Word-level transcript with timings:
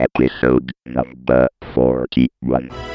Episode 0.00 0.72
number 0.86 1.48
41. 1.74 2.89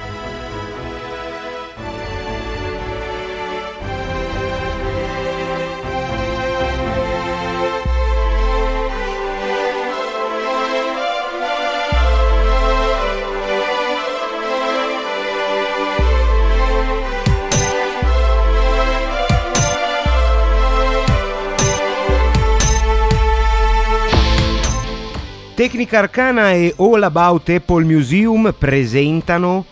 Tecnica 25.56 26.00
Arcana 26.00 26.52
e 26.52 26.74
All 26.80 27.02
About 27.02 27.48
Apple 27.48 27.86
Museum 27.86 28.54
presentano 28.60 29.64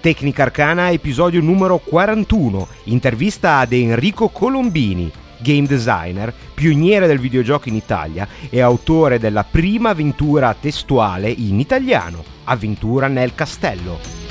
Tecnica 0.00 0.42
Arcana 0.42 0.90
episodio 0.90 1.40
numero 1.40 1.78
41, 1.78 2.66
intervista 2.86 3.58
ad 3.58 3.72
Enrico 3.72 4.30
Colombini, 4.30 5.08
game 5.38 5.68
designer, 5.68 6.34
pioniere 6.54 7.06
del 7.06 7.20
videogioco 7.20 7.68
in 7.68 7.76
Italia 7.76 8.26
e 8.50 8.60
autore 8.60 9.20
della 9.20 9.44
prima 9.44 9.90
avventura 9.90 10.56
testuale 10.60 11.30
in 11.30 11.60
italiano, 11.60 12.24
Avventura 12.42 13.06
nel 13.06 13.32
castello. 13.36 14.27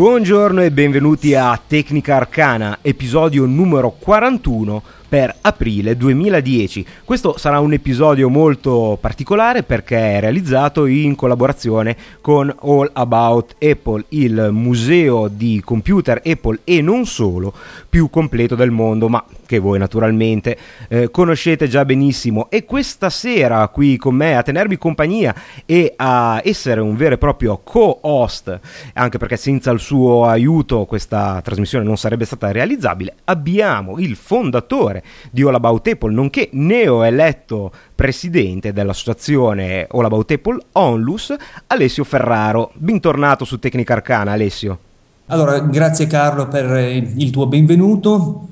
Buongiorno 0.00 0.62
e 0.62 0.70
benvenuti 0.70 1.34
a 1.34 1.60
Tecnica 1.66 2.16
Arcana, 2.16 2.78
episodio 2.80 3.44
numero 3.44 3.90
41 3.90 4.82
per 5.10 5.34
aprile 5.40 5.96
2010. 5.96 6.86
Questo 7.04 7.36
sarà 7.36 7.58
un 7.58 7.72
episodio 7.72 8.28
molto 8.28 8.96
particolare 9.00 9.64
perché 9.64 10.18
è 10.18 10.20
realizzato 10.20 10.86
in 10.86 11.16
collaborazione 11.16 11.96
con 12.20 12.54
All 12.60 12.88
About 12.92 13.56
Apple, 13.58 14.04
il 14.10 14.50
museo 14.52 15.26
di 15.26 15.60
computer 15.64 16.22
Apple 16.24 16.60
e 16.62 16.80
non 16.80 17.06
solo 17.06 17.52
più 17.88 18.08
completo 18.08 18.54
del 18.54 18.70
mondo, 18.70 19.08
ma 19.08 19.24
che 19.46 19.58
voi 19.58 19.80
naturalmente 19.80 20.56
eh, 20.86 21.10
conoscete 21.10 21.66
già 21.66 21.84
benissimo. 21.84 22.48
E 22.48 22.64
questa 22.64 23.10
sera 23.10 23.66
qui 23.66 23.96
con 23.96 24.14
me 24.14 24.36
a 24.36 24.44
tenermi 24.44 24.78
compagnia 24.78 25.34
e 25.66 25.92
a 25.96 26.40
essere 26.44 26.80
un 26.80 26.94
vero 26.94 27.14
e 27.16 27.18
proprio 27.18 27.60
co-host, 27.64 28.60
anche 28.94 29.18
perché 29.18 29.36
senza 29.36 29.72
il 29.72 29.80
suo 29.80 30.24
aiuto 30.24 30.84
questa 30.84 31.40
trasmissione 31.42 31.84
non 31.84 31.96
sarebbe 31.96 32.26
stata 32.26 32.52
realizzabile, 32.52 33.14
abbiamo 33.24 33.98
il 33.98 34.14
fondatore 34.14 34.99
di 35.30 35.42
All 35.42 35.54
About 35.54 35.86
Apple, 35.88 36.12
nonché 36.12 36.48
neoeletto 36.52 37.72
presidente 37.94 38.72
dell'associazione 38.72 39.86
All 39.90 40.04
About 40.04 40.30
Apple 40.30 40.58
Onlus, 40.72 41.34
Alessio 41.66 42.04
Ferraro. 42.04 42.70
Bentornato 42.74 43.44
su 43.44 43.58
Tecnica 43.58 43.94
Arcana, 43.94 44.32
Alessio. 44.32 44.78
Allora, 45.26 45.60
grazie 45.60 46.06
Carlo 46.06 46.48
per 46.48 46.76
il 46.78 47.30
tuo 47.30 47.46
benvenuto. 47.46 48.48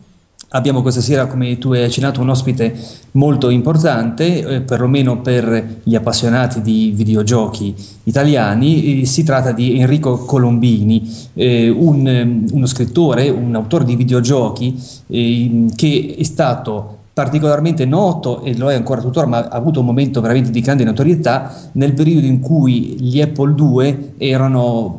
Abbiamo 0.50 0.80
questa 0.80 1.02
sera, 1.02 1.26
come 1.26 1.58
tu 1.58 1.72
hai 1.72 1.84
accennato, 1.84 2.22
un 2.22 2.30
ospite 2.30 2.74
molto 3.12 3.50
importante, 3.50 4.40
eh, 4.46 4.60
perlomeno 4.62 5.20
per 5.20 5.80
gli 5.82 5.94
appassionati 5.94 6.62
di 6.62 6.90
videogiochi 6.94 7.74
italiani. 8.04 9.02
Eh, 9.02 9.06
si 9.06 9.24
tratta 9.24 9.52
di 9.52 9.78
Enrico 9.78 10.24
Colombini, 10.24 11.06
eh, 11.34 11.68
un, 11.68 12.46
uno 12.50 12.66
scrittore, 12.66 13.28
un 13.28 13.54
autore 13.54 13.84
di 13.84 13.94
videogiochi 13.94 14.74
eh, 15.08 15.66
che 15.76 16.14
è 16.18 16.22
stato 16.22 16.97
particolarmente 17.18 17.84
noto 17.84 18.44
e 18.44 18.56
lo 18.56 18.70
è 18.70 18.76
ancora 18.76 19.00
tuttora, 19.00 19.26
ma 19.26 19.38
ha 19.38 19.48
avuto 19.48 19.80
un 19.80 19.86
momento 19.86 20.20
veramente 20.20 20.52
di 20.52 20.60
grande 20.60 20.84
notorietà 20.84 21.52
nel 21.72 21.92
periodo 21.92 22.26
in 22.28 22.38
cui 22.38 22.94
gli 23.00 23.20
Apple 23.20 23.56
II 23.58 24.12
erano 24.18 24.94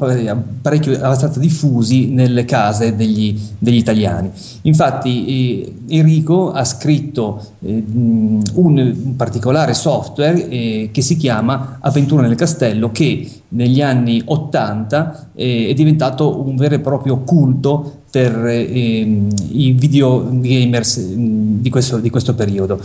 parecchio 0.62 0.96
abbastanza 0.96 1.40
diffusi 1.40 2.10
nelle 2.10 2.44
case 2.44 2.94
degli, 2.98 3.40
degli 3.58 3.78
italiani. 3.78 4.32
Infatti 4.64 5.62
eh, 5.88 5.96
Enrico 5.96 6.52
ha 6.52 6.66
scritto 6.66 7.42
eh, 7.62 7.86
un, 7.88 9.16
particolare 9.16 9.74
software 9.74 10.46
eh, 10.50 10.90
che 10.92 11.02
si 11.02 11.16
chiama 11.16 11.78
Avventura 11.80 12.24
nel 12.24 12.36
Castello 12.36 12.92
che 12.92 13.32
negli 13.50 13.82
anni 13.82 14.22
80 14.26 15.30
eh, 15.36 15.68
è 15.70 15.74
diventato 15.74 16.46
un 16.46 16.58
vero 16.58 16.76
e 16.76 16.80
proprio 16.80 17.20
culto 17.20 17.99
per 18.10 18.46
eh, 18.46 18.62
i 18.62 19.72
videogamers 19.74 20.98
mm, 21.00 21.60
di 21.60 21.70
questo, 21.70 22.00
di 22.00 22.10
questo, 22.10 22.34
periodo. 22.34 22.80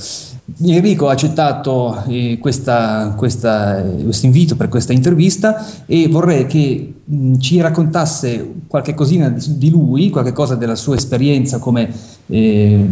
Enrico 0.63 1.09
ha 1.09 1.13
accettato 1.13 2.05
eh, 2.07 2.37
questo 2.39 4.27
invito 4.27 4.57
per 4.57 4.69
questa 4.69 4.93
intervista 4.93 5.65
e 5.87 6.09
vorrei 6.09 6.47
che 6.47 6.95
mh, 7.03 7.17
mm, 7.17 7.39
ci 7.39 7.61
raccontasse 7.61 8.53
qualche 8.67 8.93
cosina 8.95 9.31
di, 9.31 9.57
di, 9.57 9.71
lui, 9.71 10.11
qualche 10.11 10.33
cosa 10.33 10.57
della 10.57 10.77
sua 10.77 10.97
esperienza 10.97 11.59
come 11.59 11.91
eh, 12.27 12.87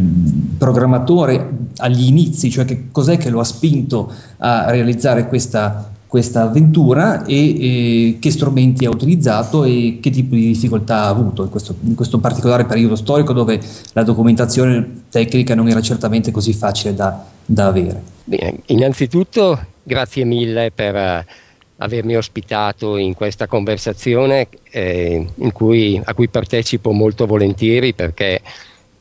programmatore 0.56 1.50
agli 1.78 2.06
inizi, 2.06 2.50
cioè 2.50 2.64
che 2.64 2.88
cos'è 2.90 3.18
che 3.18 3.28
lo 3.28 3.40
ha 3.40 3.44
spinto 3.44 4.10
a 4.38 4.70
realizzare 4.70 5.28
questa 5.28 5.91
questa 6.12 6.42
avventura 6.42 7.24
e, 7.24 7.36
e, 7.36 8.18
che 8.20 8.30
strumenti 8.30 8.84
ha 8.84 8.90
utilizzato 8.90 9.64
e 9.64 9.96
che 9.98 10.10
tipo 10.10 10.34
di 10.34 10.48
difficoltà 10.48 11.04
ha 11.04 11.08
avuto 11.08 11.44
in 11.44 11.48
questo, 11.48 11.74
in 11.80 11.94
questo, 11.94 12.18
particolare 12.18 12.66
periodo 12.66 12.96
storico 12.96 13.32
dove 13.32 13.58
la 13.94 14.02
documentazione 14.02 15.04
tecnica 15.08 15.54
non 15.54 15.68
era 15.68 15.80
certamente 15.80 16.30
così 16.30 16.52
facile 16.52 16.94
da, 16.94 17.24
da 17.46 17.68
avere. 17.68 18.02
Bene, 18.24 18.58
innanzitutto 18.66 19.58
grazie 19.82 20.24
mille 20.24 20.70
per 20.70 20.94
uh, 20.94 21.30
avermi 21.78 22.14
ospitato 22.14 22.98
in 22.98 23.14
questa 23.14 23.46
conversazione 23.46 24.48
eh, 24.70 25.26
cui, 25.54 25.98
a 26.04 26.12
cui 26.12 26.28
partecipo 26.28 26.90
molto 26.90 27.24
volentieri 27.24 27.94
perché 27.94 28.38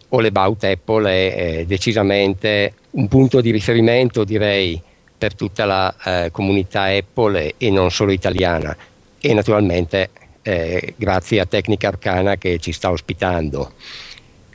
All 0.08 0.24
About 0.24 0.64
Apple 0.64 1.10
è, 1.10 1.58
è 1.58 1.66
decisamente 1.66 2.74
un 2.92 3.10
punto 3.10 3.42
di 3.42 3.52
riferimento 3.52 4.24
direi 4.24 4.82
per 5.22 5.36
tutta 5.36 5.66
la 5.66 5.96
eh, 6.04 6.30
comunità 6.32 6.86
Apple 6.86 7.54
e 7.58 7.70
non 7.70 7.92
solo 7.92 8.12
italiana 8.12 8.76
e 9.20 9.34
naturalmente 9.36 10.09
eh, 10.42 10.96
grazie 10.98 11.40
a 11.40 11.46
Tecnica 11.46 11.90
Arcana 11.90 12.38
che 12.38 12.58
ci 12.58 12.72
sta 12.72 12.90
ospitando. 12.90 13.74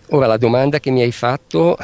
Ora 0.09 0.27
la 0.27 0.39
domanda 0.39 0.81
che 0.81 0.91
mi 0.91 1.03
hai 1.03 1.13
fatto 1.13 1.77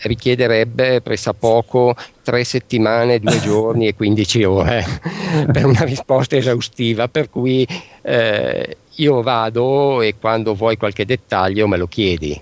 richiederebbe 0.00 1.00
pressappoco 1.00 1.96
tre 2.22 2.44
settimane, 2.44 3.18
due 3.18 3.40
giorni 3.40 3.86
e 3.86 3.94
15 3.94 4.44
ore 4.44 4.84
per 5.50 5.64
una 5.64 5.84
risposta 5.84 6.36
esaustiva, 6.36 7.08
per 7.08 7.30
cui 7.30 7.66
eh, 8.02 8.76
io 8.96 9.22
vado 9.22 10.02
e 10.02 10.16
quando 10.20 10.54
vuoi 10.54 10.76
qualche 10.76 11.06
dettaglio 11.06 11.66
me 11.66 11.78
lo 11.78 11.86
chiedi. 11.86 12.38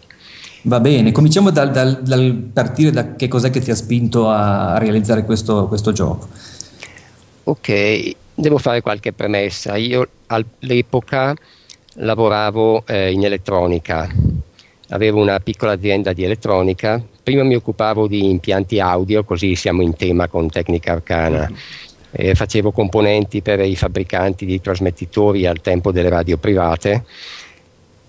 Va 0.66 0.80
bene, 0.80 1.12
cominciamo 1.12 1.50
dal, 1.50 1.70
dal, 1.70 2.02
dal, 2.02 2.32
partire 2.52 2.90
da 2.90 3.14
che 3.14 3.28
cos'è 3.28 3.50
che 3.50 3.60
ti 3.60 3.70
ha 3.70 3.76
spinto 3.76 4.28
a 4.28 4.78
realizzare 4.78 5.24
questo, 5.24 5.68
questo 5.68 5.92
gioco. 5.92 6.26
Ok, 7.44 8.10
devo 8.34 8.58
fare 8.58 8.80
qualche 8.80 9.12
premessa. 9.12 9.76
Io 9.76 10.08
all'epoca 10.26 11.36
lavoravo 11.98 12.82
eh, 12.84 13.12
in 13.12 13.24
elettronica, 13.24 14.12
avevo 14.88 15.20
una 15.20 15.38
piccola 15.38 15.70
azienda 15.70 16.12
di 16.12 16.24
elettronica, 16.24 17.00
prima 17.22 17.44
mi 17.44 17.54
occupavo 17.54 18.08
di 18.08 18.28
impianti 18.28 18.80
audio, 18.80 19.22
così 19.22 19.54
siamo 19.54 19.82
in 19.82 19.94
tema 19.94 20.26
con 20.26 20.50
tecnica 20.50 20.94
arcana. 20.94 21.48
Eh, 22.10 22.34
facevo 22.34 22.72
componenti 22.72 23.40
per 23.40 23.60
i 23.60 23.76
fabbricanti 23.76 24.44
di 24.44 24.60
trasmettitori 24.60 25.46
al 25.46 25.60
tempo 25.60 25.92
delle 25.92 26.08
radio 26.08 26.38
private 26.38 27.04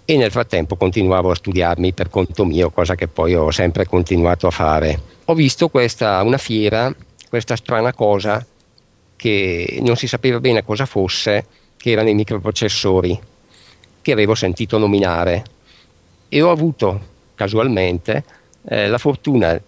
e 0.10 0.16
nel 0.16 0.32
frattempo 0.32 0.78
continuavo 0.78 1.32
a 1.32 1.36
studiarmi 1.36 1.92
per 1.92 2.10
conto 2.10 2.46
mio, 2.46 2.70
cosa 2.70 2.96
che 2.96 3.10
poi 3.10 3.36
ho 3.36 3.52
sempre 3.52 3.86
continuato 3.86 4.48
a 4.48 4.52
fare. 4.52 5.02
Ho 5.26 5.34
visto 5.34 5.68
questa, 5.68 6.24
una 6.24 6.38
fiera, 6.38 6.96
questa 7.28 7.58
strana 7.58 7.94
cosa 7.94 8.46
che 9.18 9.80
non 9.82 9.98
si 9.98 10.08
sapeva 10.08 10.40
bene 10.40 10.64
cosa 10.64 10.86
fosse, 10.86 11.46
che 11.76 11.92
erano 11.92 12.08
i 12.08 12.14
microprocessori, 12.14 13.20
che 14.02 14.12
avevo 14.14 14.34
sentito 14.34 14.78
nominare 14.78 15.44
e 16.30 16.42
ho 16.42 16.52
avuto 16.52 17.02
casualmente 17.36 18.24
eh, 18.70 18.88
la 18.88 18.98
fortuna 18.98 19.60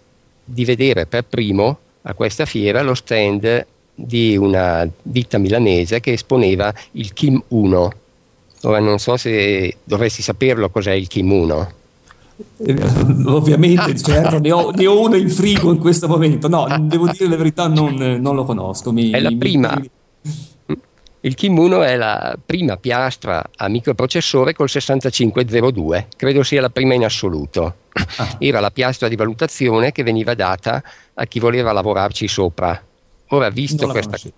di 0.42 0.64
vedere 0.64 1.04
per 1.04 1.24
primo 1.24 1.78
a 2.00 2.14
questa 2.14 2.46
fiera 2.46 2.80
lo 2.80 2.94
stand 2.94 3.66
di 3.94 4.38
una 4.38 4.88
ditta 5.02 5.36
milanese 5.36 6.00
che 6.00 6.12
esponeva 6.12 6.72
il 6.92 7.12
Kim 7.12 7.42
1 7.48 7.92
Ora 8.62 8.78
non 8.78 8.98
so 8.98 9.16
se 9.16 9.76
dovresti 9.84 10.22
saperlo 10.22 10.68
cos'è 10.68 10.92
il 10.92 11.08
kimono. 11.08 11.78
Eh, 12.58 12.76
ovviamente, 13.26 13.96
certo, 13.96 14.38
ne 14.38 14.52
ho, 14.52 14.70
ne 14.70 14.86
ho, 14.86 15.00
uno 15.00 15.16
in 15.16 15.30
frigo 15.30 15.70
in 15.70 15.78
questo 15.78 16.08
momento. 16.08 16.48
No, 16.48 16.66
devo 16.80 17.08
dire 17.08 17.28
la 17.28 17.36
verità, 17.36 17.68
non, 17.68 17.94
non 17.94 18.34
lo 18.34 18.44
conosco. 18.44 18.92
Mi, 18.92 19.10
è 19.10 19.20
la 19.20 19.30
mi, 19.30 19.36
prima. 19.36 19.76
Mi... 19.78 19.90
Il 21.22 21.34
Kim 21.34 21.58
1 21.58 21.82
è 21.82 21.96
la 21.96 22.38
prima 22.44 22.78
piastra 22.78 23.44
a 23.54 23.68
microprocessore 23.68 24.54
col 24.54 24.70
6502, 24.70 26.08
credo 26.16 26.42
sia 26.42 26.62
la 26.62 26.70
prima 26.70 26.94
in 26.94 27.04
assoluto. 27.04 27.74
Ah. 28.16 28.36
Era 28.38 28.60
la 28.60 28.70
piastra 28.70 29.06
di 29.06 29.16
valutazione 29.16 29.92
che 29.92 30.02
veniva 30.02 30.34
data 30.34 30.82
a 31.12 31.24
chi 31.26 31.38
voleva 31.38 31.72
lavorarci 31.72 32.26
sopra. 32.26 32.80
Ora, 33.28 33.50
visto 33.50 33.86
questa 33.88 34.16
cosa 34.16 34.32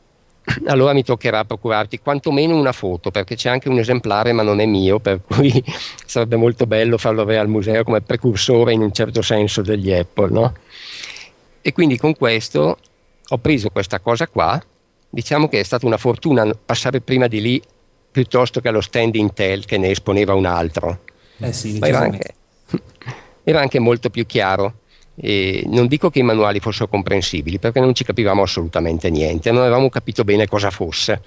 allora 0.67 0.93
mi 0.93 1.05
toccherà 1.05 1.44
procurarti 1.44 2.00
quantomeno 2.00 2.56
una 2.56 2.73
foto 2.73 3.11
perché 3.11 3.37
c'è 3.37 3.49
anche 3.49 3.69
un 3.69 3.79
esemplare 3.79 4.33
ma 4.33 4.43
non 4.43 4.61
è 4.61 4.67
mio 4.67 4.99
per 4.99 5.21
cui 5.25 5.62
sarebbe 6.05 6.37
molto 6.37 6.67
bello 6.67 6.99
farlo 6.99 7.23
avere 7.23 7.41
al 7.41 7.49
museo 7.49 7.85
come 7.85 8.00
precursore 8.00 8.73
in 8.73 8.81
un 8.81 8.93
certo 8.93 9.23
senso 9.23 9.62
degli 9.62 9.93
Apple 9.93 10.31
no? 10.31 10.55
e 11.62 11.73
quindi 11.73 11.97
con 11.97 12.17
questo 12.17 12.77
ho 13.29 13.39
preso 13.39 13.71
questa 13.71 14.00
cosa 14.00 14.27
qua. 14.29 14.62
Diciamo 15.09 15.49
che 15.49 15.61
è 15.61 15.62
stata 15.62 15.87
una 15.87 15.97
fortuna 15.97 16.50
passare 16.53 17.00
prima 17.00 17.29
di 17.29 17.41
lì 17.41 17.62
piuttosto 18.11 18.61
che 18.61 18.69
allo 18.69 18.81
stand 18.81 19.15
Intel 19.15 19.65
che 19.65 19.79
ne 19.79 19.91
esponeva 19.91 20.35
un 20.35 20.44
altro. 20.44 21.00
Eh 21.39 21.53
sì, 21.53 21.79
era 21.81 22.00
anche, 22.00 22.35
era 23.44 23.61
anche 23.61 23.79
molto 23.79 24.11
più 24.11 24.27
chiaro 24.27 24.81
e 25.14 25.64
non 25.67 25.87
dico 25.87 26.11
che 26.11 26.20
i 26.20 26.23
manuali 26.23 26.61
fossero 26.61 26.88
comprensibili 26.88 27.59
perché 27.59 27.81
non 27.81 27.94
ci 27.94 28.05
capivamo 28.05 28.43
assolutamente 28.43 29.11
niente, 29.11 29.50
non 29.50 29.62
avevamo 29.62 29.88
capito 29.88 30.25
bene 30.25 30.47
cosa 30.47 30.70
fosse, 30.70 31.20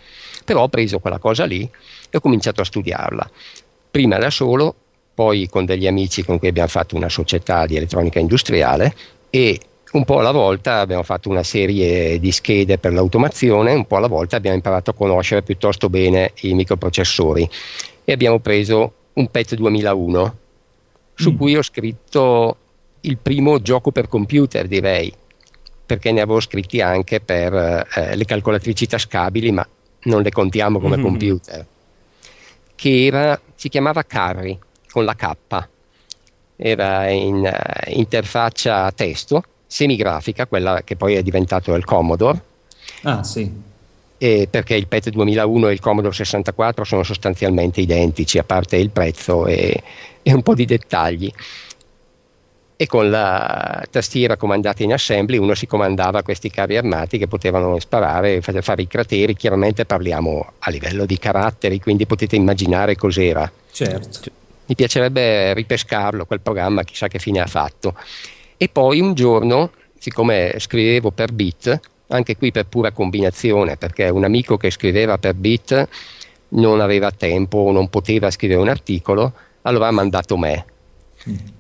però 0.44 0.64
ho 0.64 0.70
preso 0.70 1.00
quella 1.00 1.20
cosa 1.20 1.46
lì 1.46 1.70
e 2.10 2.18
ho 2.18 2.20
cominciato 2.20 2.62
a 2.62 2.66
studiarla, 2.66 3.30
prima 3.92 4.18
da 4.18 4.30
solo, 4.30 4.76
poi 5.14 5.48
con 5.48 5.66
degli 5.66 5.88
amici 5.88 6.24
con 6.26 6.40
cui 6.40 6.50
abbiamo 6.50 6.68
fatto 6.68 6.96
una 6.96 7.10
società 7.10 7.66
di 7.66 7.76
elettronica 7.78 8.20
industriale 8.20 8.94
e 9.30 9.60
un 9.94 10.04
po' 10.04 10.20
alla 10.20 10.31
volta 10.31 10.80
abbiamo 10.80 11.04
fatto 11.04 11.30
una 11.30 11.44
serie 11.44 12.20
di 12.20 12.31
schede 12.31 12.78
per 12.78 12.92
l'automazione, 12.92 13.74
un 13.74 13.86
po' 13.86 13.96
alla 13.96 14.08
volta 14.08 14.36
abbiamo 14.36 14.58
imparato 14.58 14.90
a 14.90 14.94
conoscere 14.94 15.42
piuttosto 15.42 15.90
bene 15.90 16.34
i 16.42 16.54
microprocessori 16.54 17.50
e 18.04 18.12
abbiamo 18.12 18.40
preso 18.40 18.94
un 19.14 19.31
PET 19.31 19.56
2001 19.56 20.38
su 21.14 21.31
mm. 21.31 21.38
cui 21.38 21.56
ho 21.56 21.62
scritto 21.62 22.58
il 23.06 23.18
primo 23.18 23.62
gioco 23.62 23.92
per 23.92 24.07
computer, 24.07 24.68
direi, 24.68 25.13
perché 25.86 26.12
ne 26.12 26.22
avevo 26.22 26.40
scritti 26.40 26.81
anche 26.81 27.19
per 27.19 27.54
eh, 27.54 28.16
le 28.16 28.25
calcolatrici 28.25 28.88
tascabili, 28.88 29.52
ma 29.52 29.68
non 30.04 30.22
le 30.22 30.31
contiamo 30.31 30.80
come 30.80 30.98
mm-hmm. 30.98 31.06
computer, 31.06 31.66
che 32.75 33.06
era, 33.06 33.40
si 33.56 33.69
chiamava 33.69 34.04
Carry 34.04 34.57
con 34.90 35.06
la 35.06 35.16
K, 35.16 35.68
era 36.57 37.10
in 37.10 37.36
uh, 37.36 37.92
interfaccia 37.92 38.92
testo, 38.92 39.44
semigrafica, 39.68 40.48
quella 40.48 40.81
che 40.84 40.96
poi 40.96 41.16
è 41.16 41.24
diventato 41.24 41.74
il 41.75 41.84
Commodore. 41.84 42.42
Ah, 43.04 43.24
sì. 43.24 43.52
E 44.18 44.48
perché 44.50 44.75
il 44.75 44.88
PET 44.88 45.10
2001 45.10 45.68
e 45.68 45.74
il 45.74 45.80
Commodore 45.81 46.13
64 46.13 46.84
sono 46.86 47.04
sostanzialmente 47.04 47.81
identici, 47.81 48.38
a 48.38 48.44
parte 48.44 48.78
il 48.78 48.90
prezzo 48.90 49.46
e, 49.46 49.84
e 50.22 50.34
un 50.34 50.42
po' 50.42 50.56
di 50.56 50.66
dettagli 50.66 51.31
e 52.77 52.88
con 52.88 53.10
la 53.10 53.86
tastiera 53.89 54.36
comandata 54.36 54.83
in 54.83 54.92
assembly 54.92 55.38
uno 55.38 55.54
si 55.56 55.66
comandava 55.66 56.24
questi 56.24 56.50
carri 56.50 56.75
armati 56.75 57.18
che 57.18 57.27
potevano 57.27 57.80
sparare, 57.80 58.42
fare 58.42 58.81
i 58.81 58.88
crateri, 58.88 59.36
chiaramente 59.36 59.86
parliamo 59.86 60.54
a 60.60 60.69
livello 60.72 61.06
di 61.06 61.18
caratteri, 61.18 61.80
quindi 61.80 62.06
potete 62.06 62.36
immaginare 62.36 62.95
cos'era. 62.95 63.50
Certo. 63.72 64.31
Mi 64.66 64.75
piacerebbe 64.75 65.54
ripescarlo 65.54 66.25
quel 66.25 66.42
programma, 66.42 66.83
chissà 66.83 67.07
che 67.07 67.19
fine 67.19 67.39
ha 67.39 67.45
fatto. 67.45 67.95
E 68.57 68.68
poi 68.68 69.00
un 69.00 69.13
giorno, 69.13 69.71
siccome 69.98 70.56
scrivevo 70.57 71.12
per 71.12 71.31
bit, 71.31 71.80
anche 72.07 72.36
qui 72.36 72.51
per 72.51 72.66
pura 72.66 72.92
combinazione, 72.92 73.78
perché 73.78 74.10
un 74.10 74.24
amico 74.25 74.57
che 74.57 74.69
scriveva 74.69 75.18
per 75.18 75.36
bit 75.36 75.88
non 76.50 76.80
aveva 76.80 77.12
tempo 77.12 77.71
non 77.71 77.89
poteva 77.89 78.30
scrivere 78.31 78.60
un 78.60 78.69
articolo, 78.69 79.33
allora 79.62 79.88
ha 79.88 79.92
mandato 79.92 80.36
me. 80.38 80.66
Mm 81.30 81.55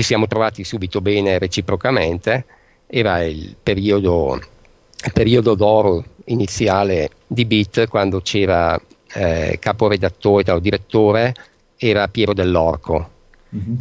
ci 0.00 0.06
siamo 0.06 0.26
trovati 0.26 0.64
subito 0.64 1.02
bene 1.02 1.38
reciprocamente, 1.38 2.46
era 2.86 3.22
il 3.22 3.54
periodo, 3.62 4.34
il 4.34 5.12
periodo 5.12 5.54
d'oro 5.54 6.02
iniziale 6.26 7.10
di 7.26 7.44
Bit 7.44 7.86
quando 7.86 8.22
c'era 8.22 8.80
eh, 9.12 9.58
caporedattore 9.60 10.50
o 10.52 10.58
direttore 10.58 11.34
era 11.76 12.08
Piero 12.08 12.32
Dell'Orco 12.32 13.10
mm-hmm. 13.54 13.78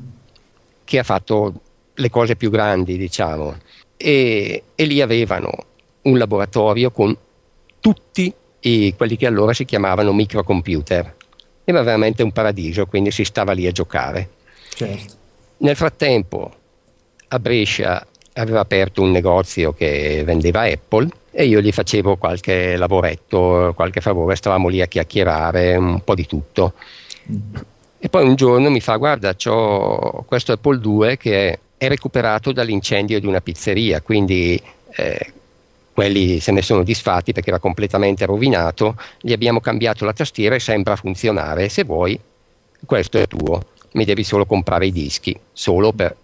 che 0.83 0.99
ha 0.99 1.03
fatto 1.03 1.53
le 1.93 2.09
cose 2.09 2.35
più 2.35 2.49
grandi 2.49 2.97
diciamo 2.97 3.55
e, 3.95 4.63
e 4.75 4.85
lì 4.85 5.01
avevano 5.01 5.51
un 6.03 6.17
laboratorio 6.17 6.91
con 6.91 7.15
tutti 7.79 8.33
i, 8.61 8.93
quelli 8.95 9.15
che 9.15 9.27
allora 9.27 9.53
si 9.53 9.63
chiamavano 9.63 10.11
microcomputer 10.11 11.15
era 11.63 11.81
veramente 11.83 12.23
un 12.23 12.31
paradiso 12.31 12.87
quindi 12.87 13.11
si 13.11 13.23
stava 13.23 13.51
lì 13.51 13.67
a 13.67 13.71
giocare 13.71 14.29
certo. 14.73 15.18
Nel 15.61 15.75
frattempo 15.75 16.51
a 17.27 17.39
Brescia 17.39 18.05
aveva 18.33 18.61
aperto 18.61 19.01
un 19.01 19.11
negozio 19.11 19.73
che 19.73 20.23
vendeva 20.25 20.61
Apple 20.61 21.09
e 21.31 21.45
io 21.45 21.59
gli 21.59 21.71
facevo 21.71 22.15
qualche 22.15 22.77
lavoretto, 22.77 23.73
qualche 23.75 23.99
favore, 23.99 24.35
stavamo 24.35 24.69
lì 24.69 24.81
a 24.81 24.85
chiacchierare 24.85 25.75
un 25.75 26.01
po' 26.03 26.15
di 26.15 26.25
tutto. 26.25 26.73
E 27.99 28.07
poi 28.07 28.25
un 28.25 28.35
giorno 28.35 28.69
mi 28.69 28.79
fa: 28.79 28.95
Guarda, 28.95 29.35
ho 29.47 30.23
questo 30.25 30.53
Apple 30.53 30.79
2 30.79 31.17
che 31.17 31.59
è 31.75 31.87
recuperato 31.89 32.53
dall'incendio 32.53 33.19
di 33.19 33.27
una 33.27 33.41
pizzeria, 33.41 34.01
quindi 34.01 34.61
eh, 34.95 35.33
quelli 35.91 36.39
se 36.39 36.53
ne 36.53 36.61
sono 36.61 36.83
disfatti 36.83 37.33
perché 37.33 37.49
era 37.49 37.59
completamente 37.59 38.25
rovinato. 38.25 38.95
Gli 39.19 39.33
abbiamo 39.33 39.59
cambiato 39.59 40.05
la 40.05 40.13
tastiera 40.13 40.55
e 40.55 40.59
sembra 40.59 40.95
funzionare. 40.95 41.67
Se 41.67 41.83
vuoi, 41.83 42.17
questo 42.85 43.17
è 43.17 43.27
tuo 43.27 43.61
mi 43.93 44.05
devi 44.05 44.23
solo 44.23 44.45
comprare 44.45 44.87
i 44.87 44.91
dischi, 44.91 45.37
solo 45.51 45.91
per 45.91 46.15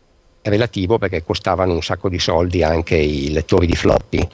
relativo 0.44 0.98
perché 0.98 1.24
costavano 1.24 1.74
un 1.74 1.82
sacco 1.82 2.10
di 2.10 2.20
soldi 2.20 2.64
anche 2.64 2.96
i 2.96 3.32
lettori 3.32 3.66
di 3.66 3.76
floppy, 3.76 4.28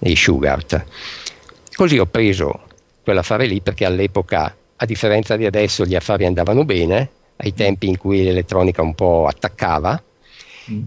i 0.00 0.16
Sugart. 0.16 0.84
Così 1.74 1.98
ho 1.98 2.06
preso 2.06 2.60
quell'affare 3.02 3.46
lì 3.46 3.60
perché 3.60 3.84
all'epoca, 3.84 4.54
a 4.76 4.86
differenza 4.86 5.36
di 5.36 5.46
adesso, 5.46 5.84
gli 5.84 5.94
affari 5.94 6.24
andavano 6.24 6.64
bene, 6.64 7.10
ai 7.36 7.54
tempi 7.54 7.88
in 7.88 7.98
cui 7.98 8.22
l'elettronica 8.22 8.82
un 8.82 8.94
po' 8.94 9.26
attaccava, 9.26 10.02
mm. 10.70 10.82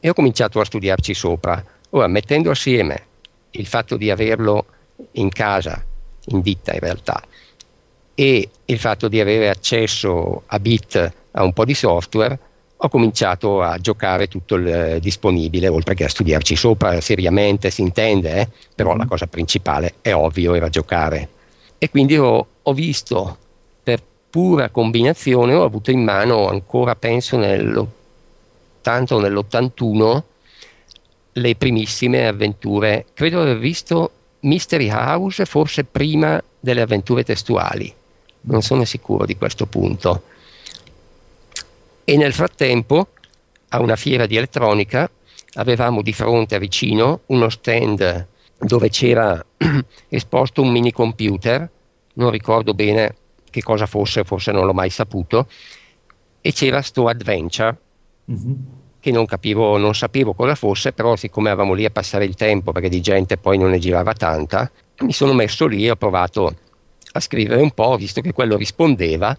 e 0.00 0.08
ho 0.08 0.14
cominciato 0.14 0.60
a 0.60 0.64
studiarci 0.64 1.14
sopra. 1.14 1.64
Ora, 1.90 2.06
mettendo 2.06 2.50
assieme 2.50 3.06
il 3.52 3.66
fatto 3.66 3.96
di 3.96 4.10
averlo 4.10 4.66
in 5.12 5.28
casa, 5.28 5.84
in 6.26 6.40
ditta 6.40 6.72
in 6.72 6.80
realtà, 6.80 7.22
e 8.14 8.48
il 8.64 8.78
fatto 8.78 9.08
di 9.08 9.20
avere 9.20 9.48
accesso 9.48 10.42
a 10.46 10.58
bit 10.58 11.12
a 11.32 11.42
un 11.42 11.52
po' 11.52 11.64
di 11.64 11.74
software, 11.74 12.38
ho 12.84 12.88
cominciato 12.88 13.62
a 13.62 13.78
giocare 13.78 14.26
tutto 14.26 14.56
il 14.56 14.66
eh, 14.66 15.00
disponibile, 15.00 15.68
oltre 15.68 15.94
che 15.94 16.04
a 16.04 16.08
studiarci 16.08 16.56
sopra 16.56 17.00
seriamente, 17.00 17.70
si 17.70 17.80
intende, 17.80 18.40
eh? 18.40 18.48
però 18.74 18.94
mm. 18.94 18.98
la 18.98 19.06
cosa 19.06 19.26
principale 19.26 19.94
è 20.00 20.12
ovvio, 20.12 20.54
era 20.54 20.68
giocare. 20.68 21.28
E 21.78 21.90
quindi 21.90 22.16
ho, 22.18 22.46
ho 22.60 22.72
visto 22.72 23.38
per 23.82 24.02
pura 24.28 24.70
combinazione, 24.70 25.54
ho 25.54 25.62
avuto 25.62 25.92
in 25.92 26.02
mano 26.02 26.48
ancora, 26.48 26.96
penso, 26.96 27.36
nell'80 27.36 29.14
o 29.14 29.20
nell'81 29.20 30.22
le 31.34 31.54
primissime 31.54 32.26
avventure. 32.26 33.06
Credo 33.14 33.42
aver 33.42 33.58
visto 33.58 34.10
Mystery 34.40 34.90
House 34.90 35.44
forse 35.44 35.84
prima 35.84 36.42
delle 36.58 36.80
avventure 36.80 37.22
testuali, 37.22 37.92
non 38.42 38.62
sono 38.62 38.84
sicuro 38.84 39.24
di 39.24 39.36
questo 39.36 39.66
punto 39.66 40.22
e 42.04 42.16
nel 42.16 42.32
frattempo 42.32 43.08
a 43.68 43.80
una 43.80 43.96
fiera 43.96 44.26
di 44.26 44.36
elettronica 44.36 45.08
avevamo 45.54 46.02
di 46.02 46.12
fronte 46.12 46.58
vicino 46.58 47.20
uno 47.26 47.48
stand 47.48 48.26
dove 48.58 48.88
c'era 48.88 49.44
esposto 50.08 50.62
un 50.62 50.70
mini 50.70 50.92
computer, 50.92 51.68
non 52.14 52.30
ricordo 52.30 52.74
bene 52.74 53.16
che 53.50 53.62
cosa 53.62 53.86
fosse, 53.86 54.24
forse 54.24 54.52
non 54.52 54.66
l'ho 54.66 54.72
mai 54.72 54.90
saputo, 54.90 55.48
e 56.40 56.52
c'era 56.52 56.80
sto 56.80 57.06
adventure 57.06 57.76
mm-hmm. 58.30 58.52
che 59.00 59.10
non 59.10 59.26
capivo, 59.26 59.76
non 59.78 59.94
sapevo 59.94 60.32
cosa 60.32 60.54
fosse, 60.54 60.92
però 60.92 61.16
siccome 61.16 61.48
eravamo 61.48 61.72
lì 61.72 61.84
a 61.84 61.90
passare 61.90 62.24
il 62.24 62.34
tempo 62.34 62.72
perché 62.72 62.88
di 62.88 63.00
gente 63.00 63.36
poi 63.36 63.58
non 63.58 63.70
ne 63.70 63.78
girava 63.78 64.12
tanta, 64.12 64.70
mi 65.00 65.12
sono 65.12 65.32
messo 65.32 65.66
lì 65.66 65.86
e 65.86 65.90
ho 65.90 65.96
provato 65.96 66.54
a 67.12 67.20
scrivere 67.20 67.60
un 67.60 67.70
po', 67.72 67.96
visto 67.96 68.20
che 68.20 68.32
quello 68.32 68.56
rispondeva, 68.56 69.36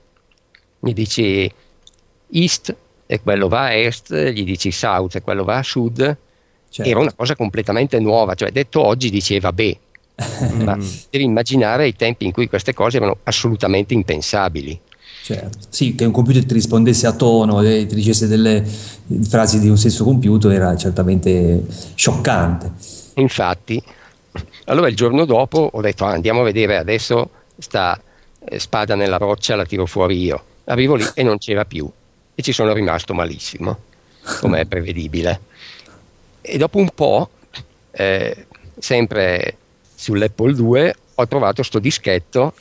mi 0.80 0.94
dici 0.94 1.52
east 2.32 2.76
e 3.06 3.22
quello 3.22 3.48
va 3.48 3.64
a 3.64 3.74
est, 3.74 4.14
gli 4.32 4.44
dici 4.44 4.72
south 4.72 5.16
e 5.16 5.22
quello 5.22 5.44
va 5.44 5.58
a 5.58 5.64
sud. 5.64 6.18
Certo. 6.70 6.90
Era 6.90 7.00
una 7.00 7.14
cosa 7.14 7.36
completamente 7.36 8.00
nuova, 8.00 8.34
cioè 8.34 8.52
detto 8.52 8.84
oggi 8.84 9.10
diceva 9.10 9.52
beh, 9.52 9.78
ma 10.64 10.78
devi 11.10 11.24
immaginare 11.24 11.88
i 11.88 11.96
tempi 11.96 12.26
in 12.26 12.32
cui 12.32 12.48
queste 12.48 12.74
cose 12.74 12.98
erano 12.98 13.18
assolutamente 13.24 13.94
impensabili. 13.94 14.80
Certo. 15.24 15.58
Sì, 15.70 15.96
che 15.96 16.04
un 16.04 16.12
computer 16.12 16.44
ti 16.44 16.54
rispondesse 16.54 17.08
a 17.08 17.14
tono 17.14 17.62
e 17.62 17.86
ti 17.86 17.96
dicesse 17.96 18.28
delle 18.28 18.62
frasi 19.22 19.60
di 19.60 19.70
un 19.70 19.78
stesso 19.78 20.04
computer 20.04 20.52
era 20.52 20.76
certamente 20.76 21.64
scioccante. 21.96 22.72
Infatti, 23.16 23.82
allora 24.66 24.90
il 24.90 24.96
giorno 24.96 25.24
dopo 25.26 25.70
ho 25.72 25.82
detto 25.82 26.04
ah, 26.04 26.12
andiamo 26.12 26.42
a 26.42 26.44
vedere 26.44 26.78
adesso 26.78 27.30
sta 27.58 28.02
eh, 28.46 28.60
spada 28.60 28.96
nella 28.96 29.18
roccia, 29.18 29.56
la 29.56 29.66
tiro 29.66 29.86
fuori 29.86 30.22
io. 30.22 30.44
Arrivo 30.66 30.96
lì 30.96 31.06
e 31.14 31.24
non 31.24 31.38
c'era 31.38 31.66
più 31.66 31.90
e 32.36 32.42
ci 32.42 32.52
sono 32.52 32.74
rimasto 32.74 33.14
malissimo, 33.14 33.80
come 34.40 34.62
è 34.62 34.66
prevedibile. 34.68 35.42
E 36.42 36.58
dopo 36.58 36.78
un 36.78 36.90
po', 36.90 37.30
eh, 37.92 38.48
sempre 38.78 39.58
sull'Apple 39.96 40.54
2, 40.54 40.96
ho 41.16 41.28
trovato 41.28 41.56
questo 41.56 41.80
dischetto 41.80 42.54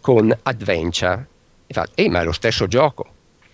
con 0.00 0.36
Adventure. 0.42 1.26
E 1.66 1.74
fa, 1.74 1.88
ehi, 1.94 2.08
ma 2.08 2.20
è 2.20 2.24
lo 2.24 2.32
stesso 2.32 2.66
gioco. 2.66 3.06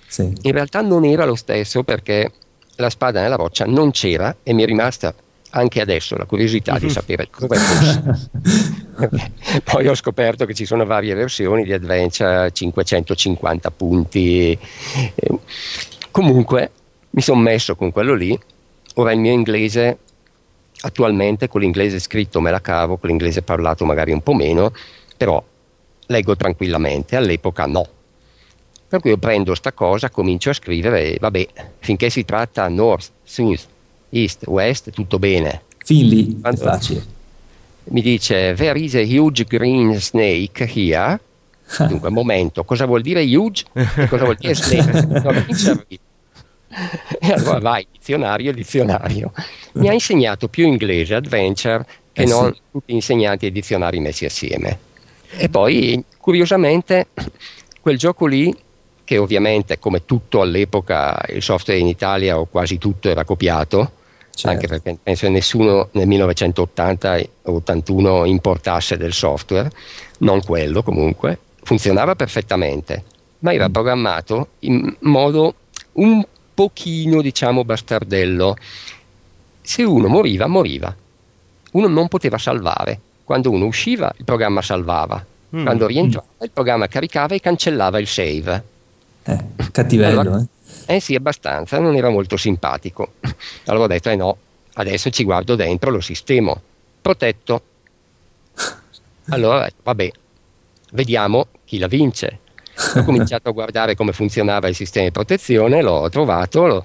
Sì. 0.07 0.31
In 0.43 0.53
realtà 0.53 0.83
non 0.83 1.05
era 1.05 1.25
lo 1.25 1.35
stesso 1.35 1.83
perché 1.83 2.31
la 2.77 2.91
spada 2.91 3.23
nella 3.23 3.37
roccia 3.37 3.65
non 3.65 3.91
c'era 3.91 4.37
e 4.43 4.53
mi 4.53 4.63
è 4.63 4.67
rimasta 4.67 5.15
anche 5.55 5.81
adesso 5.81 6.17
la 6.17 6.25
curiosità 6.25 6.79
di 6.79 6.89
sapere 6.89 7.29
come 7.31 7.57
fosse. 7.57 8.31
Poi 9.65 9.87
ho 9.87 9.95
scoperto 9.95 10.45
che 10.47 10.55
ci 10.55 10.65
sono 10.65 10.85
varie 10.85 11.15
versioni 11.15 11.65
di 11.65 11.73
Adventure, 11.73 12.51
550 12.53 13.71
punti. 13.71 14.59
Comunque 16.11 16.71
mi 17.11 17.21
sono 17.21 17.41
messo 17.41 17.75
con 17.77 17.93
quello 17.93 18.15
lì, 18.15 18.39
ora 18.95 19.13
il 19.13 19.19
mio 19.19 19.33
inglese 19.33 19.99
attualmente 20.85 21.49
con 21.49 21.61
l'inglese 21.61 21.99
scritto 21.99 22.41
me 22.41 22.51
la 22.51 22.61
cavo, 22.61 22.97
con 22.97 23.09
l'inglese 23.11 23.43
parlato 23.43 23.85
magari 23.85 24.13
un 24.13 24.23
po' 24.23 24.35
meno, 24.35 24.73
però 25.17 25.43
leggo 26.07 26.37
tranquillamente, 26.37 27.17
all'epoca 27.17 27.67
no. 27.67 27.87
Per 28.89 29.01
cui 29.01 29.11
io 29.11 29.17
prendo 29.17 29.55
sta 29.55 29.73
cosa, 29.73 30.11
comincio 30.11 30.51
a 30.51 30.55
scrivere 30.55 31.15
e 31.15 31.19
vabbè, 31.19 31.47
finché 31.79 32.11
si 32.11 32.25
tratta 32.25 32.69
North, 32.69 33.11
South, 33.23 33.67
East, 34.13 34.47
West, 34.47 34.91
tutto 34.91 35.19
bene. 35.19 35.63
Fin 35.85 36.09
lì 36.09 36.41
è 36.43 36.55
facile. 36.55 37.05
Mi 37.85 38.01
dice, 38.01 38.55
there 38.55 38.79
is 38.79 38.95
a 38.95 39.01
huge 39.01 39.45
green 39.45 39.99
snake 40.01 40.65
here. 40.73 41.19
Dunque, 41.89 42.11
momento, 42.11 42.65
cosa 42.65 42.85
vuol 42.85 43.03
dire 43.03 43.23
huge 43.23 43.65
e 43.73 44.07
cosa 44.07 44.25
vuol 44.25 44.37
dire 44.37 44.55
snake? 44.55 46.01
E 47.21 47.31
allora 47.31 47.59
vai, 47.59 47.87
dizionario, 47.93 48.51
dizionario. 48.51 49.33
Mi 49.73 49.89
ha 49.89 49.93
insegnato 49.93 50.49
più 50.49 50.67
inglese 50.67 51.15
adventure 51.15 51.85
che 52.13 52.23
eh 52.23 52.27
non 52.27 52.51
sì. 52.51 52.61
tutti 52.71 52.93
gli 52.93 52.95
insegnanti 52.95 53.45
e 53.45 53.53
dizionari 53.53 54.01
messi 54.01 54.25
assieme. 54.25 54.79
E 55.37 55.51
poi, 55.51 56.03
curiosamente, 56.17 57.09
quel 57.79 57.99
gioco 57.99 58.25
lì 58.25 58.57
che 59.05 59.19
ovviamente 59.19 59.79
come 59.79 60.07
tutto 60.07 60.41
all'epoca 60.41 61.23
il 61.29 61.43
software 61.43 61.79
in 61.79 61.89
Italia 61.89 62.39
o 62.39 62.47
quasi 62.47 62.79
tutto 62.79 63.11
era 63.11 63.25
copiato, 63.25 63.91
certo. 64.35 64.49
anche 64.49 64.67
perché 64.67 64.97
penso 65.03 65.27
che 65.27 65.33
nessuno 65.33 65.89
nel 65.93 66.09
1980-81 66.09 68.27
importasse 68.27 68.97
del 68.97 69.13
software, 69.13 69.71
non 70.19 70.43
quello 70.43 70.83
comunque, 70.83 71.39
funzionava 71.63 72.15
perfettamente, 72.15 73.05
ma 73.41 73.53
era 73.53 73.69
mm. 73.69 73.73
programmato 73.73 74.49
in 74.61 74.97
modo 75.01 75.55
un 75.93 76.25
pochino 76.55 77.21
diciamo 77.23 77.65
bastardello. 77.65 78.57
Se 79.61 79.83
uno 79.83 80.09
moriva, 80.09 80.47
moriva. 80.47 80.95
Uno 81.73 81.89
non 81.89 82.09
poteva 82.09 82.39
salvare. 82.39 82.99
Quando 83.25 83.51
uno 83.51 83.67
usciva, 83.67 84.13
il 84.17 84.25
programma 84.25 84.63
salvava. 84.63 85.23
Mm. 85.55 85.65
Quando 85.65 85.87
rientrava, 85.87 86.27
il 86.43 86.51
programma 86.51 86.89
caricava 86.89 87.35
e 87.35 87.41
cancellava 87.41 87.99
il 87.99 88.07
save. 88.07 88.65
Eh, 89.25 89.39
cattivello, 89.71 90.21
allora, 90.21 90.41
eh? 90.41 90.47
Eh 90.87 91.01
sì, 91.01 91.15
abbastanza, 91.15 91.79
non 91.79 91.97
era 91.97 92.09
molto 92.09 92.37
simpatico. 92.37 93.15
Allora 93.67 93.85
ho 93.85 93.89
detto, 93.89 94.11
eh 94.11 94.17
no, 94.17 94.37
adesso 94.75 95.11
ci 95.11 95.25
guardo 95.25 95.55
dentro, 95.55 95.91
lo 95.91 96.01
sistemo. 96.01 96.61
Protetto. 97.01 97.63
Allora 99.29 99.69
vabbè, 99.83 100.11
vediamo 100.93 101.49
chi 101.65 101.79
la 101.79 101.87
vince. 101.87 102.39
Ho 102.97 103.05
cominciato 103.05 103.49
a 103.49 103.53
guardare 103.53 103.95
come 103.95 104.13
funzionava 104.13 104.69
il 104.69 104.75
sistema 104.75 105.07
di 105.07 105.13
protezione, 105.13 105.83
l'ho 105.83 106.09
trovato, 106.09 106.67
l'ho 106.67 106.83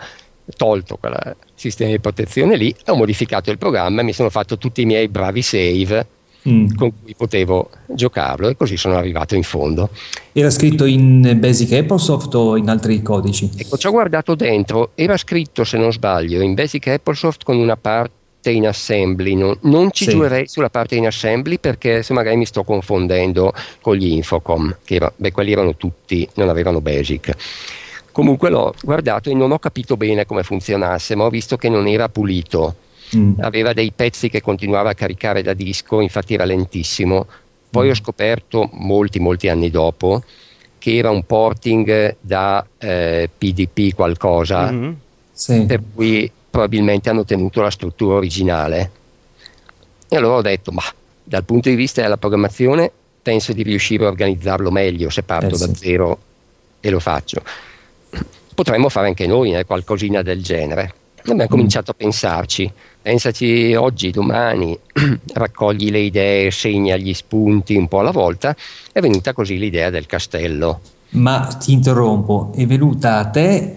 tolto 0.56 0.98
quel 0.98 1.36
sistema 1.56 1.92
di 1.92 2.00
protezione 2.00 2.56
lì, 2.56 2.76
ho 2.88 2.96
modificato 2.96 3.52
il 3.52 3.58
programma 3.58 4.02
e 4.02 4.04
mi 4.04 4.14
sono 4.14 4.30
fatto 4.30 4.58
tutti 4.58 4.82
i 4.82 4.86
miei 4.86 5.08
bravi 5.08 5.42
save 5.42 6.08
mm. 6.48 6.76
con 6.76 6.92
cui 7.02 7.16
potevo 7.16 7.70
giocarlo 7.88 8.50
e 8.50 8.56
così 8.56 8.78
sono 8.78 8.96
arrivato 8.96 9.36
in 9.36 9.44
fondo. 9.44 9.90
Era 10.32 10.50
scritto 10.50 10.86
in 10.86 11.38
Basic 11.40 11.72
Applesoft 11.74 12.34
o 12.36 12.58
in 12.58 12.70
altri 12.70 13.02
codici? 13.02 13.50
Ecco, 13.56 13.78
ci 13.78 13.88
ho 13.88 13.92
guardato 13.92 14.36
dentro, 14.36 14.92
era 14.96 15.18
scritto 15.18 15.64
se 15.64 15.78
non 15.78 15.92
sbaglio 15.92 16.42
in 16.42 16.54
Basic 16.54 16.88
Applesoft 16.88 17.44
con 17.44 17.58
una 17.58 17.76
parte 17.76 18.52
in 18.52 18.68
assembly, 18.68 19.36
non, 19.36 19.58
non 19.64 19.92
ci 19.92 20.06
sì. 20.06 20.12
giurerei 20.12 20.48
sulla 20.48 20.70
parte 20.70 20.96
in 20.96 21.06
assembly 21.06 21.60
perché 21.60 22.02
se 22.04 22.14
magari 22.14 22.38
mi 22.38 22.46
sto 22.46 22.64
confondendo 22.64 23.52
con 23.82 23.96
gli 23.96 24.08
Infocom, 24.08 24.78
che 24.86 24.96
era, 24.96 25.12
beh, 25.14 25.32
quelli 25.32 25.52
erano 25.52 25.76
tutti, 25.76 26.28
non 26.36 26.50
avevano 26.50 26.80
Basic. 26.80 27.36
Comunque 28.12 28.50
l'ho 28.50 28.74
guardato 28.82 29.30
e 29.30 29.34
non 29.34 29.52
ho 29.52 29.60
capito 29.60 29.98
bene 29.98 30.26
come 30.26 30.44
funzionasse, 30.44 31.16
ma 31.16 31.26
ho 31.26 31.30
visto 31.30 31.58
che 31.58 31.70
non 31.70 31.88
era 31.88 32.10
pulito 32.10 32.76
mm. 33.16 33.34
aveva 33.40 33.74
dei 33.74 33.92
pezzi 33.96 34.30
che 34.30 34.42
continuava 34.42 34.92
a 34.92 34.94
caricare 34.96 35.42
da 35.42 35.54
disco, 35.54 36.02
infatti 36.02 36.34
era 36.34 36.46
lentissimo. 36.46 37.28
Poi 37.70 37.88
mm. 37.88 37.90
ho 37.90 37.96
scoperto 37.96 38.70
molti, 38.74 39.20
molti 39.20 39.50
anni 39.50 39.70
dopo 39.70 40.24
che 40.78 40.96
era 40.96 41.10
un 41.10 41.26
porting 41.26 42.16
da 42.22 42.66
eh, 42.78 43.30
PDP 43.36 43.94
qualcosa, 43.94 44.72
mm-hmm. 44.72 44.92
sì. 45.34 45.66
per 45.66 45.82
cui 45.94 46.32
probabilmente 46.50 47.10
hanno 47.10 47.26
tenuto 47.26 47.62
la 47.62 47.70
struttura 47.72 48.16
originale. 48.16 48.92
E 50.08 50.16
allora 50.16 50.36
ho 50.36 50.42
detto, 50.42 50.72
ma 50.72 50.84
dal 51.24 51.44
punto 51.44 51.68
di 51.68 51.76
vista 51.76 52.02
della 52.02 52.18
programmazione 52.18 52.90
penso 53.22 53.52
di 53.52 53.64
riuscire 53.64 54.06
a 54.06 54.08
organizzarlo 54.08 54.72
meglio 54.72 55.10
se 55.10 55.24
parto 55.24 55.56
eh, 55.56 55.58
da 55.58 55.66
sì. 55.66 55.76
zero 55.76 56.20
e 56.80 56.90
lo 56.90 57.00
faccio. 57.00 57.42
Potremmo 58.56 58.88
fare 58.88 59.08
anche 59.08 59.28
noi 59.28 59.54
eh, 59.54 59.66
qualcosina 59.66 60.22
del 60.22 60.42
genere. 60.42 60.94
Abbiamo 61.20 61.44
mm. 61.44 61.48
cominciato 61.48 61.92
a 61.92 61.96
pensarci 61.96 62.72
pensaci 63.08 63.74
oggi, 63.74 64.12
domani, 64.12 64.78
raccogli 65.34 65.90
le 65.92 66.00
idee, 66.00 66.52
segna 66.52 66.98
gli 66.98 67.14
spunti 67.14 67.74
un 67.74 67.88
po' 67.88 68.00
alla 68.00 68.12
volta, 68.12 68.54
è 68.92 69.00
venuta 69.00 69.32
così 69.32 69.58
l'idea 69.58 69.90
del 69.90 70.06
castello. 70.06 70.82
Ma 71.12 71.48
ti 71.58 71.72
interrompo, 71.72 72.52
è 72.54 72.66
venuta 72.66 73.20
a 73.20 73.30
te, 73.30 73.76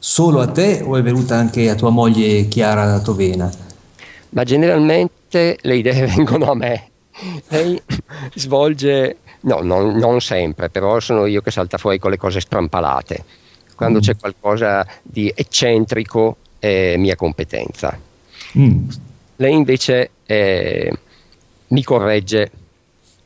solo 0.00 0.40
a 0.40 0.48
te 0.48 0.82
o 0.84 0.96
è 0.96 1.02
venuta 1.02 1.36
anche 1.36 1.70
a 1.70 1.76
tua 1.76 1.90
moglie 1.90 2.48
Chiara 2.48 2.98
Tovena? 2.98 3.48
Ma 4.30 4.42
generalmente 4.42 5.58
le 5.60 5.76
idee 5.76 6.04
vengono 6.16 6.50
a 6.50 6.56
me. 6.56 6.88
Lei 7.50 7.80
svolge, 8.34 9.18
no, 9.42 9.60
non, 9.60 9.94
non 9.94 10.20
sempre, 10.20 10.70
però 10.70 10.98
sono 10.98 11.26
io 11.26 11.40
che 11.40 11.52
salta 11.52 11.78
fuori 11.78 12.00
con 12.00 12.10
le 12.10 12.16
cose 12.16 12.40
strampalate. 12.40 13.24
Quando 13.76 13.98
mm. 13.98 14.02
c'è 14.02 14.16
qualcosa 14.16 14.84
di 15.02 15.32
eccentrico 15.32 16.38
è 16.58 16.96
mia 16.96 17.14
competenza. 17.14 18.10
Mm. 18.58 18.88
Lei 19.36 19.54
invece 19.54 20.10
eh, 20.26 20.92
mi 21.68 21.82
corregge 21.82 22.50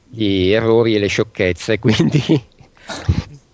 gli 0.09 0.51
errori 0.51 0.95
e 0.95 0.99
le 0.99 1.09
sciocchezze, 1.09 1.79
quindi 1.81 2.43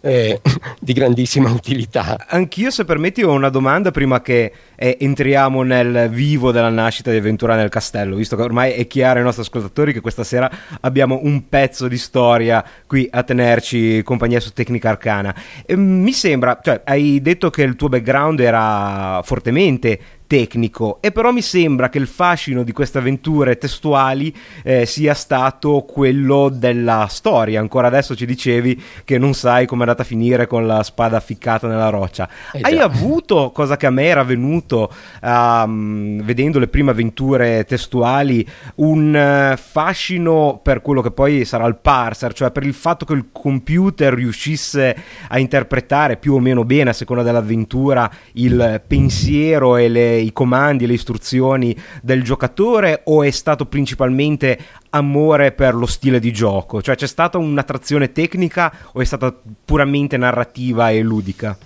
eh, 0.03 0.41
di 0.81 0.93
grandissima 0.93 1.51
utilità. 1.51 2.27
Anch'io, 2.29 2.71
se 2.71 2.85
permetti, 2.85 3.23
ho 3.23 3.33
una 3.33 3.49
domanda 3.49 3.91
prima 3.91 4.21
che 4.21 4.53
eh, 4.75 4.97
entriamo 5.01 5.63
nel 5.63 6.09
vivo 6.11 6.51
della 6.51 6.69
nascita 6.69 7.11
di 7.11 7.17
Avventura 7.17 7.57
nel 7.57 7.69
Castello, 7.69 8.17
visto 8.17 8.37
che 8.37 8.43
ormai 8.43 8.73
è 8.73 8.87
chiaro 8.87 9.19
ai 9.19 9.25
nostri 9.25 9.43
ascoltatori 9.43 9.93
che 9.93 10.01
questa 10.01 10.25
sera 10.25 10.51
abbiamo 10.81 11.21
un 11.23 11.49
pezzo 11.49 11.89
di 11.89 11.99
storia 11.99 12.65
qui 12.87 13.09
a 13.11 13.23
tenerci 13.23 14.03
compagnia 14.03 14.41
su 14.41 14.53
Tecnica 14.53 14.91
Arcana. 14.91 15.35
E, 15.65 15.77
mi 15.77 16.13
sembra, 16.13 16.59
cioè, 16.63 16.83
hai 16.85 17.21
detto 17.23 17.51
che 17.51 17.63
il 17.63 17.77
tuo 17.77 17.89
background 17.89 18.41
era 18.41 19.21
fortemente 19.23 20.01
tecnico 20.33 20.97
e 21.03 21.13
però 21.13 21.31
mi 21.31 21.43
sembra 21.43 21.91
che 21.91 21.99
il 21.99 22.07
fascino 22.07 22.63
di 22.63 22.73
queste 22.73 22.97
avventure 22.97 23.59
testuali 23.59 24.35
eh, 24.65 24.87
sia 24.87 25.13
stato 25.13 25.83
quello 25.83 26.49
della 26.49 27.07
storia. 27.11 27.61
Ancora 27.61 27.89
adesso 27.89 28.17
ci 28.17 28.25
dicevi 28.25 28.83
che 29.05 29.19
non 29.19 29.35
sai 29.35 29.67
come 29.67 29.81
è 29.81 29.85
andata 29.85 30.05
a 30.05 30.07
finire 30.07 30.47
con 30.47 30.67
la 30.67 30.83
spada 30.85 31.21
ficcata 31.21 31.69
nella 31.69 31.91
roccia. 31.91 32.27
Eh 32.51 32.61
Hai 32.63 32.79
avuto, 32.79 33.51
cosa 33.51 33.77
che 33.77 33.85
a 33.85 33.91
me 33.91 34.05
era 34.05 34.25
venuto 34.25 34.91
um, 35.21 36.23
vedendo 36.23 36.59
le 36.59 36.69
prime 36.69 36.93
avventure 36.93 37.67
testuali, 37.67 38.47
un 38.77 39.53
uh, 39.53 39.59
fascino 39.59 40.61
per 40.63 40.81
quello 40.81 41.03
che 41.03 41.11
poi 41.11 41.45
sarà 41.45 41.67
il 41.67 41.77
parser, 41.77 42.33
cioè 42.33 42.51
per 42.53 42.65
il 42.65 42.73
fatto 42.73 43.05
che 43.05 43.13
il 43.13 43.27
computer 43.33 44.15
riuscisse 44.15 44.97
a 45.29 45.39
interpretare 45.39 46.17
più 46.17 46.33
o 46.33 46.39
meno 46.39 46.65
bene 46.65 46.89
a 46.89 46.95
seconda 46.95 47.23
dell'avventura 47.23 48.11
il 48.33 48.81
pensiero 48.87 49.77
e 49.77 49.89
le 49.89 50.21
i 50.23 50.33
comandi 50.33 50.85
e 50.85 50.87
le 50.87 50.95
istruzioni 50.95 51.77
del 52.03 52.23
giocatore 52.23 53.03
o 53.05 53.23
è 53.23 53.31
stato 53.31 53.67
principalmente 53.67 54.59
amore 54.91 55.53
per 55.53 55.75
lo 55.75 55.87
stile 55.87 56.21
di 56.21 56.33
gioco? 56.33 56.81
Cioè 56.81 56.97
c'è 56.97 57.07
stata 57.07 57.39
un'attrazione 57.39 58.13
tecnica 58.13 58.73
o 58.93 59.01
è 59.01 59.05
stata 59.05 59.35
puramente 59.65 60.17
narrativa 60.17 60.91
e 60.91 61.01
ludica? 61.01 61.57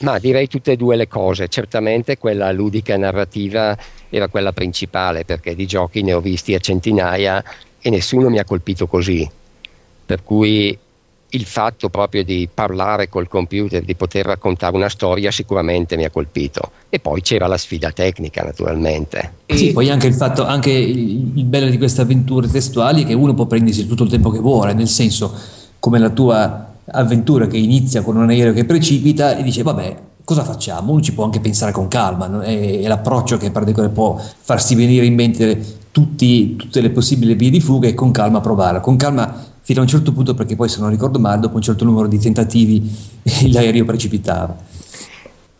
Ma 0.00 0.18
direi 0.18 0.46
tutte 0.46 0.72
e 0.72 0.76
due 0.76 0.96
le 0.96 1.08
cose, 1.08 1.48
certamente 1.48 2.18
quella 2.18 2.52
ludica 2.52 2.94
e 2.94 2.98
narrativa 2.98 3.76
era 4.10 4.28
quella 4.28 4.52
principale 4.52 5.24
perché 5.24 5.54
di 5.54 5.66
giochi 5.66 6.02
ne 6.02 6.12
ho 6.12 6.20
visti 6.20 6.54
a 6.54 6.58
centinaia 6.58 7.42
e 7.80 7.90
nessuno 7.90 8.28
mi 8.28 8.38
ha 8.38 8.44
colpito 8.44 8.86
così. 8.86 9.28
per 10.06 10.22
cui 10.22 10.78
il 11.30 11.44
fatto 11.44 11.88
proprio 11.88 12.24
di 12.24 12.48
parlare 12.52 13.08
col 13.08 13.28
computer, 13.28 13.82
di 13.82 13.94
poter 13.94 14.26
raccontare 14.26 14.76
una 14.76 14.88
storia 14.88 15.30
sicuramente 15.30 15.96
mi 15.96 16.04
ha 16.04 16.10
colpito. 16.10 16.70
E 16.88 17.00
poi 17.00 17.20
c'era 17.20 17.46
la 17.46 17.58
sfida 17.58 17.90
tecnica 17.90 18.42
naturalmente. 18.42 19.32
Sì, 19.46 19.72
poi 19.72 19.90
anche 19.90 20.06
il 20.06 20.14
fatto, 20.14 20.44
anche 20.44 20.70
il 20.70 21.44
bello 21.44 21.68
di 21.68 21.78
queste 21.78 22.02
avventure 22.02 22.48
testuali 22.48 23.02
è 23.02 23.06
che 23.06 23.14
uno 23.14 23.34
può 23.34 23.46
prendersi 23.46 23.86
tutto 23.86 24.04
il 24.04 24.10
tempo 24.10 24.30
che 24.30 24.38
vuole, 24.38 24.72
nel 24.72 24.88
senso 24.88 25.34
come 25.78 25.98
la 25.98 26.10
tua 26.10 26.74
avventura 26.88 27.46
che 27.46 27.56
inizia 27.56 28.02
con 28.02 28.16
un 28.16 28.28
aereo 28.28 28.52
che 28.52 28.64
precipita 28.64 29.36
e 29.36 29.42
dice 29.42 29.62
vabbè 29.62 29.96
cosa 30.26 30.42
facciamo? 30.42 30.90
Uno 30.92 31.00
ci 31.00 31.12
può 31.12 31.24
anche 31.24 31.40
pensare 31.40 31.70
con 31.70 31.86
calma, 31.86 32.42
è, 32.42 32.80
è, 32.80 32.86
l'approccio 32.88 33.36
che 33.36 33.50
può 33.50 34.18
farsi 34.18 34.74
venire 34.74 35.06
in 35.06 35.14
mente 35.14 35.78
tutti, 35.92 36.56
tutte 36.56 36.80
le 36.80 36.90
possibili 36.90 37.34
vie 37.34 37.48
di 37.48 37.60
fuga 37.60 37.86
e 37.88 37.94
con 37.94 38.10
calma 38.10 38.40
provare. 38.40 38.80
Con 38.80 38.96
calma 38.96 39.32
fino 39.66 39.80
a 39.80 39.82
un 39.82 39.88
certo 39.88 40.12
punto 40.12 40.32
perché 40.34 40.54
poi 40.54 40.68
se 40.68 40.78
non 40.78 40.90
ricordo 40.90 41.18
male 41.18 41.40
dopo 41.40 41.56
un 41.56 41.60
certo 41.60 41.84
numero 41.84 42.06
di 42.06 42.20
tentativi 42.20 42.88
l'aereo 43.50 43.84
precipitava. 43.84 44.56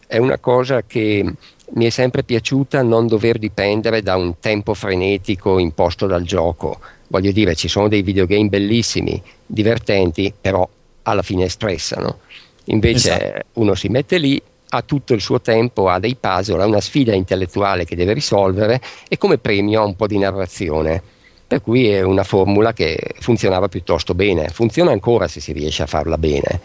È 0.07 0.17
una 0.19 0.39
cosa 0.39 0.85
che 0.87 1.25
mi 1.71 1.87
è 1.87 1.91
sempre 1.91 2.23
piaciuta 2.23 2.85
non 2.85 3.09
dover 3.09 3.37
dipendere 3.37 4.03
da 4.03 4.15
un 4.15 4.39
tempo 4.39 4.75
frenetico 4.75 5.59
imposto 5.59 6.07
dal 6.07 6.23
gioco. 6.23 6.79
Voglio 7.09 7.33
dire, 7.33 7.57
ci 7.57 7.67
sono 7.67 7.89
dei 7.89 8.03
videogame 8.03 8.47
bellissimi, 8.47 9.21
divertenti, 9.45 10.33
però 10.41 10.69
alla 11.03 11.23
fine 11.23 11.49
stressano. 11.49 12.19
Invece 12.67 13.11
esatto. 13.11 13.47
uno 13.55 13.75
si 13.75 13.89
mette 13.89 14.19
lì, 14.19 14.41
ha 14.69 14.83
tutto 14.83 15.15
il 15.15 15.21
suo 15.21 15.41
tempo, 15.41 15.89
ha 15.89 15.99
dei 15.99 16.15
puzzle, 16.15 16.63
ha 16.63 16.67
una 16.67 16.81
sfida 16.81 17.13
intellettuale 17.13 17.85
che 17.85 17.97
deve 17.97 18.13
risolvere 18.13 18.81
e 19.09 19.19
come 19.19 19.39
premio 19.39 19.81
ha 19.81 19.85
un 19.85 19.97
po' 19.97 20.07
di 20.07 20.19
narrazione 20.19 21.03
per 21.47 21.63
cui 21.63 21.89
è 21.89 22.03
una 22.03 22.25
formula 22.25 22.73
che 22.73 23.15
funzionava 23.21 23.69
piuttosto 23.69 24.15
bene, 24.15 24.49
funziona 24.49 24.91
ancora 24.91 25.29
se 25.29 25.41
si 25.41 25.53
riesce 25.53 25.83
a 25.83 25.87
farla 25.87 26.19
bene, 26.19 26.61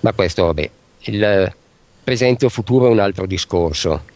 ma 0.00 0.12
questo 0.12 0.46
vabbè, 0.46 0.70
il 1.00 1.52
presente 2.02 2.44
o 2.44 2.48
futuro 2.48 2.86
è 2.86 2.90
un 2.90 2.98
altro 2.98 3.26
discorso. 3.26 4.12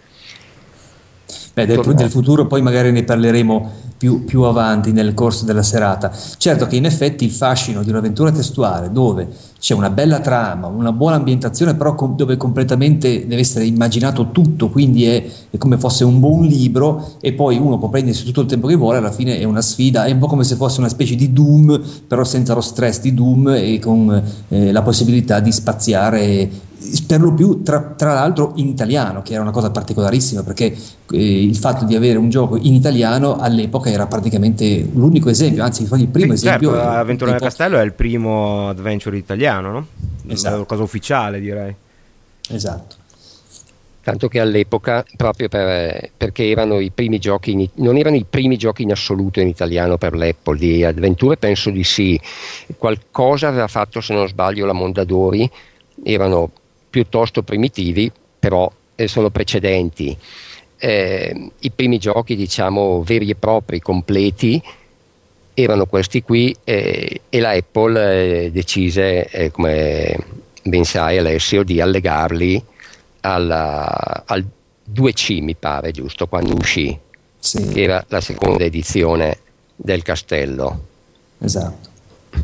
Beh, 1.54 1.66
del, 1.66 1.94
del 1.94 2.10
futuro 2.10 2.46
poi 2.46 2.62
magari 2.62 2.90
ne 2.90 3.04
parleremo 3.04 3.87
più, 3.98 4.24
più, 4.24 4.42
avanti 4.42 4.92
nel 4.92 5.12
corso 5.12 5.44
della 5.44 5.62
serata. 5.62 6.10
Certo 6.38 6.66
che 6.66 6.76
in 6.76 6.86
effetti 6.86 7.24
il 7.24 7.32
fascino 7.32 7.82
di 7.82 7.90
un'avventura 7.90 8.30
testuale 8.30 8.90
dove 8.90 9.28
c'è 9.58 9.74
una 9.74 9.90
bella 9.90 10.20
trama, 10.20 10.68
una 10.68 10.92
buona 10.92 11.16
ambientazione, 11.16 11.74
però 11.74 11.96
com- 11.96 12.14
dove 12.14 12.36
completamente 12.36 13.26
deve 13.26 13.40
essere 13.40 13.64
immaginato 13.64 14.30
tutto, 14.30 14.70
quindi 14.70 15.04
è, 15.04 15.24
è, 15.50 15.58
come 15.58 15.78
fosse 15.78 16.04
un 16.04 16.20
buon 16.20 16.46
libro 16.46 17.16
e 17.20 17.32
poi 17.32 17.58
uno 17.58 17.76
può 17.76 17.88
prendersi 17.88 18.24
tutto 18.24 18.42
il 18.42 18.46
tempo 18.46 18.68
che 18.68 18.76
vuole, 18.76 18.98
alla 18.98 19.10
fine 19.10 19.38
è 19.38 19.44
una 19.44 19.60
sfida, 19.60 20.04
è 20.04 20.12
un 20.12 20.18
po' 20.18 20.28
come 20.28 20.44
se 20.44 20.54
fosse 20.54 20.78
una 20.78 20.88
specie 20.88 21.16
di 21.16 21.32
Doom, 21.32 21.82
però 22.06 22.22
senza 22.22 22.54
lo 22.54 22.60
stress 22.60 23.00
di 23.00 23.12
Doom 23.12 23.48
e 23.48 23.80
con 23.80 24.22
eh, 24.48 24.70
la 24.70 24.82
possibilità 24.82 25.40
di 25.40 25.50
spaziare 25.50 26.48
per 27.06 27.20
lo 27.20 27.32
più 27.32 27.62
tra, 27.62 27.80
tra, 27.96 28.14
l'altro 28.14 28.52
in 28.56 28.68
italiano, 28.68 29.22
che 29.22 29.32
era 29.32 29.42
una 29.42 29.50
cosa 29.50 29.70
particolarissima 29.70 30.42
perché 30.42 30.76
eh, 31.10 31.42
il 31.42 31.56
fatto 31.56 31.84
di 31.84 31.94
avere 31.94 32.18
un 32.18 32.28
gioco 32.28 32.56
in 32.56 32.74
italiano 32.74 33.36
all'epoca 33.36 33.90
era 33.90 34.06
praticamente 34.06 34.88
l'unico 34.92 35.30
esempio, 35.30 35.62
anzi 35.62 35.82
il 35.82 36.08
primo 36.08 36.34
sì, 36.36 36.46
esempio. 36.46 36.72
Certo, 36.72 36.88
Avventura 36.88 37.30
nel 37.32 37.40
Castello 37.40 37.78
è 37.78 37.84
il 37.84 37.92
primo 37.92 38.68
adventure 38.68 39.16
italiano, 39.16 39.70
no? 39.70 39.86
Esatto. 40.26 40.56
Una 40.56 40.64
cosa 40.64 40.82
ufficiale 40.82 41.40
direi. 41.40 41.74
Esatto. 42.50 42.96
Tanto 44.08 44.28
che 44.28 44.40
all'epoca, 44.40 45.04
proprio 45.16 45.48
per, 45.48 46.12
perché 46.16 46.48
erano 46.48 46.78
i 46.78 46.90
primi 46.90 47.18
giochi, 47.18 47.50
in, 47.50 47.68
non 47.74 47.98
erano 47.98 48.16
i 48.16 48.24
primi 48.28 48.56
giochi 48.56 48.82
in 48.82 48.92
assoluto 48.92 49.38
in 49.40 49.48
italiano 49.48 49.98
per 49.98 50.16
l'Apple, 50.16 50.56
di 50.56 50.82
avventure 50.82 51.36
penso 51.36 51.68
di 51.68 51.84
sì, 51.84 52.18
qualcosa 52.78 53.48
aveva 53.48 53.66
fatto 53.66 54.00
se 54.00 54.14
non 54.14 54.26
sbaglio 54.26 54.64
la 54.64 54.72
Mondadori, 54.72 55.50
erano 56.02 56.50
piuttosto 56.88 57.42
primitivi, 57.42 58.10
però 58.38 58.70
eh, 58.94 59.08
sono 59.08 59.30
precedenti. 59.30 60.16
Eh, 60.76 61.50
I 61.58 61.70
primi 61.70 61.98
giochi, 61.98 62.36
diciamo, 62.36 63.02
veri 63.02 63.30
e 63.30 63.34
propri, 63.34 63.80
completi, 63.80 64.62
erano 65.54 65.86
questi 65.86 66.22
qui 66.22 66.54
eh, 66.64 67.22
e 67.28 67.40
la 67.40 67.50
Apple 67.50 68.44
eh, 68.44 68.50
decise, 68.52 69.26
eh, 69.26 69.50
come 69.50 70.16
ben 70.62 70.84
sai 70.84 71.18
Alessio, 71.18 71.62
di 71.64 71.80
allegarli 71.80 72.62
alla, 73.20 74.22
al 74.26 74.44
2C, 74.94 75.42
mi 75.42 75.54
pare, 75.54 75.90
giusto, 75.90 76.28
quando 76.28 76.54
uscì, 76.54 76.96
sì. 77.38 77.68
che 77.68 77.82
era 77.82 78.04
la 78.08 78.20
seconda 78.20 78.64
edizione 78.64 79.38
del 79.74 80.02
castello. 80.02 80.86
Esatto 81.40 81.87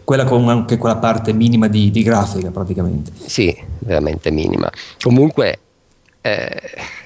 quella 0.02 0.24
con 0.24 0.48
anche 0.48 0.76
quella 0.76 0.96
parte 0.96 1.32
minima 1.32 1.68
di, 1.68 1.90
di 1.90 2.02
grafica 2.02 2.50
praticamente. 2.50 3.12
Sì, 3.14 3.56
veramente 3.80 4.30
minima. 4.30 4.70
Comunque 5.00 5.58
eh, 6.20 6.60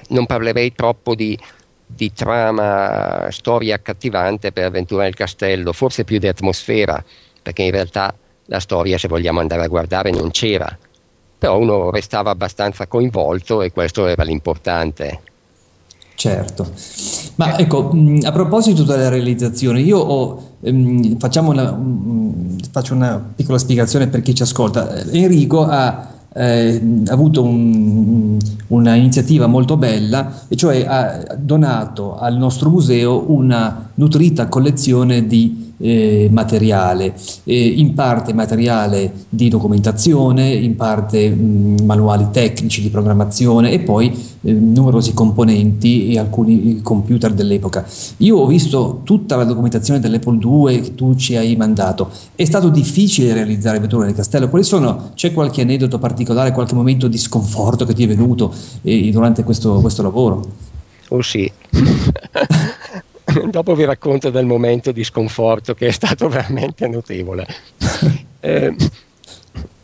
non 0.09 0.25
parlerei 0.25 0.73
troppo 0.73 1.13
di, 1.13 1.37
di, 1.85 2.11
trama, 2.13 3.27
storia 3.31 3.75
accattivante 3.75 4.51
per 4.51 4.65
Avventura 4.65 5.03
nel 5.03 5.15
Castello, 5.15 5.73
forse 5.73 6.03
più 6.03 6.19
di 6.19 6.27
atmosfera, 6.27 7.03
perché 7.41 7.63
in 7.63 7.71
realtà 7.71 8.15
la 8.45 8.59
storia, 8.59 8.97
se 8.97 9.07
vogliamo 9.07 9.39
andare 9.39 9.63
a 9.63 9.67
guardare, 9.67 10.11
non 10.11 10.31
c'era. 10.31 10.77
Però 11.37 11.57
uno 11.57 11.91
restava 11.91 12.31
abbastanza 12.31 12.87
coinvolto 12.87 13.61
e 13.61 13.71
questo 13.71 14.07
era 14.07 14.23
l'importante. 14.23 15.21
Certo, 16.19 16.67
ma 17.35 17.57
ecco, 17.57 17.91
a 18.23 18.31
proposito 18.33 18.83
della 18.83 19.07
realizzazione, 19.07 19.79
io 19.79 19.99
ho, 19.99 20.55
ehm, 20.59 21.15
una, 21.45 21.79
faccio 22.71 22.93
una 22.93 23.23
piccola 23.33 23.57
spiegazione 23.57 24.07
per 24.07 24.21
chi 24.21 24.35
ci 24.35 24.41
ascolta. 24.41 25.01
Enrico 25.11 25.63
ha 25.63 26.09
eh, 26.33 26.81
avuto 27.07 27.41
un, 27.41 28.37
una 28.67 28.95
iniziativa 28.95 29.47
molto 29.47 29.77
bella, 29.77 30.41
e 30.49 30.57
cioè 30.57 30.85
ha 30.85 31.37
donato 31.37 32.17
al 32.17 32.35
nostro 32.35 32.69
museo 32.69 33.31
una 33.31 33.91
nutrita 33.93 34.49
collezione 34.49 35.25
di 35.25 35.68
eh, 35.79 36.27
materiale, 36.31 37.13
eh, 37.43 37.67
in 37.67 37.93
parte 37.93 38.33
materiale 38.33 39.11
di 39.29 39.49
documentazione, 39.49 40.53
in 40.53 40.75
parte 40.75 41.29
mh, 41.29 41.83
manuali 41.83 42.27
tecnici 42.31 42.81
di 42.81 42.89
programmazione 42.89 43.71
e 43.71 43.79
poi 43.79 44.11
eh, 44.41 44.51
numerosi 44.51 45.13
componenti 45.13 46.11
e 46.11 46.19
alcuni 46.19 46.81
computer 46.81 47.33
dell'epoca. 47.33 47.85
Io 48.17 48.37
ho 48.37 48.45
visto 48.45 49.01
tutta 49.03 49.35
la 49.35 49.43
documentazione 49.45 49.99
dell'Apple 49.99 50.39
II 50.41 50.81
che 50.81 50.95
tu 50.95 51.15
ci 51.15 51.35
hai 51.35 51.55
mandato. 51.55 52.09
È 52.35 52.45
stato 52.45 52.69
difficile 52.69 53.33
realizzare 53.33 53.79
Vettura 53.79 54.05
del 54.05 54.15
Castello. 54.15 54.49
Quali 54.49 54.65
sono? 54.65 55.11
C'è 55.15 55.33
qualche 55.33 55.61
aneddoto 55.61 55.99
particolare, 55.99 56.51
qualche 56.51 56.75
momento 56.75 57.07
di 57.07 57.17
sconforto 57.17 57.85
che 57.85 57.93
ti 57.93 58.03
è 58.03 58.07
venuto 58.07 58.53
eh, 58.81 59.09
durante 59.11 59.43
questo, 59.43 59.79
questo 59.79 60.01
lavoro? 60.01 60.45
Oh 61.09 61.21
sì. 61.21 61.51
dopo 63.49 63.75
vi 63.75 63.85
racconto 63.85 64.29
del 64.29 64.45
momento 64.45 64.91
di 64.91 65.03
sconforto 65.03 65.73
che 65.73 65.87
è 65.87 65.91
stato 65.91 66.27
veramente 66.29 66.87
notevole. 66.87 67.47
Eh, 68.39 68.75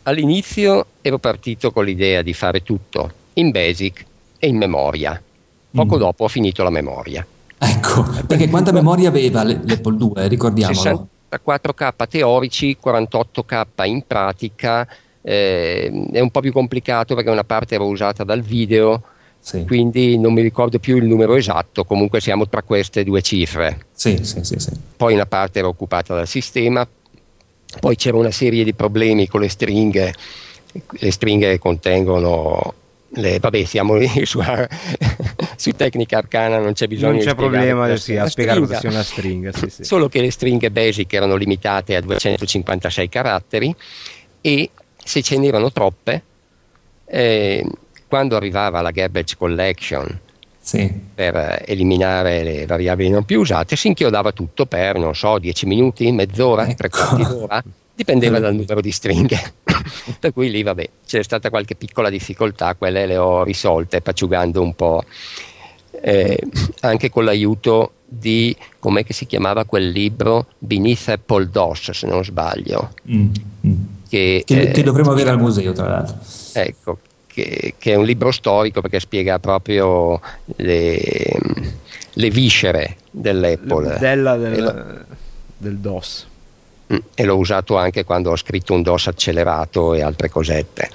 all'inizio 0.04 0.86
ero 1.00 1.18
partito 1.18 1.70
con 1.70 1.84
l'idea 1.84 2.22
di 2.22 2.32
fare 2.32 2.62
tutto 2.62 3.12
in 3.34 3.50
Basic 3.50 4.04
e 4.38 4.46
in 4.48 4.56
memoria. 4.56 5.20
Poco 5.70 5.96
mm. 5.96 5.98
dopo 5.98 6.24
ho 6.24 6.28
finito 6.28 6.62
la 6.62 6.70
memoria. 6.70 7.26
Ecco, 7.58 8.04
perché 8.26 8.48
quanta 8.48 8.72
memoria 8.72 9.08
aveva 9.08 9.42
l'Apple 9.42 9.96
2, 9.96 10.28
ricordiamolo? 10.28 11.08
64K 11.30 12.08
teorici, 12.08 12.76
48K 12.82 13.86
in 13.86 14.02
pratica, 14.06 14.86
eh, 15.22 16.08
è 16.12 16.20
un 16.20 16.30
po' 16.30 16.40
più 16.40 16.52
complicato 16.52 17.14
perché 17.14 17.30
una 17.30 17.44
parte 17.44 17.74
era 17.74 17.84
usata 17.84 18.24
dal 18.24 18.42
video, 18.42 19.02
sì. 19.46 19.64
quindi 19.64 20.18
non 20.18 20.32
mi 20.32 20.42
ricordo 20.42 20.80
più 20.80 20.96
il 20.96 21.04
numero 21.04 21.36
esatto, 21.36 21.84
comunque 21.84 22.20
siamo 22.20 22.48
tra 22.48 22.62
queste 22.62 23.04
due 23.04 23.22
cifre. 23.22 23.86
Sì, 23.92 24.18
sì, 24.24 24.40
poi 24.96 25.14
una 25.14 25.26
parte 25.26 25.60
era 25.60 25.68
occupata 25.68 26.16
dal 26.16 26.26
sistema, 26.26 26.84
poi 27.78 27.94
c'era 27.94 28.16
una 28.16 28.32
serie 28.32 28.64
di 28.64 28.74
problemi 28.74 29.28
con 29.28 29.40
le 29.40 29.48
stringhe, 29.48 30.12
le 30.72 31.10
stringhe 31.12 31.60
contengono 31.60 32.74
le, 33.10 33.38
vabbè, 33.38 33.62
siamo 33.62 33.96
su, 34.24 34.42
su, 35.54 35.70
tecnica 35.70 36.18
arcana, 36.18 36.58
non 36.58 36.72
c'è 36.72 36.88
bisogno 36.88 37.12
non 37.12 37.20
c'è 37.20 37.28
di 37.28 37.34
problema 37.36 37.96
sì, 37.96 38.16
a 38.16 38.26
spiegare 38.26 38.58
cosa 38.58 38.80
sia 38.80 38.90
una 38.90 39.04
stringa. 39.04 39.52
Sì, 39.52 39.70
sì. 39.70 39.84
Solo 39.84 40.08
che 40.08 40.22
le 40.22 40.32
stringhe 40.32 40.72
basic 40.72 41.12
erano 41.12 41.36
limitate 41.36 41.94
a 41.94 42.00
256 42.00 43.08
caratteri 43.08 43.72
e 44.40 44.70
se 44.96 45.22
ce 45.22 45.38
n'erano 45.38 45.70
troppe, 45.70 46.22
eh, 47.04 47.64
quando 48.08 48.36
arrivava 48.36 48.80
la 48.80 48.90
garbage 48.90 49.36
collection 49.36 50.20
sì. 50.66 50.92
per 51.14 51.62
eliminare 51.64 52.42
le 52.42 52.66
variabili 52.66 53.08
non 53.08 53.24
più 53.24 53.40
usate, 53.40 53.76
si 53.76 53.86
inchiodava 53.86 54.32
tutto 54.32 54.66
per, 54.66 54.98
non 54.98 55.14
so, 55.14 55.38
10 55.38 55.66
minuti, 55.66 56.10
mezz'ora, 56.10 56.64
ecco. 56.64 56.74
tre 56.74 56.88
quarti 56.88 57.22
d'ora, 57.22 57.62
dipendeva 57.94 58.40
dal 58.40 58.54
numero 58.54 58.80
di 58.80 58.90
stringhe. 58.90 59.40
per 60.18 60.32
cui 60.32 60.50
lì, 60.50 60.64
vabbè, 60.64 60.88
c'è 61.06 61.22
stata 61.22 61.50
qualche 61.50 61.76
piccola 61.76 62.10
difficoltà, 62.10 62.74
quelle 62.74 63.06
le 63.06 63.16
ho 63.16 63.44
risolte, 63.44 64.00
paciugando 64.00 64.60
un 64.60 64.74
po'. 64.74 65.04
Eh, 65.98 66.38
anche 66.80 67.08
con 67.08 67.24
l'aiuto 67.24 67.92
di 68.04 68.54
come 68.78 69.04
si 69.08 69.24
chiamava 69.24 69.64
quel 69.64 69.88
libro 69.88 70.46
Beneath 70.58 71.08
Apple 71.08 71.48
DOS 71.48 71.90
se 71.92 72.06
non 72.06 72.22
sbaglio 72.22 72.92
mm, 73.10 73.28
mm. 73.66 73.74
Che, 74.06 74.42
che, 74.44 74.70
che, 74.70 74.82
dovremmo 74.82 75.12
avere 75.12 75.30
al 75.30 75.38
museo 75.38 75.72
tra 75.72 75.88
l'altro 75.88 76.18
ecco 76.52 76.98
che, 77.42 77.74
che, 77.78 77.92
è 77.92 77.94
un 77.94 78.04
libro 78.04 78.30
storico 78.30 78.80
perché 78.80 78.98
spiega 79.00 79.38
proprio 79.38 80.20
le, 80.56 81.38
le 82.12 82.30
viscere 82.30 82.96
dell'Apple 83.10 83.98
Della, 83.98 84.36
del, 84.36 84.62
lo, 84.62 85.04
del 85.56 85.76
DOS 85.76 86.26
mm, 86.92 86.96
e 87.14 87.24
l'ho 87.24 87.36
usato 87.36 87.76
anche 87.76 88.04
quando 88.04 88.30
ho 88.30 88.36
scritto 88.36 88.72
un 88.72 88.82
DOS 88.82 89.08
accelerato 89.08 89.94
e 89.94 90.02
altre 90.02 90.30
cosette 90.30 90.90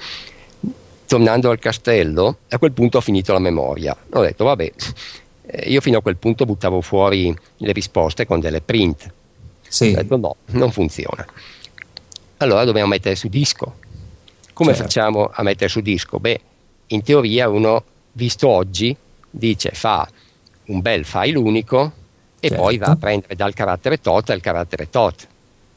tornando 1.06 1.50
al 1.50 1.58
castello 1.58 2.38
a 2.48 2.58
quel 2.58 2.72
punto 2.72 2.98
ho 2.98 3.00
finito 3.00 3.32
la 3.32 3.38
memoria 3.38 3.96
ho 4.10 4.20
detto 4.22 4.44
vabbè 4.44 4.72
eh, 5.46 5.70
io 5.70 5.80
fino 5.80 5.98
a 5.98 6.02
quel 6.02 6.16
punto 6.16 6.44
buttavo 6.44 6.80
fuori 6.80 7.34
le 7.58 7.72
risposte 7.72 8.26
con 8.26 8.40
delle 8.40 8.60
print. 8.60 9.12
Sì. 9.68 9.92
Ho 9.92 9.96
detto 9.96 10.16
no, 10.16 10.36
non 10.46 10.70
funziona. 10.70 11.26
Allora 12.38 12.64
dobbiamo 12.64 12.88
mettere 12.88 13.14
su 13.14 13.28
disco. 13.28 13.76
Come 14.52 14.74
certo. 14.74 14.82
facciamo 14.82 15.30
a 15.32 15.42
mettere 15.42 15.68
su 15.68 15.80
disco? 15.80 16.18
Beh, 16.18 16.40
in 16.88 17.02
teoria 17.02 17.48
uno, 17.48 17.84
visto 18.12 18.48
oggi, 18.48 18.94
dice 19.30 19.70
fa 19.72 20.08
un 20.66 20.80
bel 20.80 21.04
file 21.04 21.38
unico 21.38 21.92
e 22.38 22.48
certo. 22.48 22.62
poi 22.62 22.78
va 22.78 22.86
a 22.86 22.96
prendere 22.96 23.34
dal 23.34 23.54
carattere 23.54 24.00
tot 24.00 24.30
al 24.30 24.40
carattere 24.40 24.90
tot. 24.90 25.26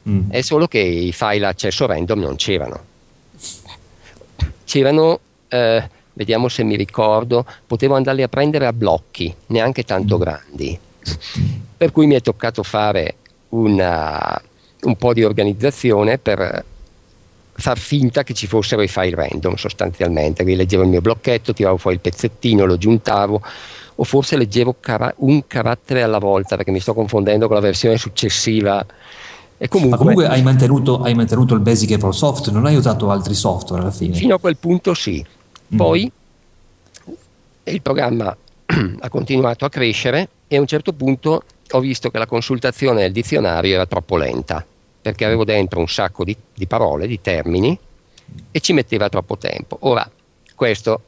Mm. 0.08 0.30
È 0.30 0.40
solo 0.42 0.66
che 0.66 0.78
i 0.78 1.12
file 1.12 1.46
accesso 1.46 1.86
random 1.86 2.20
non 2.20 2.36
c'erano. 2.36 2.84
C'erano 4.64 5.20
eh, 5.48 5.88
vediamo 6.16 6.48
se 6.48 6.64
mi 6.64 6.76
ricordo, 6.76 7.44
potevo 7.66 7.94
andarli 7.94 8.22
a 8.22 8.28
prendere 8.28 8.66
a 8.66 8.72
blocchi, 8.72 9.34
neanche 9.46 9.84
tanto 9.84 10.16
mm. 10.16 10.20
grandi. 10.20 10.78
Per 11.76 11.92
cui 11.92 12.06
mi 12.06 12.14
è 12.14 12.20
toccato 12.20 12.62
fare 12.62 13.16
una, 13.50 14.40
un 14.82 14.96
po' 14.96 15.12
di 15.12 15.22
organizzazione 15.24 16.18
per 16.18 16.64
far 17.56 17.78
finta 17.78 18.22
che 18.22 18.34
ci 18.34 18.46
fossero 18.46 18.82
i 18.82 18.88
file 18.88 19.14
random 19.14 19.54
sostanzialmente. 19.54 20.44
Rileggevo 20.44 20.82
il 20.82 20.88
mio 20.88 21.00
blocchetto, 21.00 21.52
tiravo 21.52 21.76
fuori 21.76 21.96
il 21.96 22.02
pezzettino, 22.02 22.64
lo 22.64 22.76
giuntavo 22.76 23.42
o 23.98 24.04
forse 24.04 24.36
leggevo 24.36 24.76
cara- 24.78 25.14
un 25.18 25.46
carattere 25.46 26.02
alla 26.02 26.18
volta 26.18 26.56
perché 26.56 26.70
mi 26.70 26.80
sto 26.80 26.92
confondendo 26.92 27.46
con 27.46 27.56
la 27.56 27.62
versione 27.62 27.96
successiva. 27.96 28.84
E 29.58 29.68
comunque, 29.68 29.96
Ma 29.96 30.02
comunque 30.02 30.26
hai 30.28 30.42
mantenuto, 30.42 31.00
hai 31.00 31.14
mantenuto 31.14 31.54
il 31.54 31.60
Basic 31.60 31.92
Apple 31.92 32.12
Soft, 32.12 32.50
non 32.50 32.66
hai 32.66 32.76
usato 32.76 33.10
altri 33.10 33.32
software 33.32 33.82
alla 33.82 33.90
fine? 33.90 34.14
Fino 34.14 34.34
a 34.34 34.38
quel 34.38 34.58
punto 34.58 34.92
sì. 34.92 35.24
Mm. 35.74 35.76
Poi 35.76 36.12
mm. 37.08 37.12
il 37.64 37.80
programma 37.80 38.36
ha 39.00 39.08
continuato 39.08 39.64
a 39.64 39.70
crescere 39.70 40.28
e 40.46 40.56
a 40.56 40.60
un 40.60 40.66
certo 40.66 40.92
punto 40.92 41.42
ho 41.70 41.80
visto 41.80 42.10
che 42.10 42.18
la 42.18 42.26
consultazione 42.26 43.00
del 43.00 43.12
dizionario 43.12 43.74
era 43.74 43.86
troppo 43.86 44.16
lenta 44.16 44.64
perché 45.06 45.24
avevo 45.24 45.44
dentro 45.44 45.78
un 45.78 45.86
sacco 45.86 46.24
di, 46.24 46.36
di 46.52 46.66
parole, 46.66 47.06
di 47.06 47.20
termini 47.20 47.78
e 48.50 48.58
ci 48.58 48.72
metteva 48.72 49.08
troppo 49.08 49.38
tempo. 49.38 49.76
Ora, 49.82 50.10
questo 50.56 51.00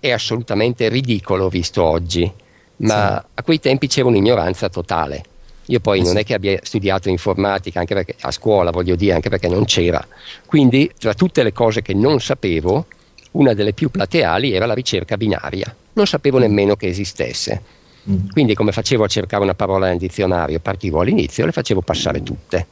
è 0.00 0.10
assolutamente 0.10 0.88
ridicolo 0.88 1.50
visto 1.50 1.82
oggi, 1.82 2.30
ma 2.76 3.20
sì. 3.20 3.26
a 3.34 3.42
quei 3.42 3.60
tempi 3.60 3.86
c'era 3.86 4.08
un'ignoranza 4.08 4.70
totale. 4.70 5.22
Io 5.66 5.78
poi 5.80 5.98
eh 5.98 6.04
non 6.04 6.12
sì. 6.12 6.18
è 6.20 6.24
che 6.24 6.32
abbia 6.32 6.58
studiato 6.62 7.10
informatica 7.10 7.80
anche 7.80 7.92
perché, 7.92 8.14
a 8.18 8.30
scuola, 8.30 8.70
voglio 8.70 8.96
dire, 8.96 9.12
anche 9.12 9.28
perché 9.28 9.48
non 9.48 9.66
c'era. 9.66 10.02
Quindi, 10.46 10.90
tra 10.98 11.12
tutte 11.12 11.42
le 11.42 11.52
cose 11.52 11.82
che 11.82 11.92
non 11.92 12.20
sapevo, 12.20 12.86
una 13.32 13.52
delle 13.52 13.74
più 13.74 13.90
plateali 13.90 14.54
era 14.54 14.64
la 14.64 14.72
ricerca 14.72 15.18
binaria. 15.18 15.74
Non 15.92 16.06
sapevo 16.06 16.38
nemmeno 16.38 16.76
che 16.76 16.86
esistesse. 16.86 17.60
Mm. 18.08 18.28
Quindi 18.30 18.54
come 18.54 18.72
facevo 18.72 19.04
a 19.04 19.08
cercare 19.08 19.42
una 19.42 19.54
parola 19.54 19.88
nel 19.88 19.98
dizionario, 19.98 20.60
partivo 20.60 21.00
all'inizio 21.00 21.42
e 21.42 21.46
le 21.46 21.52
facevo 21.52 21.82
passare 21.82 22.22
tutte. 22.22 22.66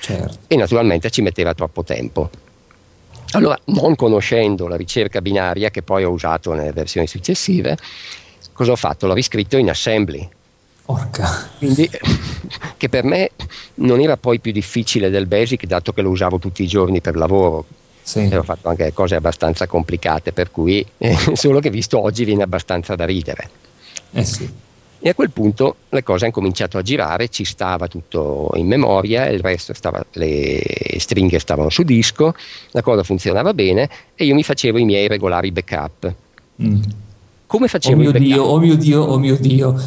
Certo. 0.00 0.38
E 0.46 0.56
naturalmente 0.56 1.10
ci 1.10 1.22
metteva 1.22 1.54
troppo 1.54 1.82
tempo. 1.82 2.30
Allora, 3.32 3.58
non 3.66 3.96
conoscendo 3.96 4.68
la 4.68 4.76
ricerca 4.76 5.20
binaria, 5.20 5.70
che 5.70 5.82
poi 5.82 6.04
ho 6.04 6.10
usato 6.10 6.52
nelle 6.52 6.72
versioni 6.72 7.06
successive, 7.06 7.76
cosa 8.52 8.72
ho 8.72 8.76
fatto? 8.76 9.06
L'ho 9.06 9.14
riscritto 9.14 9.56
in 9.56 9.68
assembly. 9.68 10.28
Orca. 10.86 11.50
Quindi, 11.58 11.90
che 12.76 12.88
per 12.88 13.04
me 13.04 13.30
non 13.76 14.00
era 14.00 14.16
poi 14.16 14.38
più 14.38 14.52
difficile 14.52 15.10
del 15.10 15.26
basic, 15.26 15.66
dato 15.66 15.92
che 15.92 16.02
lo 16.02 16.10
usavo 16.10 16.38
tutti 16.38 16.62
i 16.62 16.68
giorni 16.68 17.00
per 17.00 17.16
lavoro 17.16 17.64
sì. 18.06 18.28
E 18.28 18.36
ho 18.36 18.44
fatto 18.44 18.68
anche 18.68 18.92
cose 18.92 19.16
abbastanza 19.16 19.66
complicate, 19.66 20.30
per 20.30 20.52
cui 20.52 20.86
eh, 20.98 21.16
solo 21.34 21.58
che 21.58 21.70
visto 21.70 22.00
oggi 22.00 22.22
viene 22.22 22.44
abbastanza 22.44 22.94
da 22.94 23.04
ridere. 23.04 23.50
Eh 24.12 24.24
sì. 24.24 24.48
E 24.98 25.08
a 25.10 25.14
quel 25.14 25.30
punto 25.30 25.76
le 25.90 26.02
cose 26.02 26.24
hanno 26.24 26.32
cominciato 26.32 26.78
a 26.78 26.82
girare, 26.82 27.28
ci 27.28 27.44
stava 27.44 27.86
tutto 27.86 28.50
in 28.54 28.66
memoria, 28.66 29.28
il 29.28 29.40
resto 29.40 29.74
stava, 29.74 30.04
le 30.12 30.60
stringhe 30.98 31.38
stavano 31.38 31.68
su 31.68 31.82
disco, 31.82 32.34
la 32.70 32.82
cosa 32.82 33.02
funzionava 33.02 33.52
bene 33.54 33.88
e 34.14 34.24
io 34.24 34.34
mi 34.34 34.42
facevo 34.42 34.78
i 34.78 34.84
miei 34.84 35.06
regolari 35.06 35.52
backup. 35.52 36.14
Mm. 36.62 36.82
Come 37.46 37.68
facevo? 37.68 37.94
Oh 37.94 37.98
mio 38.02 38.12
Dio, 38.12 38.42
oh 38.42 38.58
mio 38.58 38.76
Dio, 38.76 39.02
oh 39.02 39.18
mio 39.18 39.36
Dio. 39.36 39.80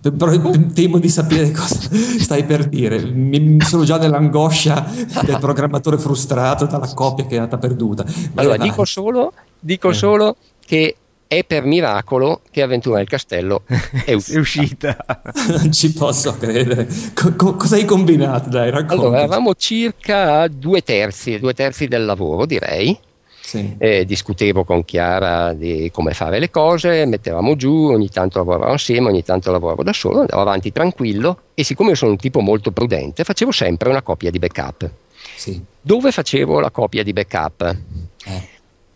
Però 0.00 0.50
temo 0.72 0.98
di 0.98 1.08
sapere 1.08 1.50
cosa 1.50 1.88
stai 1.90 2.44
per 2.44 2.68
dire. 2.68 3.04
Mi 3.04 3.60
sono 3.62 3.82
già 3.82 3.98
nell'angoscia 3.98 4.88
del 5.24 5.38
programmatore 5.40 5.98
frustrato 5.98 6.66
dalla 6.66 6.92
coppia 6.94 7.26
che 7.26 7.34
è 7.34 7.38
andata 7.38 7.58
perduta. 7.58 8.04
Allora, 8.34 8.56
dico 8.58 8.84
solo, 8.84 9.32
dico 9.58 9.90
eh. 9.90 9.94
solo 9.94 10.36
che 10.64 10.96
è 11.38 11.44
per 11.44 11.64
miracolo 11.64 12.40
che 12.50 12.62
Avventura 12.62 12.98
nel 12.98 13.08
Castello 13.08 13.62
è, 14.04 14.12
uscita. 14.12 14.36
è 14.36 14.40
uscita. 14.40 14.96
non 15.58 15.72
ci 15.72 15.92
posso 15.92 16.36
credere. 16.36 16.88
Co- 17.14 17.34
co- 17.36 17.56
cosa 17.56 17.76
hai 17.76 17.84
combinato? 17.84 18.48
Dai. 18.48 18.70
Allora, 18.70 19.18
eravamo 19.18 19.54
circa 19.54 20.48
due 20.48 20.82
terzi, 20.82 21.38
due 21.38 21.54
terzi 21.54 21.86
del 21.88 22.04
lavoro, 22.04 22.46
direi 22.46 22.98
sì. 23.44 23.74
Eh, 23.76 24.06
discutevo 24.06 24.64
con 24.64 24.86
Chiara 24.86 25.52
di 25.52 25.90
come 25.92 26.14
fare 26.14 26.38
le 26.38 26.48
cose, 26.50 27.04
mettevamo 27.04 27.56
giù, 27.56 27.90
ogni 27.90 28.08
tanto 28.08 28.38
lavoravo 28.38 28.72
insieme, 28.72 29.08
ogni 29.08 29.22
tanto 29.22 29.52
lavoravo 29.52 29.82
da 29.82 29.92
solo, 29.92 30.20
andavo 30.20 30.40
avanti 30.40 30.72
tranquillo 30.72 31.40
e 31.52 31.62
siccome 31.62 31.90
io 31.90 31.94
sono 31.94 32.12
un 32.12 32.16
tipo 32.16 32.40
molto 32.40 32.70
prudente, 32.70 33.22
facevo 33.22 33.50
sempre 33.50 33.90
una 33.90 34.00
copia 34.00 34.30
di 34.30 34.38
backup. 34.38 34.90
Sì. 35.36 35.62
Dove 35.78 36.10
facevo 36.10 36.58
la 36.58 36.70
copia 36.70 37.02
di 37.02 37.12
backup? 37.12 37.76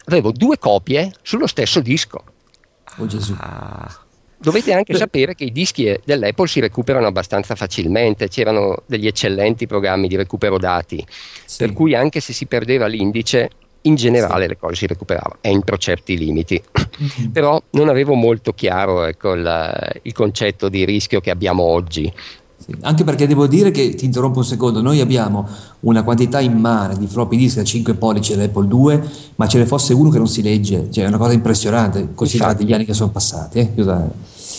Eh. 0.09 0.11
Avevo 0.11 0.33
due 0.33 0.59
copie 0.59 1.13
sullo 1.23 1.47
stesso 1.47 1.81
disco. 1.81 2.23
Oh 2.97 3.07
Gesù. 3.07 3.35
Ah. 3.39 4.07
Dovete 4.41 4.73
anche 4.73 4.93
Beh. 4.93 4.99
sapere 4.99 5.35
che 5.35 5.45
i 5.45 5.53
dischi 5.53 5.99
dell'Apple 6.05 6.47
si 6.47 6.61
recuperano 6.61 7.07
abbastanza 7.09 7.57
facilmente, 7.57 8.29
c'erano 8.29 8.85
degli 8.87 9.09
eccellenti 9.09 9.67
programmi 9.67 10.07
di 10.07 10.15
recupero 10.15 10.59
dati, 10.59 11.05
sì. 11.45 11.59
per 11.59 11.73
cui 11.73 11.97
anche 11.97 12.21
se 12.21 12.33
si 12.33 12.47
perdeva 12.47 12.87
l'indice 12.87 13.51
in 13.83 13.97
generale 13.97 14.43
sì. 14.43 14.49
le 14.49 14.57
cose 14.57 14.75
si 14.77 14.87
recuperavano 14.87 15.39
entro 15.41 15.77
certi 15.77 16.17
limiti, 16.17 16.63
mm-hmm. 16.63 17.31
però 17.33 17.61
non 17.71 17.89
avevo 17.89 18.15
molto 18.15 18.53
chiaro 18.53 19.05
ecco, 19.05 19.33
il, 19.33 19.99
il 20.03 20.13
concetto 20.13 20.69
di 20.69 20.85
rischio 20.85 21.21
che 21.21 21.31
abbiamo 21.31 21.65
oggi. 21.65 22.13
Anche 22.83 23.03
perché 23.03 23.27
devo 23.27 23.47
dire 23.47 23.71
che, 23.71 23.95
ti 23.95 24.05
interrompo 24.05 24.41
un 24.41 24.45
secondo, 24.45 24.83
noi 24.83 25.01
abbiamo 25.01 25.49
una 25.81 26.03
quantità 26.03 26.39
immane 26.41 26.99
di 26.99 27.07
floppy 27.07 27.37
disk 27.37 27.59
a 27.59 27.65
5 27.65 27.95
pollici 27.95 28.35
dell'Apple 28.35 28.67
2, 28.67 29.09
ma 29.37 29.49
ce 29.49 29.59
ne 29.59 29.65
fosse 29.65 29.95
uno 29.95 30.11
che 30.11 30.19
non 30.19 30.29
si 30.29 30.43
legge, 30.43 30.89
cioè 30.91 31.05
è 31.05 31.09
una 31.09 31.17
cosa 31.17 31.33
impressionante, 31.33 32.11
considerati 32.15 32.67
gli 32.67 32.73
anni 32.75 32.85
che 32.85 32.93
sono 32.93 33.11
passati. 33.11 33.59
Eh? 33.61 33.73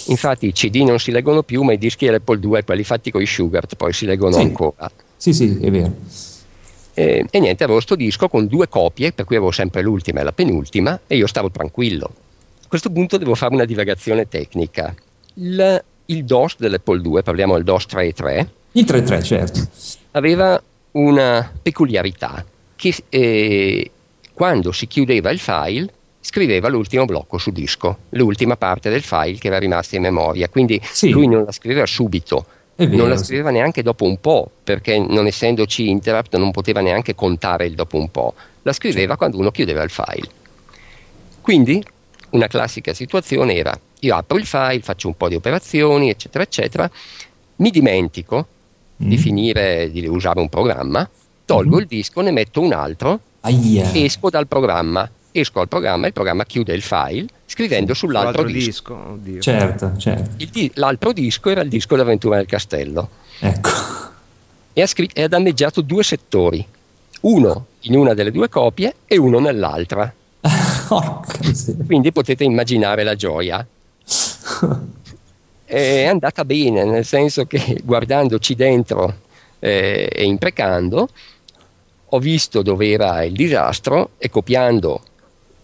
Infatti 0.08 0.48
i 0.48 0.54
CD 0.54 0.78
non 0.78 0.98
si 0.98 1.12
leggono 1.12 1.44
più, 1.44 1.62
ma 1.62 1.74
i 1.74 1.78
dischi 1.78 2.06
dell'Apple 2.06 2.40
2, 2.40 2.64
quelli 2.64 2.84
fatti 2.84 3.12
con 3.12 3.22
i 3.22 3.28
Sugar, 3.28 3.66
poi 3.78 3.94
si 3.94 4.08
leggono 4.08 4.34
sì. 4.34 4.42
ancora. 4.42 4.90
Sì, 5.16 5.32
sì, 5.32 5.60
è 5.62 5.70
vero. 5.70 5.94
Eh, 6.96 7.26
e 7.30 7.40
niente, 7.40 7.64
avevo 7.64 7.80
sto 7.80 7.96
disco 7.96 8.28
con 8.28 8.48
due 8.48 8.68
copie, 8.68 9.12
per 9.12 9.26
cui 9.26 9.36
avevo 9.36 9.52
sempre 9.52 9.84
l'ultima 9.84 10.22
e 10.22 10.24
la 10.24 10.32
penultima, 10.32 11.00
e 11.06 11.16
io 11.16 11.28
stavo 11.28 11.52
tranquillo. 11.52 12.12
A 12.64 12.68
questo 12.68 12.90
punto 12.90 13.18
devo 13.18 13.36
fare 13.36 13.54
una 13.54 13.66
divagazione 13.66 14.28
tecnica. 14.28 14.96
Il, 15.36 15.84
il 16.10 16.26
DOS 16.26 16.56
dell'Apple 16.58 17.02
2, 17.02 17.24
parliamo 17.24 17.56
del 17.56 17.64
DOS 17.64 17.86
3.3. 17.86 18.48
Il 18.74 18.86
3.3, 18.86 19.24
certo. 19.24 19.68
Aveva 20.12 20.62
una 20.92 21.52
peculiarità 21.62 22.44
che 22.76 22.96
eh, 23.10 23.92
quando 24.34 24.72
si 24.72 24.88
chiudeva 24.88 25.30
il 25.32 25.40
file 25.40 25.92
scriveva 26.22 26.68
l'ultimo 26.68 27.06
blocco 27.06 27.38
su 27.38 27.52
disco, 27.52 27.98
l'ultima 28.10 28.58
parte 28.58 28.90
del 28.90 29.02
file 29.02 29.38
che 29.38 29.48
era 29.48 29.58
rimasta 29.58 29.96
in 29.96 30.04
memoria, 30.04 30.50
quindi 30.50 30.80
sì. 30.84 31.10
lui 31.10 31.28
non 31.28 31.44
la 31.46 31.52
scriveva 31.52 31.86
subito, 31.86 32.46
Vero, 32.76 32.96
non 32.96 33.10
la 33.10 33.18
scriveva 33.18 33.50
neanche 33.50 33.84
dopo 33.84 34.06
un 34.06 34.20
po', 34.20 34.50
perché 34.64 34.98
non 34.98 35.28
essendoci 35.28 35.90
interrupt 35.90 36.36
non 36.38 36.52
poteva 36.52 36.82
neanche 36.82 37.16
contare 37.16 37.66
il 37.66 37.74
dopo 37.74 37.98
un 37.98 38.10
po', 38.12 38.34
la 38.64 38.74
scriveva 38.74 39.18
quando 39.18 39.38
uno 39.38 39.52
chiudeva 39.52 39.84
il 39.84 39.90
file. 39.90 40.30
Quindi 41.42 41.84
una 42.32 42.48
classica 42.48 42.94
situazione 42.94 43.56
era 43.56 43.78
io 44.00 44.16
apro 44.16 44.38
il 44.38 44.46
file, 44.46 44.82
faccio 44.82 45.08
un 45.08 45.16
po' 45.16 45.28
di 45.28 45.36
operazioni, 45.36 46.10
eccetera, 46.10 46.44
eccetera, 46.44 46.90
mi 47.58 47.70
dimentico 47.70 48.48
mm. 49.04 49.08
di 49.08 49.18
finire 49.18 49.92
di 49.92 50.06
usare 50.08 50.40
un 50.40 50.50
programma, 50.50 51.08
tolgo 51.46 51.78
mm. 51.78 51.80
il 51.80 51.86
disco, 51.88 52.22
ne 52.22 52.32
metto 52.32 52.62
un 52.62 52.74
altro, 52.74 53.20
Aia. 53.42 53.94
esco 53.94 54.30
dal 54.30 54.48
programma, 54.48 55.10
esco 55.32 55.60
al 55.60 55.68
programma, 55.68 56.08
il 56.08 56.14
programma 56.14 56.46
chiude 56.46 56.74
il 56.74 56.82
file 56.82 57.28
scrivendo 57.50 57.94
sì, 57.94 58.00
sull'altro, 58.00 58.44
disco. 58.44 59.18
disco. 59.22 59.42
Certo, 59.42 59.94
certo. 59.98 60.46
Di- 60.52 60.72
l'altro 60.76 61.12
disco 61.12 61.50
era 61.50 61.62
il 61.62 61.70
disco 61.70 61.96
d'avventura 61.96 62.38
del 62.38 62.46
castello. 62.46 63.10
Ecco. 63.40 63.70
E 64.72 64.82
ha, 64.82 64.88
scr- 64.88 65.12
e 65.14 65.24
ha 65.24 65.28
danneggiato 65.28 65.82
due 65.82 66.04
settori, 66.04 66.66
uno 67.22 67.66
in 67.82 67.96
una 67.96 68.14
delle 68.14 68.32
due 68.32 68.48
copie 68.48 68.96
e 69.06 69.18
uno 69.18 69.40
nell'altra. 69.40 70.14
Quindi 71.86 72.12
potete 72.12 72.44
immaginare 72.44 73.04
la 73.04 73.16
gioia. 73.16 73.66
È 75.66 76.06
andata 76.06 76.46
bene, 76.46 76.84
nel 76.84 77.06
senso 77.06 77.46
che 77.46 77.80
guardandoci 77.84 78.56
dentro 78.56 79.14
eh, 79.60 80.10
e 80.12 80.24
imprecando, 80.24 81.08
ho 82.12 82.20
visto 82.20 82.64
dove 82.64 82.90
era 82.90 83.24
il 83.24 83.34
disastro 83.34 84.12
e 84.18 84.32
copiando 84.32 85.02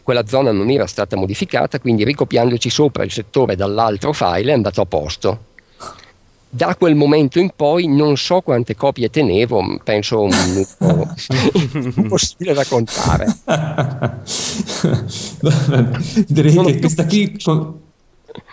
quella 0.03 0.27
zona 0.27 0.51
non 0.51 0.69
era 0.69 0.85
stata 0.85 1.15
modificata, 1.15 1.79
quindi 1.79 2.03
ricopiandoci 2.03 2.69
sopra 2.69 3.03
il 3.03 3.11
settore 3.11 3.55
dall'altro 3.55 4.13
file 4.13 4.51
è 4.51 4.53
andato 4.53 4.81
a 4.81 4.85
posto. 4.85 5.39
Da 6.47 6.75
quel 6.75 6.93
momento 6.93 7.39
in 7.39 7.49
poi 7.55 7.87
non 7.87 8.15
so 8.15 8.41
quante 8.41 8.75
copie 8.75 9.09
tenevo, 9.09 9.79
penso 9.83 10.21
un 10.21 10.29
minuto 10.29 11.15
impossibile 11.97 12.53
da 12.53 12.63
contare. 12.65 13.25
Direi 16.27 16.63
che 16.65 16.79
questa 16.79 17.07
qui 17.07 17.35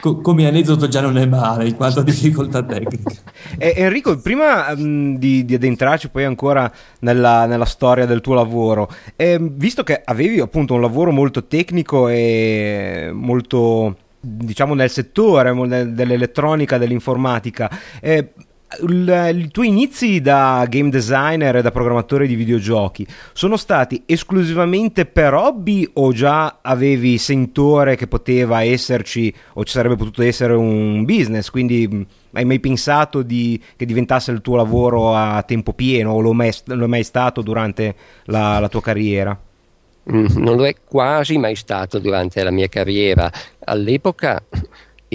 co- 0.03 0.21
come 0.21 0.49
aneddoto 0.49 0.89
già 0.89 1.01
non 1.01 1.17
è 1.17 1.27
male 1.27 1.69
in 1.69 1.77
quanto 1.77 2.01
a 2.01 2.03
difficoltà 2.03 2.65
tecnica. 2.65 3.11
Eh, 3.59 3.75
Enrico, 3.77 4.19
prima 4.19 4.75
mh, 4.75 5.19
di, 5.19 5.45
di, 5.45 5.55
addentrarci 5.55 6.09
poi 6.09 6.25
ancora 6.25 6.71
nella, 7.01 7.47
nella, 7.47 7.65
storia 7.65 8.07
del 8.07 8.21
tuo 8.21 8.35
lavoro, 8.35 8.89
eh, 9.15 9.39
visto 9.41 9.83
che 9.83 10.01
avevi 10.05 10.41
appunto 10.41 10.75
un 10.75 10.81
lavoro 10.81 11.13
molto 11.13 11.45
tecnico 11.45 12.09
e 12.09 13.11
molto 13.13 13.97
diciamo 14.19 14.75
nel 14.75 14.91
settore 14.91 15.53
dell'elettronica, 15.93 16.79
dell'informatica, 16.79 17.71
eh, 18.01 18.33
i 18.81 19.49
tuoi 19.51 19.69
inizi 19.69 20.21
da 20.21 20.65
game 20.69 20.91
designer 20.91 21.57
e 21.57 21.63
da 21.63 21.71
programmatore 21.71 22.27
di 22.27 22.35
videogiochi 22.35 23.07
sono 23.33 23.57
stati 23.57 24.03
esclusivamente 24.07 25.05
per 25.05 25.35
hobby 25.35 25.89
o 25.95 26.13
già 26.13 26.59
avevi 26.63 27.19
sentore 27.19 27.97
che 27.97 28.07
poteva 28.07 28.63
esserci 28.63 29.33
o 29.55 29.65
ci 29.65 29.73
sarebbe 29.73 29.97
potuto 29.97 30.23
essere 30.23 30.55
un 30.55 31.05
business? 31.05 31.51
Quindi 31.51 32.07
hai 32.33 32.45
mai 32.45 32.61
pensato 32.61 33.23
di, 33.23 33.61
che 33.77 33.85
diventasse 33.85 34.31
il 34.31 34.41
tuo 34.41 34.57
lavoro 34.57 35.15
a 35.15 35.43
tempo 35.43 35.73
pieno 35.73 36.13
o 36.13 36.21
lo 36.21 36.33
è 36.33 36.87
mai 36.87 37.05
stato 37.05 37.43
durante 37.43 37.95
la, 38.25 38.59
la 38.59 38.69
tua 38.69 38.81
carriera? 38.81 39.39
Mm, 40.11 40.27
non 40.37 40.57
lo 40.57 40.67
è 40.67 40.75
quasi 40.85 41.39
mai 41.39 41.55
stato 41.55 41.99
durante 41.99 42.43
la 42.43 42.51
mia 42.51 42.69
carriera. 42.69 43.31
All'epoca 43.65 44.43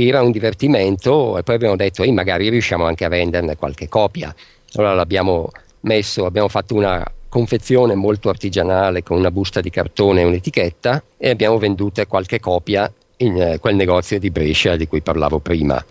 era 0.06 0.22
un 0.22 0.32
divertimento 0.32 1.38
e 1.38 1.44
poi 1.44 1.56
abbiamo 1.56 1.76
detto 1.76 2.04
Ehi, 2.04 2.12
magari 2.12 2.50
riusciamo 2.50 2.86
anche 2.86 3.06
a 3.06 3.10
venderne 3.10 3.56
qualche 3.56 3.88
copia. 3.88 4.34
Allora 4.74 4.94
l'abbiamo 4.94 5.50
messo, 5.82 6.26
abbiamo 6.26 6.48
fatto 6.50 6.76
una 6.76 7.04
confezione 7.30 7.96
molto 7.96 8.30
artigianale 8.30 9.04
con 9.04 9.18
una 9.18 9.32
busta 9.32 9.60
di 9.60 9.70
cartone 9.70 10.22
e 10.22 10.26
un'etichetta 10.26 11.04
e 11.18 11.30
abbiamo 11.30 11.58
vendute 11.58 12.06
qualche 12.06 12.40
copia 12.40 12.92
in 13.18 13.42
eh, 13.42 13.60
quel 13.60 13.76
negozio 13.76 14.20
di 14.20 14.30
Brescia 14.30 14.76
di 14.76 14.88
cui 14.88 15.02
parlavo 15.02 15.40
prima. 15.40 15.84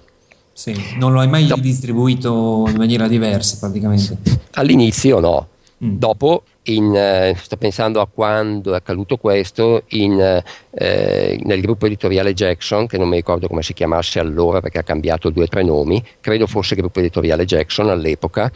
Sì, 0.53 0.75
non 0.99 1.13
lo 1.13 1.21
hai 1.21 1.29
mai 1.29 1.47
no. 1.47 1.57
distribuito 1.57 2.65
in 2.69 2.77
maniera 2.77 3.09
diversa 3.09 3.59
praticamente? 3.59 4.19
All'inizio 4.53 5.19
no, 5.21 5.49
mm. 5.85 5.99
dopo 5.99 6.45
in, 6.67 6.95
eh, 6.95 7.35
sto 7.37 7.57
pensando 7.57 8.01
a 8.01 8.07
quando 8.07 8.73
è 8.73 8.77
accaduto 8.77 9.17
questo, 9.17 9.83
in, 9.89 10.43
eh, 10.71 11.41
nel 11.43 11.61
gruppo 11.61 11.87
editoriale 11.87 12.33
Jackson, 12.33 12.87
che 12.87 12.99
non 12.99 13.09
mi 13.09 13.17
ricordo 13.17 13.49
come 13.49 13.63
si 13.63 13.73
chiamasse 13.73 14.19
allora 14.19 14.61
perché 14.61 14.79
ha 14.79 14.83
cambiato 14.83 15.31
due 15.31 15.45
o 15.45 15.49
tre 15.49 15.63
nomi, 15.63 16.03
credo 16.21 16.47
fosse 16.47 16.75
gruppo 16.75 17.01
editoriale 17.01 17.45
Jackson 17.45 17.89
all'epoca, 17.91 18.51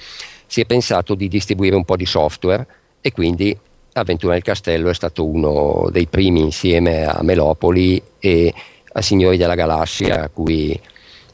si 0.46 0.60
è 0.60 0.64
pensato 0.64 1.14
di 1.14 1.28
distribuire 1.28 1.76
un 1.76 1.84
po' 1.84 1.96
di 1.96 2.06
software 2.06 2.66
e 3.00 3.12
quindi 3.12 3.56
Avventura 3.92 4.34
nel 4.34 4.42
Castello 4.42 4.88
è 4.88 4.94
stato 4.94 5.26
uno 5.26 5.88
dei 5.90 6.06
primi 6.06 6.40
insieme 6.40 7.04
a 7.04 7.22
Melopoli 7.22 8.00
e 8.20 8.54
a 8.92 9.02
Signori 9.02 9.36
della 9.36 9.56
Galassia 9.56 10.24
a 10.24 10.28
cui 10.28 10.78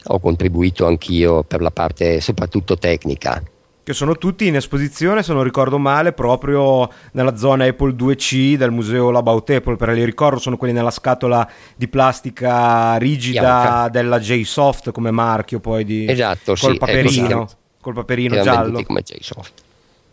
ho 0.09 0.19
contribuito 0.19 0.87
anch'io 0.87 1.43
per 1.43 1.61
la 1.61 1.69
parte 1.69 2.19
soprattutto 2.19 2.77
tecnica 2.77 3.43
che 3.87 3.93
sono 3.93 4.17
tutti 4.17 4.45
in 4.45 4.57
esposizione, 4.57 5.23
se 5.23 5.31
non 5.31 5.43
ricordo 5.43 5.77
male, 5.77 6.11
proprio 6.11 6.91
nella 7.13 7.37
zona 7.37 7.63
Apple 7.63 7.93
2C 7.93 8.55
del 8.55 8.69
museo 8.69 9.11
Labout 9.11 9.49
Apple, 9.49 9.77
per 9.77 9.87
li 9.91 10.03
ricordo 10.03 10.39
sono 10.39 10.57
quelli 10.57 10.73
nella 10.73 10.91
scatola 10.91 11.49
di 11.73 11.87
plastica 11.87 12.97
rigida 12.97 13.39
Bianca. 13.39 13.87
della 13.87 14.19
JSoft 14.19 14.91
come 14.91 15.11
marchio 15.11 15.61
poi 15.61 15.85
di 15.85 16.05
esatto, 16.05 16.55
col 16.59 16.73
sì, 16.73 16.77
paperino, 16.77 17.49
col 17.79 17.93
paperino 17.93 18.41
giallo. 18.41 18.83
come 18.83 19.03
JSoft. 19.03 19.53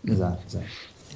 Esatto, 0.05 0.43
esatto. 0.47 0.65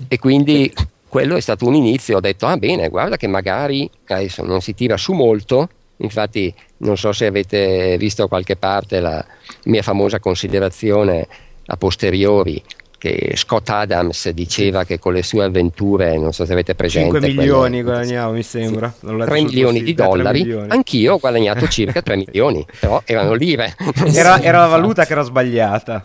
E 0.09 0.18
quindi 0.18 0.75
quello 1.07 1.37
è 1.37 1.40
stato 1.40 1.64
un 1.64 1.75
inizio, 1.75 2.16
ho 2.16 2.21
detto 2.21 2.47
ah 2.47 2.57
bene, 2.57 2.88
guarda 2.88 3.16
che 3.16 3.29
magari 3.29 3.88
adesso 4.07 4.44
non 4.44 4.61
si 4.62 4.75
tira 4.75 4.97
su 4.97 5.12
molto, 5.12 5.68
infatti 5.99 6.53
non 6.79 6.97
so 6.97 7.12
se 7.12 7.27
avete 7.27 7.97
visto 7.99 8.23
da 8.23 8.29
qualche 8.29 8.57
parte 8.57 8.99
la 8.99 9.25
mia 9.66 9.83
famosa 9.83 10.18
considerazione 10.18 11.29
a 11.70 11.76
posteriori 11.76 12.62
che 12.98 13.35
Scott 13.37 13.68
Adams 13.70 14.28
diceva 14.31 14.85
che 14.85 14.98
con 14.98 15.12
le 15.12 15.22
sue 15.22 15.44
avventure, 15.44 16.18
non 16.18 16.33
so 16.33 16.44
se 16.44 16.52
avete 16.52 16.74
presente, 16.74 17.20
5 17.20 17.28
milioni 17.28 17.83
quelle, 17.83 17.83
guadagnavo 17.83 18.33
mi 18.33 18.42
sembra, 18.42 18.92
sì, 18.92 19.07
3 19.07 19.42
milioni 19.42 19.83
di 19.83 19.94
dollari, 19.94 20.40
milioni. 20.40 20.68
anch'io 20.70 21.14
ho 21.14 21.18
guadagnato 21.18 21.66
circa 21.68 22.02
3 22.02 22.16
milioni, 22.16 22.66
però 22.81 23.00
erano 23.04 23.35
lire. 23.35 23.76
Era, 24.12 24.42
era 24.42 24.61
la 24.61 24.66
valuta 24.66 25.07
che 25.07 25.12
era 25.12 25.22
sbagliata. 25.22 26.04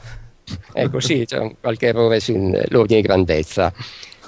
Ecco 0.73 0.99
sì, 0.99 1.23
c'è 1.26 1.56
qualche 1.60 1.88
errore 1.88 2.19
sull'ordine 2.19 3.02
di 3.02 3.02
grandezza. 3.02 3.73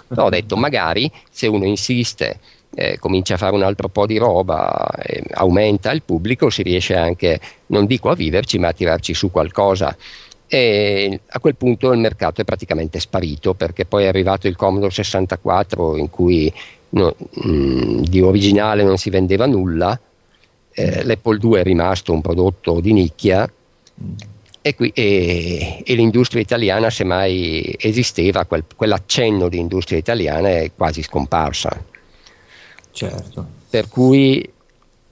Però 0.07 0.25
ho 0.25 0.29
detto 0.29 0.55
magari 0.55 1.11
se 1.29 1.47
uno 1.47 1.65
insiste 1.65 2.39
eh, 2.73 2.97
comincia 2.99 3.35
a 3.35 3.37
fare 3.37 3.53
un 3.53 3.63
altro 3.63 3.89
po' 3.89 4.05
di 4.05 4.17
roba, 4.17 4.89
eh, 4.97 5.23
aumenta 5.33 5.91
il 5.91 6.03
pubblico, 6.03 6.49
si 6.49 6.63
riesce 6.63 6.95
anche, 6.95 7.39
non 7.67 7.85
dico 7.85 8.09
a 8.09 8.15
viverci, 8.15 8.57
ma 8.57 8.69
a 8.69 8.73
tirarci 8.73 9.13
su 9.13 9.29
qualcosa 9.29 9.95
e 10.47 11.19
a 11.27 11.39
quel 11.39 11.55
punto 11.55 11.91
il 11.91 11.99
mercato 11.99 12.41
è 12.41 12.43
praticamente 12.43 12.99
sparito 12.99 13.53
perché 13.53 13.85
poi 13.85 14.03
è 14.03 14.07
arrivato 14.07 14.47
il 14.47 14.55
Commodore 14.55 14.91
64 14.91 15.97
in 15.97 16.09
cui 16.09 16.51
no, 16.89 17.15
mh, 17.17 17.49
mm, 17.49 17.99
di 18.03 18.21
originale 18.21 18.83
non 18.83 18.97
si 18.97 19.09
vendeva 19.09 19.45
nulla, 19.45 19.99
eh, 20.71 21.03
l'Apple 21.03 21.39
II 21.41 21.53
è 21.55 21.63
rimasto 21.63 22.13
un 22.13 22.21
prodotto 22.21 22.79
di 22.79 22.93
nicchia 22.93 23.49
e, 24.61 24.75
qui, 24.75 24.91
e, 24.93 25.83
e 25.85 25.95
l'industria 25.95 26.41
italiana 26.41 26.89
se 26.89 27.03
mai 27.03 27.75
esisteva, 27.79 28.45
quel, 28.45 28.63
quell'accenno 28.75 29.47
di 29.47 29.59
industria 29.59 29.97
italiana 29.97 30.49
è 30.49 30.71
quasi 30.75 31.01
scomparsa. 31.03 31.83
Certo. 32.91 33.47
Per 33.69 33.89
cui 33.89 34.41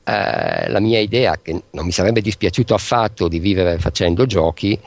eh, 0.06 0.69
la 0.69 0.80
mia 0.80 1.00
idea, 1.00 1.39
che 1.41 1.62
non 1.69 1.86
mi 1.86 1.91
sarebbe 1.91 2.22
dispiaciuto 2.22 2.74
affatto 2.74 3.28
di 3.28 3.39
vivere 3.39 3.78
facendo 3.78 4.26
giochi, 4.26 4.80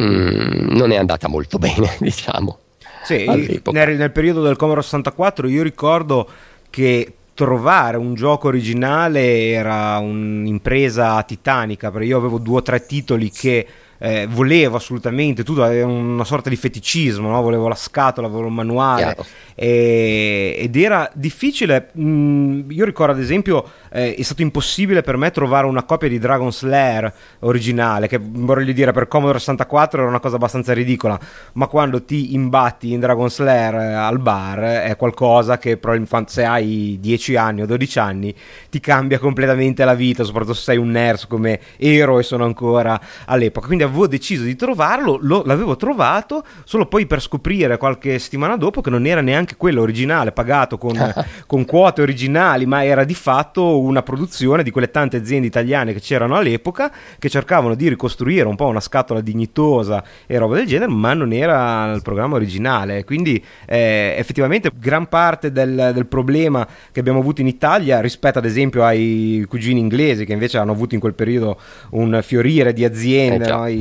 mm, 0.00 0.76
non 0.76 0.92
è 0.92 0.96
andata 0.96 1.28
molto 1.28 1.58
bene, 1.58 1.96
diciamo. 2.00 2.58
Sì, 3.02 3.24
nel, 3.24 3.96
nel 3.96 4.10
periodo 4.12 4.42
del 4.42 4.56
Commodore 4.56 4.82
64 4.82 5.48
io 5.48 5.62
ricordo 5.62 6.28
che 6.68 7.14
trovare 7.34 7.96
un 7.96 8.14
gioco 8.14 8.48
originale 8.48 9.48
era 9.48 9.98
un'impresa 9.98 11.22
titanica, 11.22 11.90
perché 11.90 12.06
io 12.06 12.18
avevo 12.18 12.38
due 12.38 12.58
o 12.58 12.62
tre 12.62 12.84
titoli 12.84 13.30
che 13.30 13.66
eh, 14.02 14.26
volevo 14.30 14.76
assolutamente 14.76 15.44
tutto, 15.44 15.62
aveva 15.62 15.86
una 15.86 16.24
sorta 16.24 16.48
di 16.48 16.56
feticismo, 16.56 17.28
no? 17.28 17.42
volevo 17.42 17.68
la 17.68 17.74
scatola, 17.74 18.28
volevo 18.28 18.48
il 18.48 18.54
manuale 18.54 19.14
e, 19.54 20.56
ed 20.58 20.74
era 20.74 21.10
difficile. 21.12 21.90
Mm, 21.98 22.70
io 22.70 22.86
ricordo 22.86 23.12
ad 23.12 23.20
esempio 23.20 23.62
eh, 23.92 24.14
è 24.14 24.22
stato 24.22 24.40
impossibile 24.40 25.02
per 25.02 25.18
me 25.18 25.30
trovare 25.30 25.66
una 25.66 25.82
copia 25.82 26.08
di 26.08 26.18
Dragon 26.18 26.50
Slayer 26.50 27.12
originale, 27.40 28.08
che 28.08 28.18
voglio 28.18 28.72
dire 28.72 28.92
per 28.92 29.06
Commodore 29.06 29.38
64 29.38 30.00
era 30.00 30.08
una 30.08 30.20
cosa 30.20 30.36
abbastanza 30.36 30.72
ridicola, 30.72 31.20
ma 31.54 31.66
quando 31.66 32.02
ti 32.02 32.32
imbatti 32.32 32.92
in 32.92 33.00
Dragon 33.00 33.28
Slayer 33.28 33.74
eh, 33.74 33.92
al 33.92 34.18
bar 34.18 34.60
è 34.60 34.96
qualcosa 34.96 35.58
che 35.58 35.78
se 36.26 36.44
hai 36.44 36.96
10 36.98 37.36
anni 37.36 37.60
o 37.62 37.66
12 37.66 37.98
anni 37.98 38.34
ti 38.70 38.80
cambia 38.80 39.18
completamente 39.18 39.84
la 39.84 39.94
vita, 39.94 40.24
soprattutto 40.24 40.54
se 40.54 40.62
sei 40.62 40.78
un 40.78 40.90
nerd 40.90 41.26
come 41.26 41.60
ero 41.76 42.18
e 42.18 42.22
sono 42.22 42.44
ancora 42.44 42.98
all'epoca. 43.26 43.66
Quindi 43.66 43.88
avevo 43.90 44.06
deciso 44.06 44.44
di 44.44 44.56
trovarlo, 44.56 45.18
lo, 45.20 45.42
l'avevo 45.44 45.76
trovato, 45.76 46.44
solo 46.64 46.86
poi 46.86 47.06
per 47.06 47.20
scoprire 47.20 47.76
qualche 47.76 48.18
settimana 48.18 48.56
dopo 48.56 48.80
che 48.80 48.90
non 48.90 49.06
era 49.06 49.20
neanche 49.20 49.56
quello 49.56 49.82
originale, 49.82 50.32
pagato 50.32 50.78
con, 50.78 50.96
con 51.46 51.64
quote 51.64 52.00
originali, 52.00 52.64
ma 52.64 52.84
era 52.84 53.04
di 53.04 53.14
fatto 53.14 53.80
una 53.80 54.02
produzione 54.02 54.62
di 54.62 54.70
quelle 54.70 54.90
tante 54.90 55.16
aziende 55.16 55.46
italiane 55.46 55.92
che 55.92 56.00
c'erano 56.00 56.36
all'epoca, 56.36 56.92
che 57.18 57.28
cercavano 57.28 57.74
di 57.74 57.88
ricostruire 57.88 58.46
un 58.46 58.56
po' 58.56 58.66
una 58.66 58.80
scatola 58.80 59.20
dignitosa 59.20 60.02
e 60.26 60.38
roba 60.38 60.54
del 60.54 60.66
genere, 60.66 60.90
ma 60.90 61.12
non 61.12 61.32
era 61.32 61.92
il 61.92 62.02
programma 62.02 62.36
originale. 62.36 63.04
Quindi 63.04 63.42
eh, 63.66 64.14
effettivamente 64.16 64.70
gran 64.74 65.08
parte 65.08 65.52
del, 65.52 65.90
del 65.92 66.06
problema 66.06 66.66
che 66.92 67.00
abbiamo 67.00 67.18
avuto 67.18 67.40
in 67.40 67.48
Italia 67.48 68.00
rispetto 68.00 68.38
ad 68.38 68.44
esempio 68.44 68.84
ai 68.84 69.44
cugini 69.48 69.80
inglesi 69.80 70.24
che 70.24 70.32
invece 70.32 70.58
hanno 70.58 70.72
avuto 70.72 70.94
in 70.94 71.00
quel 71.00 71.14
periodo 71.14 71.58
un 71.90 72.20
fiorire 72.22 72.72
di 72.72 72.84
aziende, 72.84 73.46
eh 73.46 73.50
no? 73.50 73.66
i 73.66 73.79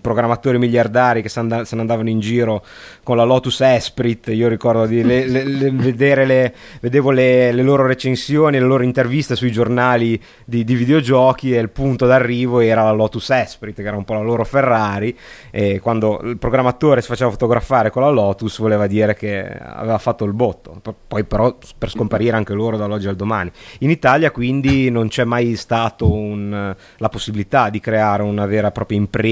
programmatori 0.00 0.58
miliardari 0.58 1.22
che 1.22 1.28
se 1.28 1.42
ne 1.42 1.64
andavano 1.70 2.08
in 2.08 2.20
giro 2.20 2.64
con 3.02 3.16
la 3.16 3.24
Lotus 3.24 3.60
Esprit, 3.60 4.28
io 4.28 4.48
ricordo 4.48 4.86
di 4.86 5.02
le, 5.02 5.26
le, 5.26 5.44
le, 5.44 5.70
vedere 5.70 6.24
le, 6.80 7.62
loro 7.62 7.86
recensioni, 7.86 8.58
le 8.58 8.64
loro 8.64 8.82
interviste 8.82 9.36
sui 9.36 9.50
giornali 9.50 10.20
di, 10.44 10.64
di, 10.64 10.74
videogiochi 10.74 11.54
e 11.54 11.60
il 11.60 11.70
punto 11.70 12.06
d'arrivo 12.06 12.60
era 12.60 12.82
la 12.82 12.92
Lotus 12.92 13.30
Esprit, 13.30 13.74
che 13.74 13.82
era 13.82 13.96
un 13.96 14.04
po' 14.04 14.14
la 14.14 14.20
loro 14.20 14.44
Ferrari, 14.44 15.16
e 15.50 15.80
quando 15.80 16.20
il 16.24 16.38
programmatore 16.38 17.00
si 17.00 17.08
faceva 17.08 17.30
fotografare 17.30 17.90
con 17.90 18.02
la 18.02 18.10
Lotus 18.10 18.58
voleva 18.58 18.86
dire 18.86 19.14
che 19.14 19.44
aveva 19.44 19.98
fatto 19.98 20.24
il 20.24 20.32
botto, 20.32 20.80
poi 21.06 21.24
però 21.24 21.56
per 21.76 21.90
scomparire 21.90 22.36
anche 22.36 22.52
loro 22.52 22.76
dall'oggi 22.76 23.08
al 23.08 23.16
domani. 23.16 23.50
In 23.80 23.90
Italia 23.90 24.30
quindi 24.30 24.90
non 24.90 25.08
c'è 25.08 25.24
mai 25.24 25.56
stato 25.56 26.12
un, 26.12 26.74
la 26.96 27.08
possibilità 27.08 27.70
di 27.70 27.80
creare 27.80 28.22
una 28.22 28.46
vera 28.46 28.68
e 28.68 28.72
propria 28.72 28.98
impresa 28.98 29.30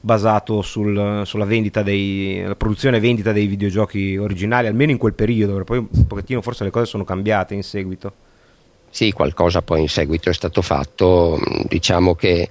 basato 0.00 0.62
sul, 0.62 1.22
sulla 1.24 1.44
vendita 1.44 1.82
dei, 1.82 2.44
produzione 2.56 2.96
e 2.96 3.00
vendita 3.00 3.32
dei 3.32 3.46
videogiochi 3.46 4.16
originali, 4.16 4.66
almeno 4.66 4.90
in 4.90 4.98
quel 4.98 5.14
periodo, 5.14 5.62
poi 5.64 5.78
un 5.78 6.06
pochettino 6.06 6.42
forse 6.42 6.64
le 6.64 6.70
cose 6.70 6.86
sono 6.86 7.04
cambiate 7.04 7.54
in 7.54 7.62
seguito. 7.62 8.12
Sì, 8.90 9.12
qualcosa 9.12 9.62
poi 9.62 9.82
in 9.82 9.88
seguito 9.88 10.30
è 10.30 10.34
stato 10.34 10.62
fatto, 10.62 11.38
diciamo 11.68 12.14
che 12.14 12.48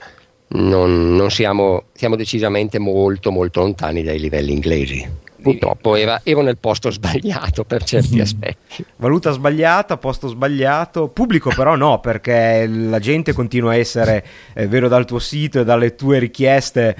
non, 0.49 1.15
non 1.15 1.29
siamo, 1.31 1.85
siamo 1.93 2.15
decisamente 2.15 2.79
molto 2.79 3.31
molto 3.31 3.61
lontani 3.61 4.03
dai 4.03 4.19
livelli 4.19 4.53
inglesi 4.53 5.25
purtroppo 5.51 5.95
era, 5.95 6.19
ero 6.23 6.41
nel 6.41 6.57
posto 6.57 6.91
sbagliato 6.91 7.63
per 7.63 7.83
certi 7.83 8.19
aspetti. 8.19 8.85
Valuta 8.97 9.31
sbagliata, 9.31 9.97
posto 9.97 10.27
sbagliato, 10.27 11.07
pubblico 11.07 11.51
però 11.55 11.75
no, 11.75 11.99
perché 11.99 12.67
la 12.67 12.99
gente 12.99 13.33
continua 13.33 13.71
a 13.71 13.75
essere, 13.75 14.25
è 14.53 14.67
vero 14.67 14.87
dal 14.87 15.05
tuo 15.05 15.19
sito 15.19 15.61
e 15.61 15.63
dalle 15.63 15.95
tue 15.95 16.19
richieste 16.19 16.95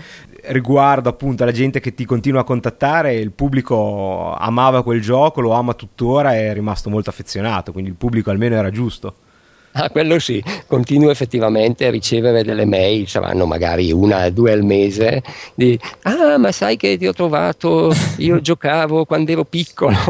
riguardo 0.48 1.10
appunto 1.10 1.44
alla 1.44 1.52
gente 1.52 1.82
che 1.82 1.94
ti 1.94 2.06
continua 2.06 2.42
a 2.42 2.44
contattare, 2.46 3.16
il 3.16 3.32
pubblico 3.32 4.34
amava 4.34 4.82
quel 4.82 5.02
gioco, 5.02 5.42
lo 5.42 5.52
ama 5.52 5.74
tuttora 5.74 6.36
e 6.36 6.50
è 6.50 6.54
rimasto 6.54 6.90
molto 6.90 7.10
affezionato, 7.10 7.74
quindi 7.74 7.90
il 7.90 7.98
pubblico 7.98 8.30
almeno 8.30 8.56
era 8.56 8.72
giusto. 8.72 9.16
Ah, 9.80 9.92
quello 9.92 10.18
sì, 10.18 10.44
continuo 10.66 11.12
effettivamente 11.12 11.86
a 11.86 11.92
ricevere 11.92 12.44
delle 12.44 12.66
mail, 12.66 13.08
saranno 13.08 13.46
magari 13.46 13.92
una 13.92 14.26
o 14.26 14.30
due 14.32 14.52
al 14.52 14.64
mese, 14.64 15.22
di 15.54 15.80
ah 16.02 16.40
ma 16.40 16.52
sai 16.52 16.78
che 16.78 16.98
ti 16.98 17.06
ho 17.06 17.14
trovato, 17.14 17.94
io 18.18 18.42
giocavo 18.42 19.06
quando 19.06 19.32
ero 19.32 19.44
piccolo. 19.44 19.96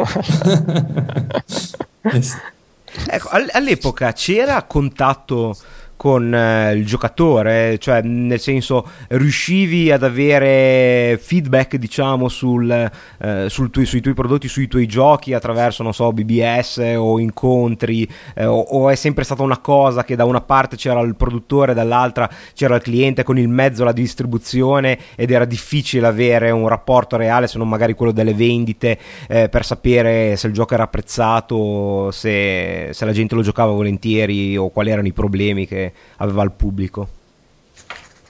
ecco, 3.07 3.29
all'epoca 3.51 4.13
c'era 4.13 4.63
contatto 4.63 5.57
con 5.97 6.33
eh, 6.33 6.73
il 6.73 6.85
giocatore, 6.85 7.77
cioè 7.79 8.01
nel 8.01 8.39
senso 8.39 8.87
riuscivi 9.09 9.91
ad 9.91 10.03
avere 10.03 11.19
feedback 11.21 11.75
diciamo 11.75 12.29
sul, 12.29 12.69
eh, 12.69 13.49
sul 13.49 13.71
tu, 13.71 13.83
sui 13.83 13.99
tuoi 13.99 14.13
prodotti, 14.13 14.47
sui 14.47 14.67
tuoi 14.67 14.85
giochi 14.85 15.33
attraverso 15.33 15.83
non 15.83 15.93
so 15.93 16.13
BBS 16.13 16.77
o 16.95 17.19
incontri 17.19 18.07
eh, 18.35 18.45
o, 18.45 18.59
o, 18.59 18.89
è 18.89 18.95
sempre 18.95 19.23
stata 19.23 19.41
una 19.41 19.57
cosa 19.57 20.03
che 20.03 20.15
da 20.15 20.23
una 20.25 20.41
parte 20.41 20.75
c'era 20.75 20.99
il 21.01 21.15
produttore 21.15 21.73
dall'altra 21.73 22.29
c'era 22.53 22.75
il 22.75 22.81
cliente 22.81 23.23
con 23.23 23.39
il 23.39 23.49
mezzo 23.49 23.83
la 23.83 23.91
distribuzione 23.91 24.99
ed 25.15 25.31
era 25.31 25.45
difficile 25.45 26.05
avere 26.05 26.51
un 26.51 26.67
rapporto 26.67 27.17
reale 27.17 27.47
se 27.47 27.57
non 27.57 27.67
magari 27.67 27.95
quello 27.95 28.11
delle 28.11 28.35
vendite 28.35 28.99
eh, 29.27 29.49
per 29.49 29.65
sapere 29.65 30.35
se 30.35 30.47
il 30.47 30.53
gioco 30.53 30.75
era 30.75 30.83
apprezzato 30.83 32.11
se, 32.11 32.89
se 32.91 33.05
la 33.05 33.11
gente 33.11 33.33
lo 33.33 33.41
giocava 33.41 33.71
volentieri 33.71 34.55
o 34.55 34.69
quali 34.69 34.91
erano 34.91 35.07
i 35.07 35.13
problemi 35.13 35.65
che 35.65 35.86
aveva 36.17 36.43
il 36.43 36.51
pubblico? 36.51 37.15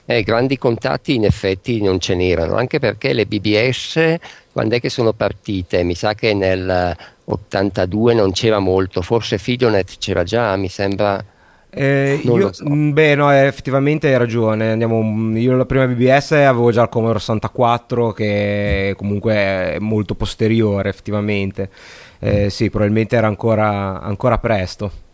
Eh, 0.06 0.24
grandi 0.24 0.58
contatti 0.58 1.16
in 1.16 1.26
effetti 1.26 1.82
non 1.82 2.00
ce 2.00 2.16
n'erano, 2.16 2.56
anche 2.56 2.80
perché 2.80 3.12
le 3.12 3.26
BBS 3.26 4.18
quando 4.58 4.74
è 4.74 4.80
che 4.80 4.90
sono 4.90 5.14
partite? 5.14 5.84
Mi 5.84 5.94
sa 5.94 6.16
che 6.16 6.34
nel 6.34 6.98
82 7.26 8.16
non 8.16 8.32
c'era 8.32 8.58
molto, 8.58 9.04
forse 9.04 9.38
Fidonet 9.38 10.00
c'era 10.00 10.24
già, 10.24 10.56
mi 10.56 10.68
sembra. 10.68 11.24
Eh, 11.70 12.20
io, 12.24 12.52
so. 12.52 12.68
Mm, 12.68 12.92
beh, 12.92 13.14
no, 13.14 13.32
eh, 13.32 13.46
effettivamente 13.46 14.08
hai 14.08 14.18
ragione. 14.18 14.72
Andiamo, 14.72 15.04
mm, 15.04 15.38
io 15.38 15.56
la 15.56 15.66
prima 15.66 15.86
BBS 15.86 16.32
avevo 16.32 16.72
già 16.72 16.82
il 16.82 16.90
Commodore 16.90 17.20
64, 17.20 18.14
che 18.14 18.96
comunque 18.98 19.34
è 19.36 19.78
molto 19.80 20.16
posteriore, 20.16 20.90
effettivamente. 20.90 21.70
Eh, 22.18 22.50
sì, 22.50 22.72
probabilmente 22.72 23.16
era 23.16 23.28
ancora, 23.28 24.02
ancora 24.02 24.40
presto 24.40 25.06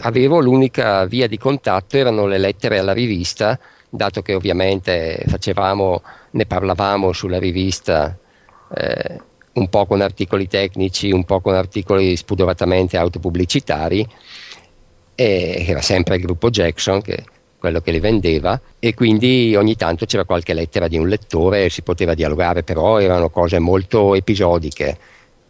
avevo 0.00 0.40
l'unica 0.40 1.04
via 1.06 1.26
di 1.26 1.38
contatto 1.38 1.96
erano 1.96 2.26
le 2.26 2.38
lettere 2.38 2.78
alla 2.78 2.92
rivista, 2.92 3.58
dato 3.88 4.22
che 4.22 4.34
ovviamente 4.34 5.24
facevamo, 5.26 6.02
ne 6.30 6.46
parlavamo 6.46 7.12
sulla 7.12 7.38
rivista 7.38 8.16
eh, 8.74 9.20
un 9.52 9.68
po' 9.68 9.86
con 9.86 10.00
articoli 10.00 10.46
tecnici, 10.46 11.10
un 11.10 11.24
po' 11.24 11.40
con 11.40 11.54
articoli 11.54 12.16
spudoratamente 12.16 12.96
autopubblicitari, 12.96 14.06
e 15.14 15.64
era 15.66 15.82
sempre 15.82 16.16
il 16.16 16.22
gruppo 16.22 16.50
Jackson 16.50 17.02
che 17.02 17.24
quello 17.58 17.82
che 17.82 17.90
li 17.90 18.00
vendeva 18.00 18.58
e 18.78 18.94
quindi 18.94 19.54
ogni 19.54 19.76
tanto 19.76 20.06
c'era 20.06 20.24
qualche 20.24 20.54
lettera 20.54 20.88
di 20.88 20.96
un 20.96 21.06
lettore 21.06 21.68
si 21.68 21.82
poteva 21.82 22.14
dialogare, 22.14 22.62
però 22.62 22.98
erano 22.98 23.28
cose 23.28 23.58
molto 23.58 24.14
episodiche 24.14 24.96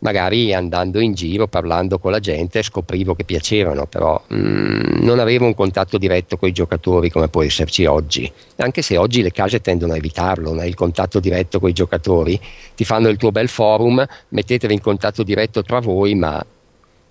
magari 0.01 0.53
andando 0.53 1.01
in 1.01 1.15
giro, 1.15 1.47
parlando 1.47 1.99
con 1.99 2.11
la 2.11 2.21
gente, 2.21 2.63
scoprivo 2.63 3.15
che 3.15 3.25
piacevano, 3.25 3.87
però 3.87 4.23
mm, 4.33 5.03
non 5.03 5.19
avevo 5.19 5.47
un 5.47 5.55
contatto 5.55 5.99
diretto 5.99 6.37
con 6.37 6.49
i 6.49 6.53
giocatori 6.53 7.11
come 7.11 7.29
può 7.29 7.43
esserci 7.43 7.85
oggi, 7.87 8.31
anche 8.57 8.83
se 8.83 8.97
oggi 8.97 9.23
le 9.23 9.33
case 9.33 9.61
tendono 9.61 9.93
a 9.93 9.97
evitarlo, 9.97 10.63
il 10.65 10.75
contatto 10.75 11.21
diretto 11.21 11.61
con 11.61 11.71
i 11.71 11.75
giocatori, 11.75 12.41
ti 12.75 12.85
fanno 12.85 13.09
il 13.09 13.17
tuo 13.17 13.31
bel 13.31 13.49
forum, 13.49 14.05
mettetevi 14.29 14.73
in 14.73 14.81
contatto 14.81 15.23
diretto 15.23 15.63
tra 15.63 15.81
voi, 15.81 16.15
ma 16.15 16.45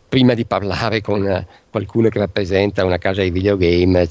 prima 0.09 0.33
di 0.33 0.45
parlare 0.45 1.01
con 1.01 1.45
qualcuno 1.69 2.09
che 2.09 2.17
rappresenta 2.17 2.83
una 2.83 2.97
casa 2.97 3.21
di 3.21 3.29
videogame 3.29 4.09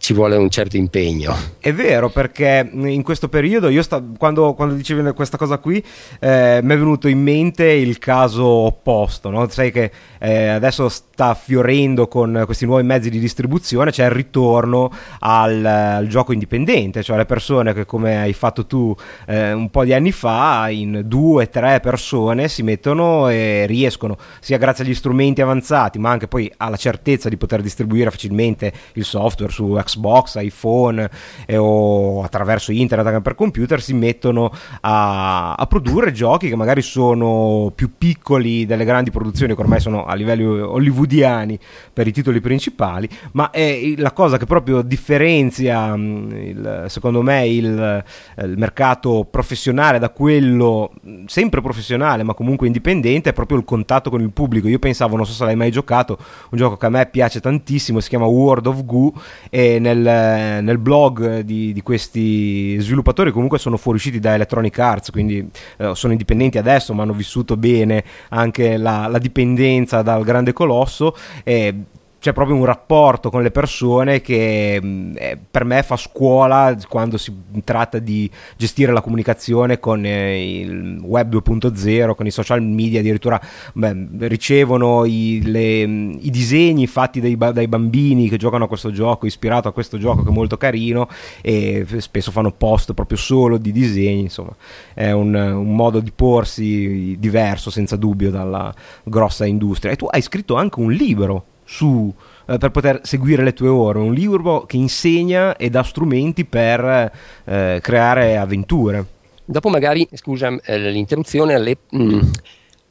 ci 0.00 0.14
vuole 0.14 0.34
un 0.36 0.48
certo 0.48 0.78
impegno. 0.78 1.36
È 1.58 1.74
vero, 1.74 2.08
perché 2.08 2.70
in 2.72 3.02
questo 3.02 3.28
periodo, 3.28 3.68
io 3.68 3.82
sta, 3.82 4.02
quando, 4.16 4.54
quando, 4.54 4.74
dicevi 4.74 5.12
questa 5.12 5.36
cosa 5.36 5.58
qui, 5.58 5.76
eh, 6.20 6.60
mi 6.62 6.72
è 6.72 6.78
venuto 6.78 7.06
in 7.06 7.20
mente 7.20 7.66
il 7.66 7.98
caso 7.98 8.46
opposto, 8.46 9.28
no? 9.28 9.46
sai 9.50 9.70
che 9.70 9.90
eh, 10.18 10.46
adesso 10.46 10.88
sta 10.88 11.34
fiorendo 11.34 12.08
con 12.08 12.44
questi 12.46 12.64
nuovi 12.64 12.82
mezzi 12.82 13.10
di 13.10 13.18
distribuzione, 13.18 13.90
c'è 13.90 14.06
il 14.06 14.10
ritorno 14.10 14.90
al, 15.18 15.62
al, 15.64 16.06
gioco 16.06 16.32
indipendente, 16.32 17.02
cioè 17.02 17.18
le 17.18 17.26
persone 17.26 17.74
che 17.74 17.84
come 17.84 18.22
hai 18.22 18.32
fatto 18.32 18.64
tu 18.64 18.96
eh, 19.26 19.52
un 19.52 19.68
po' 19.68 19.84
di 19.84 19.92
anni 19.92 20.12
fa, 20.12 20.70
in 20.70 21.02
due, 21.04 21.50
tre 21.50 21.80
persone 21.80 22.48
si 22.48 22.62
mettono 22.62 23.28
e 23.28 23.66
riescono, 23.66 24.16
sia 24.40 24.56
grazie 24.56 24.82
agli 24.82 24.94
strumenti 24.94 25.42
avanzati, 25.42 25.98
ma 25.98 26.08
anche 26.08 26.26
poi 26.26 26.50
alla 26.56 26.76
certezza 26.76 27.28
di 27.28 27.36
poter 27.36 27.60
distribuire 27.60 28.10
facilmente 28.10 28.72
il 28.94 29.04
software 29.04 29.52
su 29.52 29.74
Xbox, 29.74 29.89
iPhone 30.34 31.08
eh, 31.46 31.56
o 31.56 32.22
attraverso 32.22 32.72
internet 32.72 33.06
anche 33.06 33.20
per 33.20 33.34
computer 33.34 33.80
si 33.80 33.94
mettono 33.94 34.50
a, 34.80 35.54
a, 35.54 35.66
produrre 35.66 36.12
giochi 36.12 36.48
che 36.48 36.56
magari 36.56 36.82
sono 36.82 37.72
più 37.74 37.96
piccoli 37.96 38.66
delle 38.66 38.84
grandi 38.84 39.10
produzioni 39.10 39.54
che 39.54 39.60
ormai 39.60 39.80
sono 39.80 40.04
a 40.04 40.14
livelli 40.14 40.44
hollywoodiani 40.44 41.58
per 41.92 42.06
i 42.06 42.12
titoli 42.12 42.40
principali, 42.40 43.08
ma 43.32 43.50
è 43.50 43.94
la 43.96 44.12
cosa 44.12 44.36
che 44.36 44.46
proprio 44.46 44.82
differenzia 44.82 45.96
mm, 45.96 46.30
il, 46.30 46.84
secondo 46.88 47.22
me 47.22 47.46
il, 47.46 48.04
il 48.38 48.54
mercato 48.56 49.26
professionale 49.30 49.98
da 49.98 50.10
quello 50.10 50.92
mm, 51.06 51.24
sempre 51.26 51.60
professionale 51.60 52.22
ma 52.22 52.34
comunque 52.34 52.66
indipendente 52.66 53.30
è 53.30 53.32
proprio 53.32 53.58
il 53.58 53.64
contatto 53.64 54.10
con 54.10 54.20
il 54.20 54.30
pubblico. 54.30 54.68
Io 54.68 54.78
pensavo, 54.78 55.16
non 55.16 55.26
so 55.26 55.32
se 55.32 55.44
l'hai 55.44 55.56
mai 55.56 55.70
giocato, 55.70 56.18
un 56.50 56.58
gioco 56.58 56.76
che 56.76 56.86
a 56.86 56.90
me 56.90 57.06
piace 57.06 57.40
tantissimo, 57.40 58.00
si 58.00 58.08
chiama 58.08 58.26
World 58.26 58.66
of 58.66 58.84
Goo 58.84 59.12
e 59.50 59.78
nel, 59.80 60.62
nel 60.62 60.78
blog 60.78 61.40
di, 61.40 61.72
di, 61.72 61.82
questi 61.82 62.78
sviluppatori 62.78 63.32
comunque 63.32 63.58
sono 63.58 63.76
fuoriusciti 63.76 64.20
da 64.20 64.34
Electronic 64.34 64.78
Arts, 64.78 65.10
quindi 65.10 65.48
eh, 65.78 65.94
sono 65.94 66.12
indipendenti 66.12 66.58
adesso 66.58 66.94
ma 66.94 67.02
hanno 67.02 67.12
vissuto 67.12 67.56
bene 67.56 68.04
anche 68.28 68.76
la, 68.76 69.06
la 69.08 69.18
dipendenza 69.18 70.02
dal 70.02 70.22
grande 70.22 70.52
colosso. 70.52 71.16
E 71.42 71.74
c'è 72.20 72.34
proprio 72.34 72.54
un 72.54 72.66
rapporto 72.66 73.30
con 73.30 73.42
le 73.42 73.50
persone 73.50 74.20
che 74.20 74.78
mh, 74.80 75.14
eh, 75.16 75.38
per 75.50 75.64
me 75.64 75.82
fa 75.82 75.96
scuola 75.96 76.76
quando 76.86 77.16
si 77.16 77.34
tratta 77.64 77.98
di 77.98 78.30
gestire 78.58 78.92
la 78.92 79.00
comunicazione 79.00 79.80
con 79.80 80.04
eh, 80.04 80.60
il 80.60 81.00
web 81.00 81.32
2.0, 81.34 82.14
con 82.14 82.26
i 82.26 82.30
social 82.30 82.62
media, 82.62 83.00
addirittura 83.00 83.40
beh, 83.72 84.28
ricevono 84.28 85.06
i, 85.06 85.40
le, 85.44 85.80
i, 85.80 86.30
disegni 86.30 86.86
fatti 86.86 87.20
dai, 87.20 87.36
dai, 87.36 87.68
bambini 87.68 88.28
che 88.28 88.36
giocano 88.36 88.64
a 88.64 88.68
questo 88.68 88.90
gioco, 88.90 89.24
ispirato 89.24 89.68
a 89.68 89.72
questo 89.72 89.96
gioco 89.96 90.22
che 90.22 90.28
è 90.28 90.32
molto 90.32 90.58
carino 90.58 91.08
e 91.40 91.86
spesso 91.98 92.30
fanno 92.30 92.52
post 92.52 92.92
proprio 92.92 93.16
solo 93.16 93.56
di 93.56 93.72
disegni, 93.72 94.20
insomma 94.20 94.54
è 94.92 95.10
un, 95.10 95.34
un 95.34 95.74
modo 95.74 96.00
di 96.00 96.12
porsi 96.14 97.16
diverso 97.18 97.70
senza 97.70 97.96
dubbio 97.96 98.30
dalla 98.30 98.74
grossa 99.04 99.46
industria. 99.46 99.92
E 99.92 99.96
tu 99.96 100.06
hai 100.10 100.20
scritto 100.20 100.56
anche 100.56 100.80
un 100.80 100.92
libro 100.92 101.44
su, 101.70 102.12
eh, 102.46 102.58
per 102.58 102.70
poter 102.70 103.00
seguire 103.04 103.44
le 103.44 103.52
tue 103.52 103.68
ore, 103.68 104.00
un 104.00 104.12
libro 104.12 104.64
che 104.66 104.76
insegna 104.76 105.56
e 105.56 105.70
dà 105.70 105.84
strumenti 105.84 106.44
per 106.44 107.12
eh, 107.44 107.78
creare 107.80 108.36
avventure. 108.36 109.06
Dopo 109.44 109.68
magari, 109.68 110.06
scusa 110.14 110.58
eh, 110.64 110.90
l'interruzione, 110.90 111.56
le, 111.60 111.76
mm, 111.94 112.20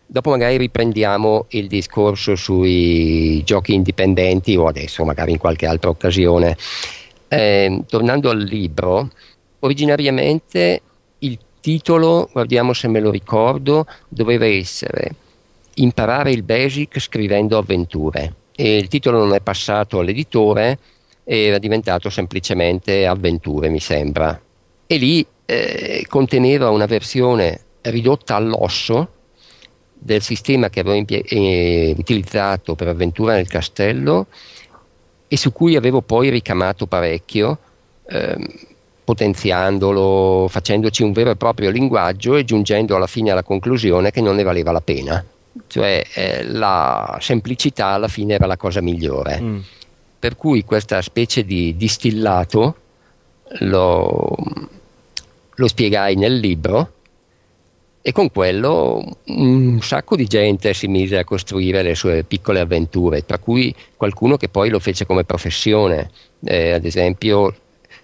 dopo 0.06 0.30
magari 0.30 0.56
riprendiamo 0.56 1.48
il 1.50 1.68
discorso 1.68 2.36
sui 2.36 3.44
giochi 3.44 3.74
indipendenti 3.74 4.56
o 4.56 4.68
adesso 4.68 5.04
magari 5.04 5.32
in 5.32 5.38
qualche 5.38 5.66
altra 5.66 5.90
occasione. 5.90 6.56
Eh, 7.28 7.84
tornando 7.86 8.30
al 8.30 8.40
libro, 8.40 9.10
originariamente 9.60 10.82
il 11.20 11.38
titolo, 11.60 12.30
guardiamo 12.32 12.72
se 12.72 12.88
me 12.88 13.02
lo 13.02 13.12
ricordo, 13.12 13.86
doveva 14.08 14.46
essere 14.46 15.16
Imparare 15.80 16.32
il 16.32 16.44
basic 16.44 17.00
scrivendo 17.00 17.58
avventure 17.58 18.39
e 18.62 18.76
il 18.76 18.90
titolo 18.90 19.20
non 19.20 19.34
è 19.34 19.40
passato 19.40 20.00
all'editore, 20.00 20.78
era 21.24 21.60
diventato 21.60 22.10
semplicemente 22.10 23.06
Avventure, 23.06 23.70
mi 23.70 23.80
sembra. 23.80 24.38
E 24.86 24.98
lì 24.98 25.26
eh, 25.46 26.06
conteneva 26.10 26.70
una 26.70 26.86
versione 26.86 27.62
ridotta 27.84 28.36
all'osso 28.36 29.12
del 29.94 30.22
sistema 30.22 30.70
che 30.70 30.82
avevo 30.82 30.96
impie- 30.98 31.22
eh, 31.22 31.96
utilizzato 31.98 32.76
per 32.76 32.90
Avventura 32.90 33.36
nel 33.36 33.48
castello 33.48 34.28
e 35.30 35.38
su 35.38 35.54
cui 35.54 35.78
avevo 35.78 36.02
poi 36.02 36.28
ricamato 36.28 36.86
parecchio, 36.86 37.60
eh, 38.10 38.36
potenziandolo, 39.06 40.50
facendoci 40.50 41.02
un 41.02 41.14
vero 41.14 41.30
e 41.30 41.38
proprio 41.38 41.70
linguaggio 41.70 42.36
e 42.36 42.44
giungendo 42.44 42.98
alla 42.98 43.08
fine 43.08 43.32
alla 43.32 43.44
conclusione 43.44 44.12
che 44.12 44.20
non 44.20 44.36
ne 44.36 44.44
valeva 44.44 44.74
la 44.74 44.82
pena 44.82 45.26
cioè 45.68 46.04
eh, 46.14 46.44
la 46.44 47.18
semplicità 47.22 47.88
alla 47.88 48.08
fine 48.08 48.36
era 48.36 48.46
la 48.46 48.58
cosa 48.58 48.82
migliore. 48.82 49.40
Mm. 49.42 49.60
Per 50.20 50.36
cui 50.36 50.64
questa 50.64 51.02
specie 51.02 51.46
di 51.46 51.76
distillato 51.78 52.76
lo, 53.60 54.36
lo 55.56 55.68
spiegai 55.68 56.16
nel 56.16 56.38
libro 56.38 56.94
e 58.02 58.12
con 58.12 58.32
quello 58.32 59.18
un 59.26 59.80
sacco 59.82 60.16
di 60.16 60.26
gente 60.26 60.74
si 60.74 60.88
mise 60.88 61.18
a 61.18 61.24
costruire 61.24 61.82
le 61.82 61.96
sue 61.96 62.24
piccole 62.24 62.60
avventure, 62.60 63.26
tra 63.26 63.38
cui 63.38 63.76
qualcuno 63.96 64.38
che 64.38 64.50
poi 64.50 64.70
lo 64.70 64.80
fece 64.80 65.06
come 65.06 65.26
professione, 65.26 66.10
eh, 66.46 66.72
ad 66.72 66.86
esempio 66.86 67.54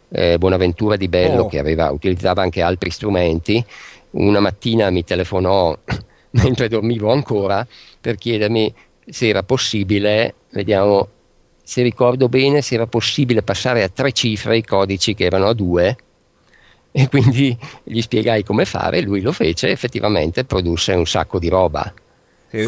eh, 0.10 0.38
Bonaventura 0.38 0.96
di 0.96 1.08
Bello 1.08 1.44
oh. 1.44 1.48
che 1.48 1.60
aveva, 1.60 1.92
utilizzava 1.92 2.42
anche 2.42 2.62
altri 2.62 2.90
strumenti, 2.90 3.64
una 4.12 4.40
mattina 4.40 4.90
mi 4.90 5.04
telefonò 5.04 5.78
mentre 6.44 6.68
dormivo 6.68 7.12
ancora 7.12 7.66
per 8.00 8.16
chiedermi 8.16 8.74
se 9.08 9.28
era 9.28 9.44
possibile, 9.44 10.34
vediamo 10.52 11.10
se 11.64 11.82
ricordo 11.82 12.30
bene, 12.30 12.62
se 12.62 12.76
era 12.76 12.88
possibile 12.88 13.42
passare 13.42 13.84
a 13.84 13.90
tre 13.90 14.12
cifre 14.12 14.58
i 14.58 14.64
codici 14.64 15.16
che 15.16 15.26
erano 15.26 15.48
a 15.48 15.54
due 15.54 15.96
e 16.92 17.10
quindi 17.10 17.58
gli 17.84 18.02
spiegai 18.02 18.44
come 18.44 18.66
fare, 18.66 19.02
lui 19.02 19.22
lo 19.22 19.32
fece 19.32 19.68
e 19.68 19.72
effettivamente 19.72 20.46
produsse 20.46 20.94
un 20.94 21.06
sacco 21.06 21.40
di 21.40 21.50
roba. 21.50 21.92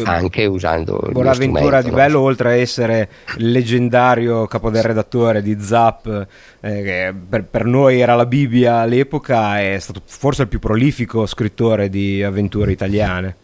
anche 0.04 0.44
usando 0.44 1.00
Buonavventura 1.12 1.80
di 1.80 1.90
Bello, 1.90 2.20
oltre 2.20 2.50
a 2.50 2.54
essere 2.56 3.08
il 3.38 3.52
leggendario 3.52 4.46
capo 4.46 4.68
del 4.68 4.82
redattore 4.82 5.40
di 5.40 5.56
Zap, 5.60 6.26
eh, 6.60 6.82
che 6.82 7.14
per, 7.26 7.44
per, 7.44 7.64
noi 7.64 8.00
era 8.00 8.14
la 8.14 8.26
Bibbia 8.26 8.80
all'epoca, 8.80 9.60
è 9.60 9.78
stato 9.78 10.02
forse 10.04 10.42
il 10.42 10.48
più 10.48 10.58
prolifico 10.58 11.24
scrittore 11.24 11.88
di 11.88 12.22
avventure 12.22 12.72
italiane. 12.72 13.36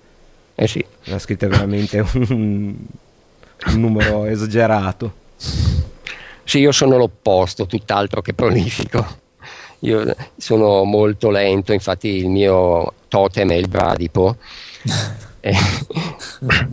Eh 0.55 0.66
sì. 0.66 0.84
Ne 1.05 1.14
ha 1.14 1.18
scritte 1.18 1.46
veramente 1.46 2.05
un, 2.14 2.74
un 3.66 3.80
numero 3.80 4.24
esagerato. 4.24 5.22
Sì, 6.44 6.59
io 6.59 6.72
sono 6.72 6.96
l'opposto, 6.96 7.66
tutt'altro 7.66 8.22
che 8.22 8.34
prolifico. 8.34 9.22
Io 9.80 10.14
sono 10.36 10.84
molto 10.84 11.30
lento, 11.30 11.72
infatti 11.72 12.09
il 12.09 12.28
mio 12.28 12.92
totem 13.09 13.50
è 13.50 13.55
il 13.55 13.68
bradipo. 13.68 14.36
eh, 15.40 15.57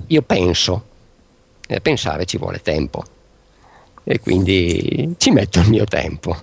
io 0.07 0.21
penso, 0.21 0.85
e 1.67 1.81
pensare 1.81 2.25
ci 2.25 2.37
vuole 2.37 2.61
tempo 2.61 3.03
e 4.03 4.19
quindi 4.19 5.15
ci 5.17 5.31
metto 5.31 5.59
il 5.59 5.69
mio 5.69 5.85
tempo. 5.85 6.35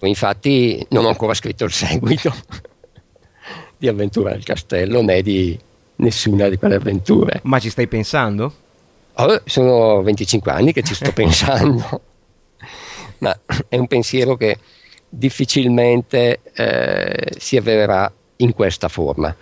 Infatti 0.00 0.84
non 0.90 1.06
ho 1.06 1.08
ancora 1.08 1.32
scritto 1.32 1.64
il 1.64 1.72
seguito 1.72 2.34
di 3.78 3.88
Avventura 3.88 4.32
del 4.32 4.44
Castello 4.44 5.02
né 5.02 5.22
di 5.22 5.58
nessuna 6.04 6.48
di 6.48 6.56
quelle 6.56 6.76
avventure. 6.76 7.40
Ma 7.44 7.58
ci 7.58 7.70
stai 7.70 7.88
pensando? 7.88 8.52
Oh, 9.14 9.40
sono 9.44 10.02
25 10.02 10.50
anni 10.52 10.72
che 10.72 10.82
ci 10.82 10.94
sto 10.94 11.10
pensando, 11.14 12.00
ma 13.18 13.36
è 13.68 13.76
un 13.76 13.86
pensiero 13.86 14.36
che 14.36 14.58
difficilmente 15.08 16.40
eh, 16.52 17.32
si 17.38 17.56
avvererà 17.56 18.12
in 18.36 18.52
questa 18.52 18.88
forma. 18.88 19.34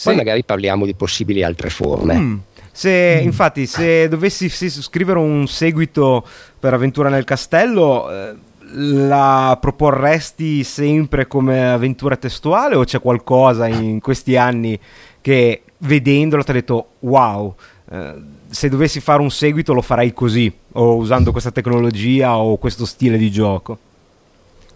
Poi 0.00 0.14
magari 0.14 0.44
parliamo 0.44 0.86
di 0.86 0.94
possibili 0.94 1.42
altre 1.42 1.70
forme. 1.70 2.14
Mm. 2.14 2.36
Se, 2.70 3.20
infatti, 3.20 3.66
se 3.66 4.06
dovessi 4.08 4.48
scrivere 4.48 5.18
un 5.18 5.48
seguito 5.48 6.24
per 6.60 6.72
Avventura 6.72 7.08
nel 7.08 7.24
Castello, 7.24 8.08
eh, 8.08 8.34
la 8.70 9.58
proporresti 9.60 10.62
sempre 10.62 11.26
come 11.26 11.72
avventura 11.72 12.16
testuale 12.16 12.76
o 12.76 12.84
c'è 12.84 13.00
qualcosa 13.00 13.66
in 13.66 14.00
questi 14.00 14.36
anni 14.36 14.78
che 15.20 15.62
vedendolo 15.78 16.42
ti 16.42 16.50
ha 16.50 16.54
detto 16.54 16.86
wow, 17.00 17.54
eh, 17.90 18.14
se 18.50 18.68
dovessi 18.68 19.00
fare 19.00 19.20
un 19.20 19.30
seguito 19.30 19.72
lo 19.72 19.82
farei 19.82 20.12
così, 20.12 20.52
o 20.72 20.96
usando 20.96 21.32
questa 21.32 21.50
tecnologia 21.50 22.36
o 22.36 22.56
questo 22.56 22.86
stile 22.86 23.18
di 23.18 23.30
gioco? 23.30 23.78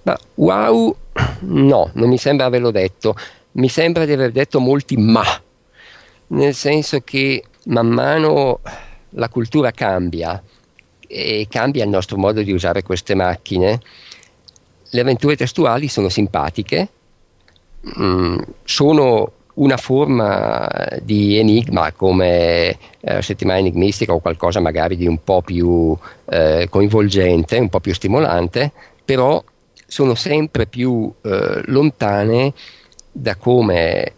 Ma 0.02 0.18
wow, 0.34 0.94
no, 1.40 1.90
non 1.94 2.08
mi 2.08 2.18
sembra 2.18 2.46
averlo 2.46 2.70
detto. 2.70 3.14
Mi 3.52 3.68
sembra 3.68 4.04
di 4.04 4.12
aver 4.12 4.32
detto 4.32 4.60
molti 4.60 4.96
ma, 4.96 5.24
nel 6.28 6.54
senso 6.54 7.00
che 7.00 7.44
man 7.66 7.88
mano 7.88 8.60
la 9.10 9.28
cultura 9.28 9.70
cambia 9.70 10.42
e 11.06 11.46
cambia 11.48 11.84
il 11.84 11.90
nostro 11.90 12.16
modo 12.16 12.42
di 12.42 12.52
usare 12.52 12.82
queste 12.82 13.14
macchine. 13.14 13.80
Le 14.90 15.00
avventure 15.00 15.36
testuali 15.36 15.88
sono 15.88 16.08
simpatiche, 16.08 16.88
mm, 17.98 18.38
sono 18.64 19.32
una 19.54 19.76
forma 19.76 20.68
di 21.02 21.38
enigma 21.38 21.92
come 21.92 22.78
eh, 23.00 23.22
settimana 23.22 23.58
enigmistica 23.58 24.14
o 24.14 24.20
qualcosa 24.20 24.60
magari 24.60 24.96
di 24.96 25.06
un 25.06 25.22
po' 25.22 25.42
più 25.42 25.96
eh, 26.26 26.66
coinvolgente, 26.70 27.58
un 27.58 27.68
po' 27.68 27.80
più 27.80 27.92
stimolante, 27.92 28.72
però 29.04 29.42
sono 29.86 30.14
sempre 30.14 30.66
più 30.66 31.12
eh, 31.22 31.60
lontane 31.66 32.54
da 33.10 33.36
come 33.36 34.12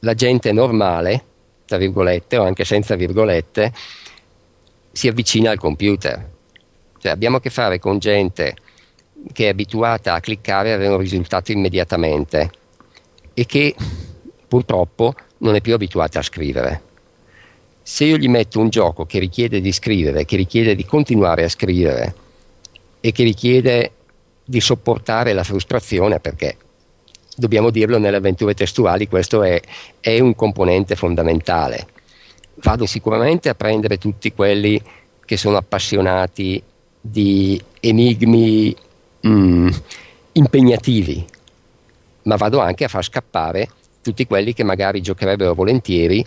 la 0.00 0.14
gente 0.14 0.52
normale, 0.52 1.24
tra 1.66 1.76
virgolette 1.76 2.38
o 2.38 2.44
anche 2.44 2.64
senza 2.64 2.94
virgolette, 2.94 3.72
si 4.90 5.08
avvicina 5.08 5.50
al 5.50 5.58
computer. 5.58 6.36
Cioè 6.98 7.12
abbiamo 7.12 7.36
a 7.36 7.40
che 7.40 7.50
fare 7.50 7.78
con 7.78 7.98
gente 7.98 8.56
che 9.32 9.46
è 9.46 9.48
abituata 9.48 10.14
a 10.14 10.20
cliccare 10.20 10.70
e 10.70 10.72
avere 10.72 10.92
un 10.92 11.00
risultato 11.00 11.52
immediatamente 11.52 12.50
e 13.34 13.46
che 13.46 13.74
purtroppo 14.48 15.14
non 15.38 15.54
è 15.54 15.60
più 15.60 15.74
abituata 15.74 16.18
a 16.18 16.22
scrivere. 16.22 16.82
Se 17.82 18.04
io 18.04 18.16
gli 18.16 18.28
metto 18.28 18.58
un 18.58 18.68
gioco 18.68 19.06
che 19.06 19.18
richiede 19.18 19.60
di 19.60 19.72
scrivere, 19.72 20.24
che 20.24 20.36
richiede 20.36 20.74
di 20.74 20.84
continuare 20.84 21.44
a 21.44 21.48
scrivere 21.48 22.14
e 23.00 23.12
che 23.12 23.22
richiede 23.22 23.92
di 24.44 24.60
sopportare 24.60 25.32
la 25.32 25.44
frustrazione, 25.44 26.20
perché 26.20 26.56
dobbiamo 27.36 27.70
dirlo 27.70 27.98
nelle 27.98 28.16
avventure 28.16 28.54
testuali, 28.54 29.08
questo 29.08 29.42
è, 29.42 29.60
è 30.00 30.18
un 30.20 30.34
componente 30.34 30.96
fondamentale. 30.96 31.86
Vado 32.56 32.86
sicuramente 32.86 33.48
a 33.48 33.54
prendere 33.54 33.96
tutti 33.96 34.32
quelli 34.32 34.82
che 35.24 35.36
sono 35.36 35.56
appassionati 35.56 36.62
di 37.00 37.62
enigmi 37.80 38.74
mm, 39.26 39.68
impegnativi, 40.32 41.24
ma 42.22 42.36
vado 42.36 42.58
anche 42.60 42.84
a 42.84 42.88
far 42.88 43.04
scappare 43.04 43.68
tutti 44.08 44.26
quelli 44.26 44.54
che 44.54 44.64
magari 44.64 45.02
giocherebbero 45.02 45.52
volentieri, 45.52 46.24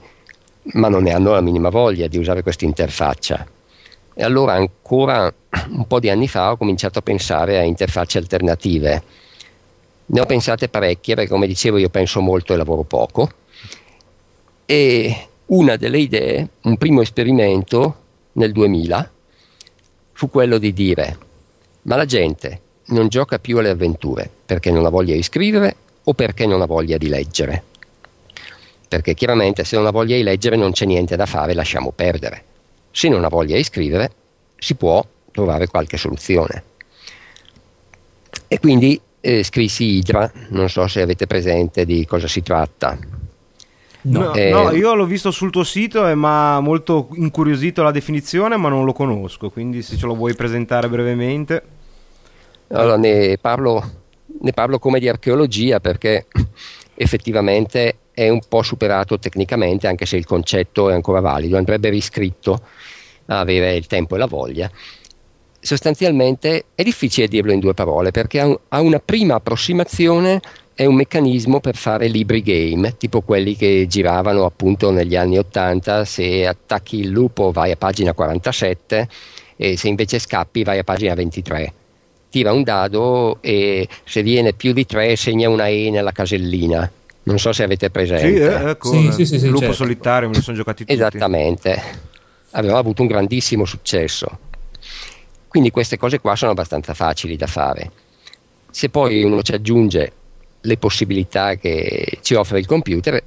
ma 0.74 0.88
non 0.88 1.04
ne 1.04 1.14
hanno 1.14 1.32
la 1.32 1.42
minima 1.42 1.70
voglia 1.70 2.08
di 2.08 2.20
usare 2.20 2.44
questa 2.44 2.66
interfaccia. 2.66 3.48
E 4.14 4.24
allora 4.24 4.54
ancora 4.54 5.34
un 5.70 5.88
po' 5.88 6.00
di 6.00 6.10
anni 6.10 6.28
fa 6.28 6.52
ho 6.52 6.58
cominciato 6.58 7.00
a 7.00 7.02
pensare 7.02 7.58
a 7.58 7.64
interfacce 7.64 8.20
alternative. 8.20 9.04
Ne 10.06 10.20
ho 10.20 10.26
pensate 10.26 10.70
parecchie 10.70 11.16
perché 11.16 11.32
come 11.32 11.48
dicevo 11.48 11.78
io 11.78 11.90
penso 11.90 12.22
molto 12.22 12.54
e 12.54 12.58
lavoro 12.58 12.84
poco. 12.84 13.32
E 14.66 15.28
una 15.48 15.76
delle 15.76 15.98
idee, 15.98 16.50
un 16.62 16.78
primo 16.78 17.02
esperimento 17.02 17.96
nel 18.34 18.52
2000, 18.52 19.12
fu 20.12 20.30
quello 20.30 20.60
di 20.60 20.72
dire 20.72 21.18
ma 21.84 21.96
la 21.96 22.06
gente 22.06 22.62
non 22.88 23.08
gioca 23.08 23.40
più 23.40 23.58
alle 23.58 23.70
avventure 23.70 24.30
perché 24.46 24.70
non 24.70 24.86
ha 24.86 24.90
voglia 24.90 25.16
di 25.16 25.24
scrivere 25.24 25.76
o 26.04 26.14
perché 26.14 26.46
non 26.46 26.62
ha 26.62 26.66
voglia 26.66 26.98
di 26.98 27.08
leggere. 27.08 27.64
Perché 28.92 29.14
chiaramente 29.14 29.64
se 29.64 29.78
non 29.78 29.86
ha 29.86 29.90
voglia 29.90 30.18
di 30.18 30.22
leggere 30.22 30.58
non 30.58 30.74
c'è 30.74 30.84
niente 30.84 31.16
da 31.16 31.26
fare, 31.26 31.54
lasciamo 31.54 31.94
perdere. 31.96 32.44
Se 32.92 33.08
non 33.08 33.24
ha 33.24 33.30
voglia 33.30 33.56
di 33.56 33.64
scrivere 33.64 34.12
si 34.58 34.76
può 34.76 35.02
trovare 35.32 35.68
qualche 35.68 35.96
soluzione. 35.96 36.64
E 38.50 38.60
quindi 38.60 39.00
eh, 39.22 39.44
scrissi 39.44 39.86
Idra, 39.96 40.30
non 40.50 40.68
so 40.68 40.86
se 40.88 41.02
avete 41.02 41.26
presente 41.26 41.86
di 41.86 42.06
cosa 42.06 42.28
si 42.28 42.42
tratta. 42.42 42.98
No, 44.02 44.34
eh, 44.34 44.50
no, 44.50 44.72
io 44.72 44.94
l'ho 44.94 45.06
visto 45.06 45.32
sul 45.32 45.52
tuo 45.52 45.64
sito 45.64 46.06
e 46.06 46.14
mi 46.14 46.26
ha 46.26 46.60
molto 46.60 47.08
incuriosito 47.14 47.84
la 47.84 47.92
definizione, 47.92 48.58
ma 48.58 48.68
non 48.68 48.84
lo 48.84 48.92
conosco, 48.92 49.50
quindi 49.52 49.84
se 49.84 49.96
ce 49.96 50.06
lo 50.06 50.16
vuoi 50.16 50.36
presentare 50.36 50.90
brevemente. 50.90 51.64
Allora, 52.68 52.98
ne 52.98 53.38
parlo, 53.40 53.90
ne 54.42 54.52
parlo 54.52 54.80
come 54.80 55.00
di 55.00 55.08
archeologia 55.08 55.80
perché 55.80 56.26
effettivamente 56.96 57.96
è 58.14 58.30
un 58.30 58.42
po' 58.48 58.62
superato 58.62 59.20
tecnicamente, 59.20 59.88
anche 59.88 60.06
se 60.06 60.18
il 60.18 60.26
concetto 60.26 60.90
è 60.90 60.94
ancora 60.94 61.20
valido, 61.20 61.58
andrebbe 61.58 61.90
riscritto 61.90 62.62
a 63.28 63.40
avere 63.40 63.76
il 63.76 63.88
tempo 63.88 64.16
e 64.16 64.18
la 64.18 64.28
voglia. 64.28 64.70
Sostanzialmente 65.60 66.66
è 66.74 66.84
difficile 66.84 67.28
dirlo 67.28 67.52
in 67.52 67.60
due 67.60 67.74
parole 67.74 68.12
perché 68.12 68.40
ha 68.40 68.82
una 68.82 69.00
prima 69.00 69.36
approssimazione 69.36 70.42
è 70.74 70.86
un 70.86 70.96
meccanismo 70.96 71.60
per 71.60 71.76
fare 71.76 72.08
libri 72.08 72.42
game, 72.42 72.98
tipo 72.98 73.22
quelli 73.22 73.56
che 73.56 73.86
giravano 73.88 74.46
appunto 74.46 74.90
negli 74.90 75.16
anni 75.16 75.38
80, 75.38 76.06
se 76.06 76.48
attacchi 76.48 77.02
il 77.02 77.10
lupo 77.10 77.52
vai 77.52 77.72
a 77.72 77.76
pagina 77.76 78.14
47 78.14 79.08
e 79.58 79.78
se 79.78 79.88
invece 79.88 80.18
scappi 80.18 80.64
vai 80.64 80.80
a 80.80 80.84
pagina 80.84 81.14
23. 81.14 81.74
Tira 82.32 82.52
un 82.52 82.64
dado 82.64 83.38
e 83.42 83.88
se 84.04 84.24
viene 84.24 84.54
più 84.54 84.74
di 84.74 84.86
3 84.86 85.16
segna 85.16 85.50
una 85.50 85.68
E 85.68 85.92
nella 85.92 86.12
casellina. 86.12 86.90
Non 87.24 87.38
so 87.38 87.54
se 87.54 87.64
avete 87.64 87.90
presente. 87.90 88.28
Sì, 88.28 88.42
eh, 88.42 88.70
ecco, 88.70 88.92
sì, 88.92 89.12
sì, 89.12 89.26
sì, 89.26 89.40
sì, 89.40 89.48
lupo 89.48 89.60
certo. 89.60 89.76
solitario, 89.76 90.30
me 90.30 90.36
li 90.36 90.42
sono 90.42 90.58
giocati 90.58 90.84
tutti. 90.84 90.94
Esattamente. 90.94 91.82
Aveva 92.52 92.78
avuto 92.78 93.02
un 93.02 93.08
grandissimo 93.08 93.66
successo. 93.66 94.40
Quindi 95.48 95.70
queste 95.70 95.98
cose 95.98 96.20
qua 96.20 96.36
sono 96.36 96.52
abbastanza 96.52 96.94
facili 96.94 97.36
da 97.36 97.48
fare. 97.48 97.92
Se 98.72 98.90
poi 98.90 99.24
uno 99.24 99.42
ci 99.42 99.54
aggiunge 99.54 100.12
le 100.62 100.78
possibilità 100.78 101.56
che 101.56 102.20
ci 102.22 102.34
offre 102.36 102.60
il 102.60 102.66
computer, 102.66 103.22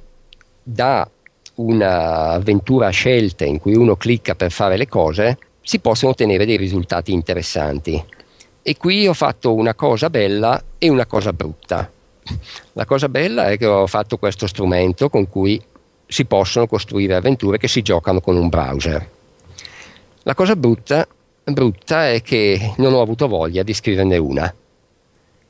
da 0.61 1.07
un'avventura 1.55 2.87
a 2.87 2.91
scelte 2.91 3.45
in 3.45 3.59
cui 3.59 3.75
uno 3.75 3.95
clicca 3.95 4.35
per 4.35 4.51
fare 4.51 4.77
le 4.77 4.87
cose, 4.87 5.37
si 5.61 5.79
possono 5.79 6.11
ottenere 6.11 6.45
dei 6.45 6.57
risultati 6.57 7.13
interessanti. 7.13 8.03
E 8.61 8.77
qui 8.77 9.07
ho 9.07 9.13
fatto 9.13 9.53
una 9.53 9.75
cosa 9.75 10.09
bella 10.09 10.61
e 10.77 10.89
una 10.89 11.05
cosa 11.05 11.31
brutta. 11.31 11.89
La 12.73 12.85
cosa 12.85 13.09
bella 13.09 13.49
è 13.49 13.57
che 13.57 13.65
ho 13.65 13.87
fatto 13.87 14.17
questo 14.17 14.47
strumento 14.47 15.09
con 15.09 15.29
cui 15.29 15.61
si 16.07 16.25
possono 16.25 16.67
costruire 16.67 17.15
avventure 17.15 17.57
che 17.57 17.67
si 17.67 17.81
giocano 17.81 18.21
con 18.21 18.35
un 18.35 18.49
browser. 18.49 19.09
La 20.23 20.33
cosa 20.33 20.55
brutta, 20.55 21.07
brutta 21.43 22.09
è 22.09 22.21
che 22.21 22.73
non 22.77 22.93
ho 22.93 23.01
avuto 23.01 23.27
voglia 23.27 23.63
di 23.63 23.73
scriverne 23.73 24.17
una. 24.17 24.53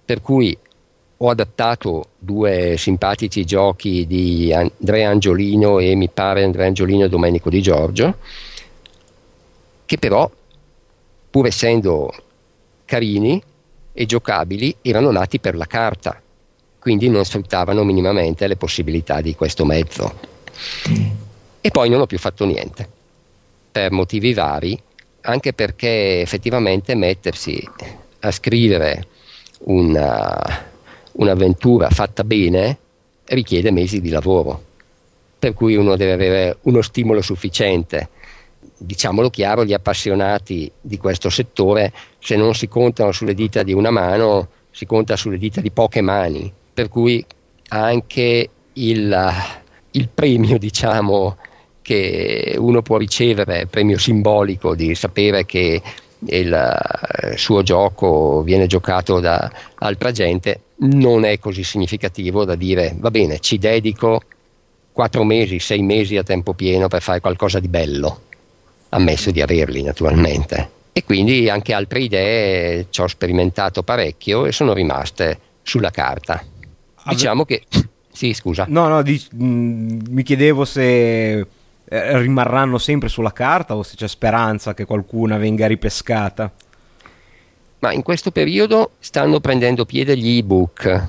Per 0.05 0.21
cui 0.21 0.57
ho 1.17 1.29
adattato 1.29 2.09
due 2.17 2.75
simpatici 2.77 3.45
giochi 3.45 4.05
di 4.05 4.53
Andrea 4.53 5.09
Angiolino 5.09 5.79
e 5.79 5.95
mi 5.95 6.09
pare 6.09 6.43
Andrea 6.43 6.67
Angiolino 6.67 7.05
e 7.05 7.09
Domenico 7.09 7.49
Di 7.49 7.61
Giorgio, 7.61 8.17
che 9.85 9.97
però, 9.97 10.29
pur 11.29 11.45
essendo 11.45 12.13
carini 12.83 13.41
e 13.93 14.05
giocabili, 14.05 14.75
erano 14.81 15.11
nati 15.11 15.39
per 15.39 15.55
la 15.55 15.65
carta, 15.65 16.21
quindi 16.85 17.09
non 17.09 17.25
sfruttavano 17.25 17.83
minimamente 17.83 18.45
le 18.45 18.57
possibilità 18.57 19.19
di 19.19 19.33
questo 19.33 19.65
mezzo. 19.65 20.19
E 21.59 21.71
poi 21.71 21.89
non 21.89 21.99
ho 21.99 22.05
più 22.05 22.19
fatto 22.19 22.45
niente, 22.45 22.87
per 23.71 23.89
motivi 23.89 24.35
vari, 24.35 24.79
anche 25.21 25.53
perché 25.53 26.21
effettivamente 26.21 26.93
mettersi 26.93 27.67
a 28.19 28.29
scrivere 28.29 29.07
una 29.61 30.73
un'avventura 31.13 31.89
fatta 31.89 32.23
bene 32.23 32.77
richiede 33.29 33.71
mesi 33.71 33.99
di 33.99 34.09
lavoro, 34.09 34.61
per 35.39 35.55
cui 35.55 35.75
uno 35.75 35.95
deve 35.95 36.11
avere 36.13 36.57
uno 36.65 36.83
stimolo 36.83 37.23
sufficiente. 37.23 38.09
Diciamolo 38.77 39.31
chiaro, 39.31 39.65
gli 39.65 39.73
appassionati 39.73 40.71
di 40.79 40.99
questo 40.99 41.31
settore, 41.31 41.91
se 42.19 42.35
non 42.35 42.53
si 42.53 42.67
contano 42.67 43.11
sulle 43.11 43.33
dita 43.33 43.63
di 43.63 43.73
una 43.73 43.89
mano, 43.89 44.49
si 44.69 44.85
conta 44.85 45.15
sulle 45.15 45.39
dita 45.39 45.61
di 45.61 45.71
poche 45.71 46.01
mani, 46.01 46.53
per 46.75 46.89
cui 46.89 47.25
anche 47.69 48.49
il, 48.73 49.31
il 49.91 50.09
premio, 50.13 50.57
diciamo, 50.59 51.37
che 51.81 52.55
uno 52.57 52.81
può 52.81 52.97
ricevere, 52.97 53.67
premio 53.67 53.97
simbolico 53.97 54.75
di 54.75 54.93
sapere 54.93 55.45
che 55.45 55.81
il 56.27 56.53
eh, 56.53 57.37
suo 57.37 57.63
gioco 57.63 58.41
viene 58.41 58.67
giocato 58.67 59.21
da 59.21 59.49
altra 59.75 60.11
gente, 60.11 60.59
non 60.77 61.23
è 61.23 61.39
così 61.39 61.63
significativo 61.63 62.43
da 62.43 62.55
dire 62.55 62.93
va 62.97 63.09
bene, 63.09 63.39
ci 63.39 63.57
dedico 63.57 64.21
quattro 64.91 65.23
mesi, 65.23 65.59
sei 65.59 65.81
mesi 65.81 66.17
a 66.17 66.23
tempo 66.23 66.53
pieno 66.53 66.87
per 66.89 67.01
fare 67.01 67.21
qualcosa 67.21 67.59
di 67.59 67.69
bello, 67.69 68.21
ammesso 68.89 69.31
di 69.31 69.41
averli 69.41 69.81
naturalmente. 69.81 70.71
E 70.91 71.03
quindi 71.03 71.49
anche 71.49 71.73
altre 71.73 71.99
idee 71.99 72.87
ci 72.89 73.01
ho 73.01 73.07
sperimentato 73.07 73.83
parecchio 73.83 74.45
e 74.45 74.51
sono 74.51 74.73
rimaste 74.73 75.39
sulla 75.61 75.91
carta. 75.91 76.43
Diciamo 77.09 77.45
che... 77.45 77.63
Sì, 78.11 78.33
scusa. 78.33 78.65
No, 78.69 78.87
no, 78.87 79.01
di, 79.01 79.21
mh, 79.31 79.45
mm, 79.45 79.99
mi 80.09 80.23
chiedevo 80.23 80.63
se 80.63 81.37
eh, 81.39 81.47
rimarranno 82.17 82.77
sempre 82.77 83.09
sulla 83.09 83.33
carta 83.33 83.75
o 83.75 83.83
se 83.83 83.95
c'è 83.95 84.07
speranza 84.07 84.73
che 84.73 84.85
qualcuna 84.85 85.37
venga 85.37 85.67
ripescata 85.67 86.51
ma 87.85 87.91
in 87.93 88.01
questo 88.01 88.31
periodo 88.31 88.93
stanno 88.97 89.39
prendendo 89.39 89.85
piede 89.85 90.17
gli 90.17 90.37
ebook. 90.37 91.07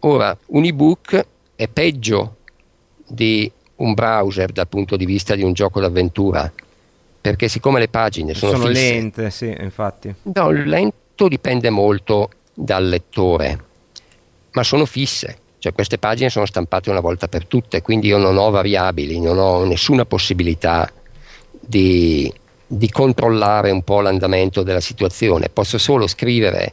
Ora, 0.00 0.36
un 0.46 0.64
ebook 0.64 1.26
è 1.54 1.68
peggio 1.68 2.38
di 3.06 3.50
un 3.76 3.94
browser 3.94 4.50
dal 4.50 4.66
punto 4.66 4.96
di 4.96 5.06
vista 5.06 5.36
di 5.36 5.44
un 5.44 5.52
gioco 5.52 5.80
d'avventura, 5.80 6.52
perché 7.20 7.46
siccome 7.46 7.78
le 7.78 7.86
pagine 7.86 8.34
sono, 8.34 8.56
sono 8.56 8.66
fisse, 8.66 8.80
lente, 8.80 9.30
sì, 9.30 9.56
infatti. 9.56 10.12
No, 10.22 10.50
lento 10.50 11.28
dipende 11.28 11.70
molto 11.70 12.30
dal 12.52 12.88
lettore, 12.88 13.64
ma 14.56 14.62
sono 14.64 14.84
fisse. 14.86 15.38
Cioè 15.58 15.72
queste 15.72 15.98
pagine 15.98 16.28
sono 16.28 16.46
stampate 16.46 16.90
una 16.90 17.00
volta 17.00 17.28
per 17.28 17.46
tutte, 17.46 17.82
quindi 17.82 18.08
io 18.08 18.18
non 18.18 18.36
ho 18.36 18.50
variabili, 18.50 19.20
non 19.20 19.38
ho 19.38 19.64
nessuna 19.64 20.04
possibilità 20.04 20.90
di 21.58 22.32
di 22.66 22.90
controllare 22.90 23.70
un 23.70 23.82
po' 23.82 24.00
l'andamento 24.00 24.62
della 24.62 24.80
situazione, 24.80 25.48
posso 25.48 25.78
solo 25.78 26.08
scrivere 26.08 26.72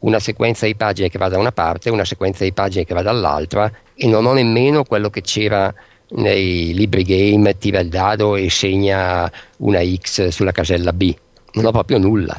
una 0.00 0.18
sequenza 0.18 0.66
di 0.66 0.74
pagine 0.74 1.08
che 1.08 1.16
va 1.16 1.28
da 1.28 1.38
una 1.38 1.52
parte 1.52 1.88
una 1.88 2.04
sequenza 2.04 2.44
di 2.44 2.52
pagine 2.52 2.84
che 2.84 2.92
va 2.92 3.02
dall'altra 3.02 3.72
e 3.94 4.06
non 4.08 4.26
ho 4.26 4.32
nemmeno 4.32 4.84
quello 4.84 5.10
che 5.10 5.22
c'era 5.22 5.72
nei 6.14 6.74
libri 6.74 7.04
game, 7.04 7.56
tira 7.56 7.80
il 7.80 7.88
dado 7.88 8.36
e 8.36 8.50
segna 8.50 9.30
una 9.58 9.80
X 9.82 10.28
sulla 10.28 10.52
casella 10.52 10.92
B, 10.92 11.14
non 11.52 11.64
ho 11.64 11.70
proprio 11.70 11.96
nulla. 11.96 12.38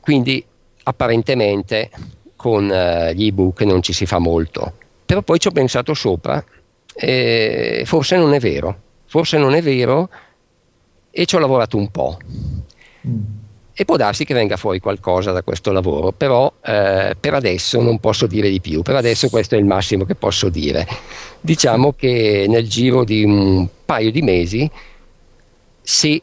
Quindi 0.00 0.44
apparentemente 0.82 1.90
con 2.42 2.64
uh, 2.64 3.12
gli 3.12 3.26
ebook 3.26 3.60
non 3.60 3.82
ci 3.82 3.92
si 3.92 4.04
fa 4.04 4.18
molto, 4.18 4.72
però 5.06 5.22
poi 5.22 5.38
ci 5.38 5.46
ho 5.46 5.52
pensato 5.52 5.94
sopra 5.94 6.44
e 6.92 7.84
forse 7.86 8.16
non 8.16 8.34
è 8.34 8.40
vero, 8.40 8.76
forse 9.06 9.38
non 9.38 9.54
è 9.54 9.62
vero 9.62 10.08
e 11.08 11.24
ci 11.24 11.36
ho 11.36 11.38
lavorato 11.38 11.76
un 11.76 11.88
po'. 11.92 12.18
Mm. 13.06 13.20
E 13.74 13.84
può 13.84 13.96
darsi 13.96 14.24
che 14.24 14.34
venga 14.34 14.56
fuori 14.56 14.80
qualcosa 14.80 15.30
da 15.30 15.42
questo 15.42 15.70
lavoro, 15.70 16.10
però 16.10 16.52
eh, 16.64 17.14
per 17.18 17.34
adesso 17.34 17.80
non 17.80 18.00
posso 18.00 18.26
dire 18.26 18.50
di 18.50 18.60
più, 18.60 18.82
per 18.82 18.96
adesso 18.96 19.28
questo 19.28 19.54
è 19.54 19.58
il 19.58 19.64
massimo 19.64 20.04
che 20.04 20.16
posso 20.16 20.48
dire. 20.48 20.84
Diciamo 21.40 21.92
che 21.92 22.46
nel 22.48 22.68
giro 22.68 23.04
di 23.04 23.22
un 23.22 23.68
paio 23.86 24.10
di 24.10 24.20
mesi, 24.20 24.68
se 25.80 26.22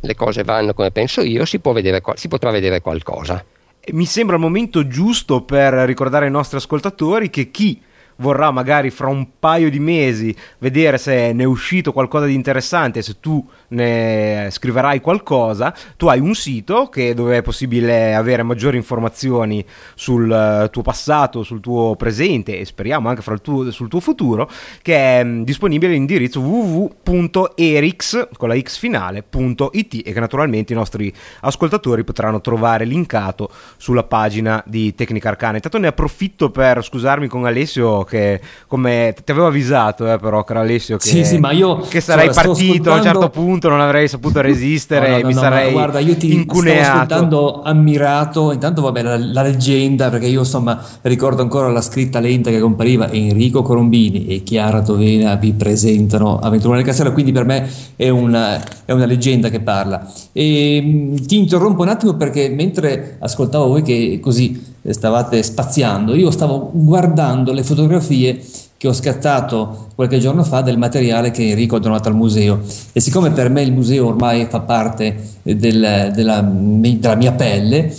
le 0.00 0.14
cose 0.14 0.44
vanno 0.44 0.72
come 0.72 0.90
penso 0.90 1.20
io, 1.20 1.44
si, 1.44 1.60
vedere, 1.62 2.00
si 2.14 2.26
potrà 2.26 2.50
vedere 2.50 2.80
qualcosa. 2.80 3.44
Mi 3.92 4.04
sembra 4.04 4.34
il 4.34 4.42
momento 4.42 4.88
giusto 4.88 5.42
per 5.42 5.72
ricordare 5.72 6.24
ai 6.24 6.30
nostri 6.30 6.56
ascoltatori 6.56 7.30
che 7.30 7.50
chi 7.50 7.80
vorrà 8.16 8.50
magari 8.50 8.90
fra 8.90 9.08
un 9.08 9.38
paio 9.38 9.70
di 9.70 9.78
mesi 9.78 10.34
vedere 10.58 10.98
se 10.98 11.32
ne 11.32 11.42
è 11.42 11.46
uscito 11.46 11.92
qualcosa 11.92 12.26
di 12.26 12.34
interessante, 12.34 13.02
se 13.02 13.20
tu 13.20 13.44
ne 13.68 14.48
scriverai 14.50 15.00
qualcosa, 15.00 15.74
tu 15.96 16.06
hai 16.06 16.20
un 16.20 16.34
sito 16.34 16.88
che, 16.88 17.14
dove 17.14 17.38
è 17.38 17.42
possibile 17.42 18.14
avere 18.14 18.42
maggiori 18.42 18.76
informazioni 18.76 19.64
sul 19.94 20.30
eh, 20.30 20.68
tuo 20.70 20.82
passato, 20.82 21.42
sul 21.42 21.60
tuo 21.60 21.96
presente 21.96 22.58
e 22.58 22.64
speriamo 22.64 23.08
anche 23.08 23.22
tuo, 23.40 23.70
sul 23.70 23.88
tuo 23.88 24.00
futuro, 24.00 24.48
che 24.82 25.20
è 25.20 25.24
mm, 25.24 25.42
disponibile 25.42 25.92
all'indirizzo 25.92 26.40
www.erix 26.40 28.28
con 28.36 28.48
la 28.48 28.58
x 28.58 28.78
finale.it 28.78 30.02
e 30.04 30.12
che 30.12 30.20
naturalmente 30.20 30.72
i 30.72 30.76
nostri 30.76 31.12
ascoltatori 31.40 32.04
potranno 32.04 32.40
trovare 32.40 32.84
linkato 32.84 33.50
sulla 33.76 34.04
pagina 34.04 34.62
di 34.66 34.94
Tecnica 34.94 35.28
Arcana. 35.28 35.56
Intanto 35.56 35.78
ne 35.78 35.88
approfitto 35.88 36.50
per 36.50 36.82
scusarmi 36.82 37.26
con 37.26 37.44
Alessio 37.44 38.05
che 38.06 38.40
come 38.66 39.14
ti 39.22 39.30
avevo 39.30 39.48
avvisato 39.48 40.10
eh, 40.10 40.18
però 40.18 40.42
caro 40.44 40.60
Alessio 40.60 40.96
che, 40.96 41.08
sì, 41.08 41.24
sì, 41.24 41.38
ma 41.38 41.50
io, 41.50 41.80
che 41.80 42.00
sarei 42.00 42.28
insomma, 42.28 42.46
partito 42.46 42.92
a 42.92 42.96
un 42.96 43.02
certo 43.02 43.28
punto 43.28 43.68
non 43.68 43.80
avrei 43.80 44.08
saputo 44.08 44.40
resistere 44.40 45.08
no, 45.08 45.16
no, 45.16 45.20
no, 45.20 45.26
mi 45.26 45.34
sarei 45.34 45.72
guarda 45.72 45.98
io 45.98 46.16
ti 46.16 46.32
incuneato. 46.32 46.82
stavo 46.82 46.98
ascoltando 46.98 47.62
ammirato. 47.62 48.52
Intanto 48.52 48.80
vabbè 48.82 49.02
la, 49.02 49.16
la, 49.18 49.42
leggenda 49.42 50.08
perché 50.08 50.26
io 50.26 50.40
insomma 50.40 50.80
ricordo 51.02 51.42
ancora 51.42 51.68
la 51.68 51.80
scritta 51.80 52.20
lenta 52.20 52.50
che 52.50 52.60
compariva 52.60 53.10
Enrico 53.10 53.62
Corombini 53.62 54.26
e 54.26 54.42
Chiara 54.42 54.82
Tovena 54.82 55.34
vi 55.36 55.52
presentano 55.52 56.38
Avventura 56.38 56.76
nel 56.76 56.84
Castello. 56.84 57.12
Quindi 57.12 57.32
per 57.32 57.44
me 57.44 57.68
è 57.96 58.08
una, 58.08 58.62
è 58.84 58.92
una 58.92 59.06
leggenda 59.06 59.48
che 59.48 59.60
parla. 59.60 60.10
E 60.32 60.80
mm, 60.82 61.16
ti 61.26 61.38
interrompo 61.38 61.82
un 61.82 61.88
attimo 61.88 62.14
perché 62.14 62.48
mentre 62.48 63.16
ascoltavo 63.20 63.66
voi 63.66 63.82
che 63.82 64.18
così 64.20 64.74
stavate 64.92 65.42
spaziando, 65.42 66.14
io 66.14 66.30
stavo 66.30 66.70
guardando 66.72 67.52
le 67.52 67.62
fotografie 67.62 68.40
che 68.78 68.88
ho 68.88 68.92
scattato 68.92 69.88
qualche 69.94 70.18
giorno 70.18 70.44
fa 70.44 70.60
del 70.60 70.76
materiale 70.76 71.30
che 71.30 71.48
Enrico 71.48 71.76
ha 71.76 71.80
donato 71.80 72.08
al 72.08 72.14
museo. 72.14 72.60
E 72.92 73.00
siccome 73.00 73.30
per 73.30 73.48
me 73.48 73.62
il 73.62 73.72
museo 73.72 74.06
ormai 74.06 74.46
fa 74.50 74.60
parte 74.60 75.34
del, 75.42 75.56
della, 75.56 76.10
della, 76.10 76.42
mia 76.42 77.32
pelle 77.32 77.94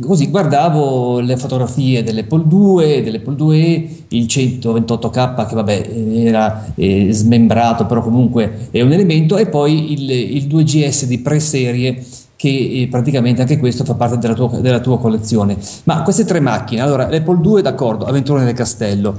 così 0.00 0.30
guardavo 0.30 1.20
le 1.20 1.36
fotografie 1.36 2.02
dell'Apple 2.02 2.44
2 2.46 3.02
dell'Apple 3.02 3.36
2 3.36 3.88
il 4.08 4.24
128K 4.24 5.46
che 5.46 5.54
vabbè 5.54 5.90
era 6.24 6.72
eh, 6.74 7.12
smembrato 7.12 7.84
però 7.84 8.02
comunque 8.02 8.68
è 8.70 8.80
un 8.80 8.92
elemento 8.92 9.36
e 9.36 9.46
poi 9.46 9.92
il, 9.92 10.10
il 10.10 10.46
2GS 10.46 11.04
di 11.04 11.18
pre-serie 11.18 12.02
che 12.42 12.48
eh, 12.48 12.88
praticamente 12.90 13.42
anche 13.42 13.56
questo 13.56 13.84
fa 13.84 13.94
parte 13.94 14.18
della 14.18 14.34
tua, 14.34 14.48
della 14.58 14.80
tua, 14.80 14.98
collezione. 14.98 15.56
Ma 15.84 16.02
queste 16.02 16.24
tre 16.24 16.40
macchine, 16.40 16.80
allora 16.80 17.08
l'Apple 17.08 17.38
2 17.40 17.62
d'accordo, 17.62 18.04
Avventura 18.04 18.42
nel 18.42 18.52
Castello, 18.52 19.14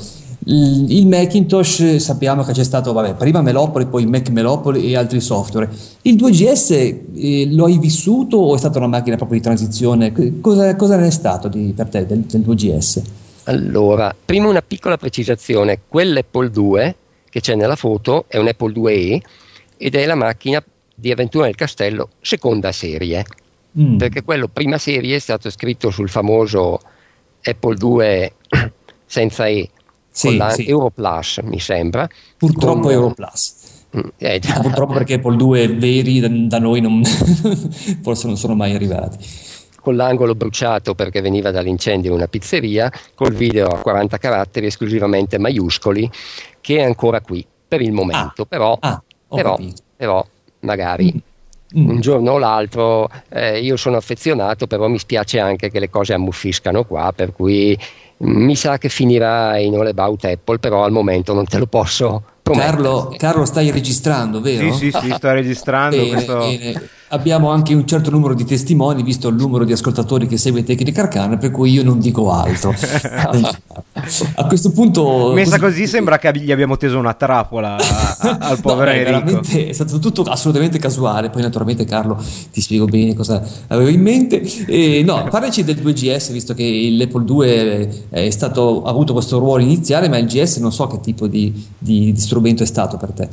il, 0.45 1.07
Macintosh 1.07 1.95
sappiamo 1.95 2.43
che 2.43 2.51
c'è 2.51 2.65
stato, 2.65 2.91
vabbè, 2.91 3.13
prima 3.13 3.41
Melopoli, 3.41 3.86
poi 3.86 4.05
Mac 4.07 4.28
Melopoli 4.28 4.91
e 4.91 4.97
altri 4.97 5.21
software. 5.21 5.69
Il 6.01 6.15
2GS 6.15 6.99
eh, 7.15 7.47
lo 7.53 7.63
hai 7.63 7.78
vissuto 7.78 8.36
o 8.36 8.55
è 8.55 8.57
stata 8.57 8.78
una 8.80 8.88
macchina 8.88 9.15
proprio 9.15 9.38
di 9.38 9.43
transizione? 9.45 10.11
Cosa, 10.41 10.76
cosa 10.76 10.97
ne 10.97 11.07
è 11.07 11.11
stato 11.11 11.47
di, 11.47 11.71
per 11.74 11.88
te 11.88 12.05
del, 12.05 12.19
del 12.19 12.41
2GS? 12.41 13.01
Allora, 13.45 14.13
prima 14.26 14.49
una 14.49 14.61
piccola 14.61 14.97
precisazione, 14.97 15.80
quell'Apple 15.88 16.49
2 16.49 16.95
che 17.30 17.39
c'è 17.39 17.55
nella 17.55 17.78
foto 17.78 18.26
è 18.28 18.38
un 18.38 18.49
Apple 18.49 18.74
2e 18.74 19.19
ed 19.78 19.95
è 19.95 20.05
la 20.05 20.15
macchina 20.15 20.61
di 20.93 21.11
Avventura 21.11 21.45
nel 21.45 21.55
Castello, 21.55 22.09
seconda 22.21 22.71
serie. 22.71 23.25
Mm. 23.79 23.97
Perché 23.97 24.23
quello 24.23 24.47
prima 24.47 24.77
serie 24.77 25.15
è 25.15 25.19
stato 25.19 25.49
scritto 25.49 25.89
sul 25.89 26.09
famoso 26.09 26.79
Apple 27.43 27.75
2 27.75 28.33
senza 29.05 29.47
E, 29.47 29.69
sì, 30.09 30.27
con 30.27 30.37
la 30.37 30.49
sì. 30.51 30.67
Europlus, 30.67 31.39
mi 31.43 31.59
sembra. 31.59 32.07
Purtroppo 32.37 32.81
con... 32.81 32.91
Europlus. 32.91 33.55
Mm, 33.97 34.07
eh, 34.17 34.41
Purtroppo 34.61 34.93
perché 34.93 35.15
Apple 35.15 35.35
2 35.35 35.67
veri 35.69 36.19
da, 36.19 36.27
da 36.29 36.59
noi 36.59 36.81
non 36.81 37.03
forse 38.01 38.27
non 38.27 38.37
sono 38.37 38.55
mai 38.55 38.73
arrivati 38.73 39.17
con 39.83 39.97
l'angolo 39.97 40.33
bruciato 40.33 40.95
perché 40.95 41.19
veniva 41.19 41.51
dall'incendio 41.51 42.13
una 42.13 42.27
pizzeria, 42.27 42.89
col 43.13 43.33
video 43.33 43.67
a 43.67 43.79
40 43.79 44.17
caratteri 44.17 44.67
esclusivamente 44.67 45.37
maiuscoli, 45.37 46.09
che 46.61 46.77
è 46.77 46.83
ancora 46.83 47.19
qui 47.19 47.45
per 47.67 47.81
il 47.81 47.91
momento. 47.91 48.43
Ah, 48.43 48.45
però, 48.45 48.77
ah, 48.79 49.03
però, 49.27 49.59
però, 49.93 50.25
magari 50.64 51.14
mm. 51.78 51.89
un 51.89 51.99
giorno 52.01 52.34
o 52.34 52.38
l'altro 52.38 53.09
eh, 53.30 53.59
io 53.59 53.78
sono 53.78 53.97
affezionato, 53.97 54.68
però 54.68 54.88
mi 54.88 54.99
spiace 54.99 55.39
anche 55.39 55.70
che 55.70 55.80
le 55.80 55.89
cose 55.89 56.14
ammuffiscano 56.14 56.84
qua, 56.84 57.14
per 57.16 57.34
cui 57.34 57.78
mi 58.18 58.55
sa 58.55 58.78
che 58.78 58.89
finirà 58.89 59.57
in 59.57 59.76
All 59.76 59.88
About 59.88 60.26
Apple, 60.26 60.59
però 60.59 60.84
al 60.84 60.91
momento 60.91 61.34
non 61.34 61.45
te 61.45 61.57
lo 61.57 61.68
posso 61.68 62.24
Carlo, 62.43 63.14
Carlo, 63.18 63.45
stai 63.45 63.72
registrando, 63.72 64.41
vero? 64.41 64.74
Sì, 64.74 64.91
sì, 64.91 64.99
sì, 64.99 65.14
sto 65.14 65.32
registrando. 65.32 65.95
bene, 65.95 66.09
questo... 66.11 66.38
bene. 66.39 66.89
Abbiamo 67.09 67.51
anche 67.51 67.74
un 67.74 67.88
certo 67.88 68.09
numero 68.09 68.34
di 68.34 68.43
testimoni, 68.43 69.01
visto 69.01 69.30
il 69.30 69.36
numero 69.36 69.64
di 69.64 69.72
ascoltatori 69.72 70.28
che 70.28 70.38
segue 70.38 70.64
Tecnica 70.64 71.03
Arcana, 71.03 71.38
per 71.38 71.51
cui 71.51 71.72
io 71.72 71.84
non 71.84 71.99
dico 71.99 72.32
altro. 72.32 72.74
a 74.35 74.45
questo 74.45 74.71
punto... 74.71 75.31
Messa 75.33 75.59
così, 75.59 75.81
così 75.81 75.87
sembra 75.87 76.17
che 76.17 76.31
gli 76.37 76.51
abbiamo 76.51 76.77
teso 76.77 76.97
una 76.97 77.13
trappola 77.13 77.75
a, 77.75 78.17
a, 78.19 78.37
al 78.39 78.59
povero 78.59 78.91
no, 78.91 78.97
Enrico. 78.97 79.41
È 79.41 79.71
stato 79.71 79.99
tutto 79.99 80.21
assolutamente 80.23 80.79
casuale, 80.79 81.29
poi 81.29 81.41
naturalmente 81.41 81.85
Carlo 81.85 82.21
ti 82.51 82.61
spiego 82.61 82.85
bene 82.85 83.13
cosa 83.13 83.43
avevo 83.67 83.89
in 83.89 84.01
mente. 84.01 84.41
E, 84.67 85.03
no, 85.03 85.27
parlaci 85.29 85.63
del 85.63 85.77
2GS, 85.77 86.31
visto 86.31 86.53
che 86.53 86.89
l'Apple 86.97 87.23
2 87.23 88.05
è 88.09 88.29
stato, 88.29 88.83
ha 88.83 88.89
avuto 88.89 89.13
questo 89.13 89.39
ruolo 89.39 89.63
iniziale, 89.63 90.09
ma 90.09 90.17
il 90.17 90.25
GS 90.25 90.57
non 90.57 90.71
so 90.71 90.87
che 90.87 90.99
tipo 90.99 91.27
di, 91.27 91.67
di, 91.77 92.11
di 92.11 92.19
strumento 92.19 92.63
è 92.63 92.67
stato 92.67 92.97
per 92.97 93.11
te? 93.11 93.29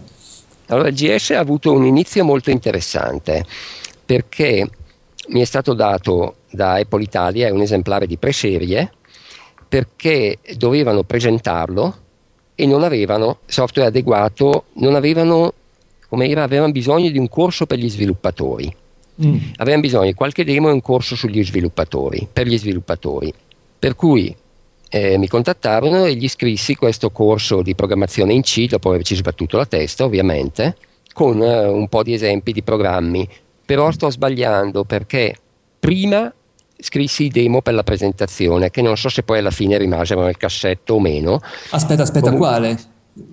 Allora, 0.67 0.89
il 0.89 0.95
GS 0.95 1.31
ha 1.31 1.41
avuto 1.41 1.73
un 1.73 1.85
inizio 1.85 2.25
molto 2.25 2.51
interessante 2.51 3.45
perché 4.05 4.69
mi 5.29 5.41
è 5.41 5.45
stato 5.45 5.75
dato 5.75 6.37
da 6.51 6.75
Apple 6.75 7.03
Italia, 7.03 7.47
è 7.47 7.51
un 7.51 7.61
esemplare 7.61 8.07
di 8.07 8.17
preserie, 8.17 8.93
perché 9.71 10.39
dovevano 10.57 11.05
presentarlo 11.05 11.95
e 12.57 12.67
non 12.67 12.83
avevano 12.83 13.39
software 13.47 13.89
adeguato, 13.89 14.65
non 14.75 14.97
avevano, 14.97 15.55
come 16.09 16.29
era, 16.29 16.43
avevano 16.43 16.73
bisogno 16.73 17.09
di 17.09 17.19
un 17.19 17.29
corso 17.29 17.67
per 17.67 17.79
gli 17.79 17.89
sviluppatori. 17.89 18.75
Mm. 19.25 19.37
Avevano 19.59 19.83
bisogno 19.83 20.07
di 20.07 20.15
qualche 20.15 20.45
demo 20.45 20.71
e 20.71 20.73
un 20.73 20.83
corso 20.83 21.15
sugli 21.15 21.45
sviluppatori, 21.45 22.27
per 22.33 22.49
gli 22.49 22.59
sviluppatori. 22.59 23.33
Per 23.79 23.95
cui 23.95 24.35
eh, 24.89 25.17
mi 25.19 25.29
contattarono 25.29 26.05
e 26.05 26.17
gli 26.17 26.29
scrissi 26.29 26.75
questo 26.75 27.13
corso 27.13 27.63
di 27.63 27.77
programmazione 27.77 28.33
in 28.33 28.43
C, 28.43 28.67
dopo 28.67 28.89
averci 28.89 29.15
sbattuto 29.15 29.57
la 29.57 29.67
testa 29.67 30.03
ovviamente, 30.03 30.77
con 31.13 31.41
eh, 31.41 31.69
un 31.69 31.87
po' 31.87 32.03
di 32.03 32.13
esempi 32.13 32.53
di 32.53 32.65
programmi. 32.65 33.29
Però 33.65 33.93
sto 33.93 34.11
sbagliando 34.11 34.83
perché 34.83 35.37
prima 35.79 36.35
scrissi 36.81 37.25
i 37.25 37.29
demo 37.29 37.63
per 37.63 37.75
la 37.75 37.83
presentazione, 37.83 38.71
che 38.71 38.83
non 38.83 38.97
so 38.97 39.09
se 39.09 39.23
poi 39.23 39.39
alla 39.39 39.51
fine 39.51 39.79
rimasero 39.79 40.23
nel 40.23 40.37
cassetto 40.37 40.95
o 40.95 41.01
meno. 41.01 41.41
Aspetta, 41.71 42.03
aspetta, 42.03 42.31
Comun- 42.31 42.39
quale? 42.39 42.79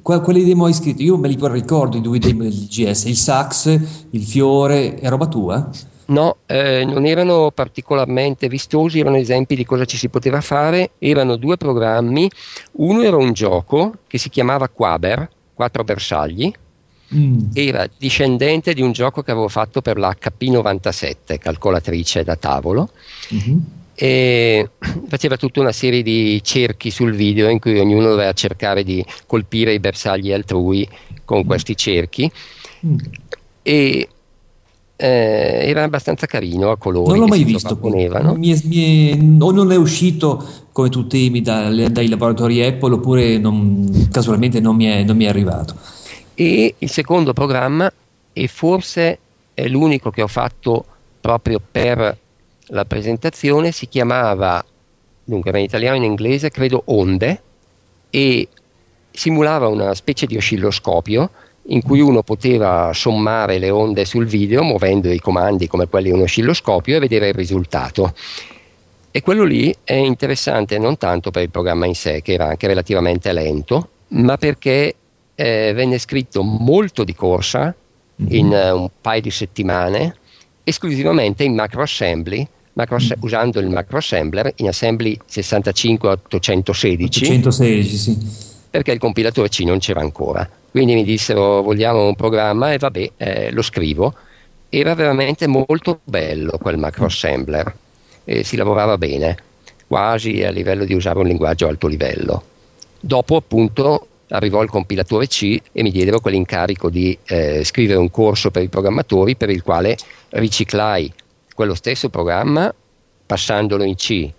Quali 0.01 0.43
demo 0.43 0.65
hai 0.65 0.73
scritto? 0.73 1.01
Io 1.01 1.17
me 1.17 1.27
li 1.27 1.37
ricordo 1.39 1.97
i 1.97 2.01
due 2.01 2.19
demo 2.19 2.43
del 2.43 2.67
GS, 2.67 3.05
il 3.05 3.15
sax, 3.15 3.79
il 4.09 4.23
fiore, 4.23 4.95
è 4.95 5.07
roba 5.07 5.27
tua? 5.27 5.69
No, 6.07 6.37
eh, 6.45 6.85
non 6.85 7.05
erano 7.05 7.51
particolarmente 7.53 8.47
vistosi, 8.47 8.99
erano 8.99 9.17
esempi 9.17 9.55
di 9.55 9.65
cosa 9.65 9.85
ci 9.85 9.97
si 9.97 10.07
poteva 10.09 10.39
fare. 10.41 10.91
Erano 10.99 11.35
due 11.35 11.57
programmi. 11.57 12.29
Uno 12.73 13.01
era 13.01 13.17
un 13.17 13.33
gioco 13.33 13.93
che 14.07 14.17
si 14.17 14.29
chiamava 14.29 14.69
Quaber, 14.69 15.29
quattro 15.53 15.83
bersagli. 15.83 16.51
Mm. 17.15 17.49
Era 17.53 17.87
discendente 17.97 18.73
di 18.73 18.81
un 18.81 18.91
gioco 18.91 19.21
che 19.21 19.31
avevo 19.31 19.47
fatto 19.47 19.81
per 19.81 19.97
la 19.97 20.15
HP97, 20.19 21.37
calcolatrice 21.37 22.23
da 22.23 22.35
tavolo. 22.35 22.89
Mm-hmm. 23.33 23.57
E 23.95 24.69
faceva 25.07 25.37
tutta 25.37 25.59
una 25.61 25.71
serie 25.71 26.03
di 26.03 26.41
cerchi 26.43 26.91
sul 26.91 27.13
video 27.13 27.49
in 27.49 27.59
cui 27.59 27.79
ognuno 27.79 28.09
doveva 28.09 28.33
cercare 28.33 28.83
di 28.83 29.03
colpire 29.25 29.73
i 29.73 29.79
bersagli 29.79 30.31
altrui 30.31 30.87
con 31.23 31.39
mm. 31.39 31.47
questi 31.47 31.75
cerchi. 31.75 32.31
Mm. 32.85 32.97
E 33.61 34.09
eh, 34.99 35.69
era 35.69 35.83
abbastanza 35.83 36.25
carino 36.25 36.71
a 36.71 36.77
colori. 36.77 37.09
Non 37.09 37.19
l'ho 37.19 37.27
mai 37.27 37.43
visto. 37.43 37.79
Mi 37.81 38.51
è, 38.51 38.59
mi 38.65 39.09
è, 39.09 39.43
o 39.43 39.51
non 39.51 39.71
è 39.71 39.75
uscito 39.75 40.43
come 40.71 40.89
tu 40.89 41.07
temi 41.07 41.41
da, 41.41 41.69
dai 41.69 42.07
laboratori 42.09 42.63
Apple 42.63 42.95
oppure 42.95 43.37
non, 43.37 44.07
casualmente 44.11 44.59
non 44.59 44.75
mi, 44.75 44.85
è, 44.85 45.03
non 45.03 45.15
mi 45.15 45.25
è 45.25 45.27
arrivato. 45.27 45.75
E 46.39 46.75
il 46.77 46.89
secondo 46.91 47.33
programma, 47.33 47.91
e 48.31 48.47
forse 48.47 49.17
è 49.55 49.67
l'unico 49.67 50.11
che 50.11 50.21
ho 50.21 50.27
fatto 50.27 50.85
proprio 51.19 51.59
per 51.59 52.15
la 52.67 52.85
presentazione, 52.85 53.71
si 53.71 53.87
chiamava, 53.87 54.63
dunque 55.23 55.49
era 55.49 55.57
in 55.57 55.65
italiano 55.65 55.95
e 55.95 55.97
in 55.97 56.03
inglese, 56.03 56.51
credo 56.51 56.83
Onde, 56.85 57.41
e 58.11 58.47
simulava 59.09 59.67
una 59.67 59.95
specie 59.95 60.27
di 60.27 60.37
oscilloscopio 60.37 61.31
in 61.69 61.81
cui 61.81 62.01
uno 62.01 62.21
poteva 62.21 62.91
sommare 62.93 63.57
le 63.57 63.71
onde 63.71 64.05
sul 64.05 64.27
video 64.27 64.61
muovendo 64.61 65.11
i 65.11 65.19
comandi 65.19 65.67
come 65.67 65.87
quelli 65.87 66.09
di 66.09 66.15
un 66.15 66.21
oscilloscopio 66.21 66.97
e 66.97 66.99
vedere 66.99 67.29
il 67.29 67.33
risultato. 67.33 68.13
E 69.09 69.21
quello 69.23 69.43
lì 69.43 69.73
è 69.83 69.93
interessante 69.93 70.77
non 70.77 70.97
tanto 70.97 71.31
per 71.31 71.41
il 71.41 71.49
programma 71.49 71.87
in 71.87 71.95
sé, 71.95 72.21
che 72.21 72.33
era 72.33 72.49
anche 72.49 72.67
relativamente 72.67 73.33
lento, 73.33 73.89
ma 74.09 74.37
perché 74.37 74.93
eh, 75.39 75.71
venne 75.73 75.99
scritto 75.99 76.41
molto 76.41 77.03
di 77.03 77.13
corsa 77.13 77.73
mm-hmm. 78.21 78.33
in 78.33 78.47
uh, 78.47 78.75
un 78.75 78.89
paio 78.99 79.21
di 79.21 79.29
settimane, 79.29 80.15
esclusivamente 80.63 81.43
in 81.43 81.53
macro 81.53 81.83
assembly, 81.83 82.45
macro, 82.73 82.97
mm-hmm. 82.97 83.11
usando 83.19 83.59
il 83.59 83.69
macro 83.69 83.99
assembler 83.99 84.51
in 84.55 84.67
assembly 84.67 85.15
65816. 85.23 87.23
816, 87.23 87.97
sì. 87.97 88.17
Perché 88.71 88.91
il 88.91 88.97
compilatore 88.97 89.49
C 89.49 89.59
non 89.59 89.77
c'era 89.77 90.01
ancora. 90.01 90.49
Quindi 90.71 90.95
mi 90.95 91.03
dissero 91.03 91.61
vogliamo 91.61 92.07
un 92.07 92.15
programma 92.15 92.73
e 92.73 92.79
vabbè, 92.79 93.11
eh, 93.17 93.51
lo 93.51 93.61
scrivo. 93.61 94.15
Era 94.69 94.95
veramente 94.95 95.45
molto 95.45 95.99
bello 96.03 96.57
quel 96.59 96.77
macro 96.77 97.05
assembler 97.05 97.75
e 98.25 98.43
si 98.43 98.57
lavorava 98.57 98.97
bene, 98.97 99.37
quasi 99.85 100.43
a 100.43 100.49
livello 100.49 100.83
di 100.83 100.95
usare 100.95 101.19
un 101.19 101.27
linguaggio 101.27 101.67
alto 101.67 101.85
livello. 101.85 102.43
Dopo 102.99 103.35
appunto 103.35 104.07
arrivò 104.29 104.61
il 104.61 104.69
compilatore 104.69 105.27
C 105.27 105.59
e 105.71 105.83
mi 105.83 105.91
diedero 105.91 106.19
quell'incarico 106.19 106.89
di 106.89 107.17
eh, 107.25 107.63
scrivere 107.63 107.99
un 107.99 108.11
corso 108.11 108.51
per 108.51 108.63
i 108.63 108.69
programmatori 108.69 109.35
per 109.35 109.49
il 109.49 109.63
quale 109.63 109.97
riciclai 110.29 111.11
quello 111.53 111.75
stesso 111.75 112.09
programma 112.09 112.73
passandolo 113.25 113.83
in 113.83 113.95
C, 113.95 114.29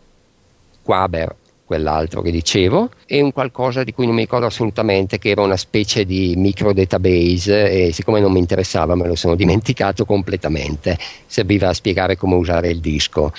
Quaber, 0.83 1.35
quell'altro 1.65 2.23
che 2.23 2.31
dicevo, 2.31 2.89
e 3.05 3.21
un 3.21 3.31
qualcosa 3.31 3.85
di 3.85 3.93
cui 3.93 4.07
non 4.07 4.15
mi 4.15 4.23
ricordo 4.23 4.47
assolutamente, 4.47 5.19
che 5.19 5.29
era 5.29 5.43
una 5.43 5.59
specie 5.59 6.07
di 6.07 6.35
micro 6.37 6.73
database 6.73 7.89
e 7.89 7.93
siccome 7.93 8.21
non 8.21 8.33
mi 8.33 8.39
interessava 8.39 8.95
me 8.95 9.07
lo 9.07 9.15
sono 9.15 9.35
dimenticato 9.35 10.07
completamente, 10.07 10.97
serviva 11.27 11.69
a 11.69 11.75
spiegare 11.75 12.17
come 12.17 12.37
usare 12.37 12.71
il 12.71 12.81
disco. 12.81 13.33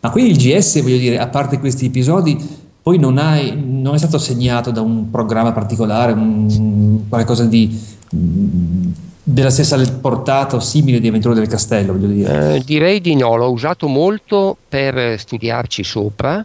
Ma 0.00 0.10
quindi 0.10 0.32
il 0.32 0.36
GS, 0.36 0.82
voglio 0.82 0.98
dire, 0.98 1.18
a 1.18 1.28
parte 1.28 1.58
questi 1.58 1.86
episodi, 1.86 2.36
poi 2.82 2.98
non, 2.98 3.16
hai, 3.18 3.56
non 3.56 3.94
è 3.94 3.98
stato 3.98 4.18
segnato 4.18 4.72
da 4.72 4.80
un 4.80 5.08
programma 5.08 5.52
particolare, 5.52 6.12
un, 6.12 7.08
qualcosa 7.08 7.44
di, 7.44 7.80
della 9.22 9.50
stessa 9.50 9.80
portata 10.00 10.56
o 10.56 10.60
simile 10.60 10.98
di 10.98 11.06
Avventura 11.06 11.34
del 11.34 11.46
Castello, 11.46 11.92
voglio 11.92 12.08
dire. 12.08 12.56
Eh, 12.56 12.62
direi 12.64 13.00
di 13.00 13.14
no, 13.14 13.36
l'ho 13.36 13.50
usato 13.50 13.86
molto 13.86 14.56
per 14.68 15.18
studiarci 15.18 15.84
sopra. 15.84 16.44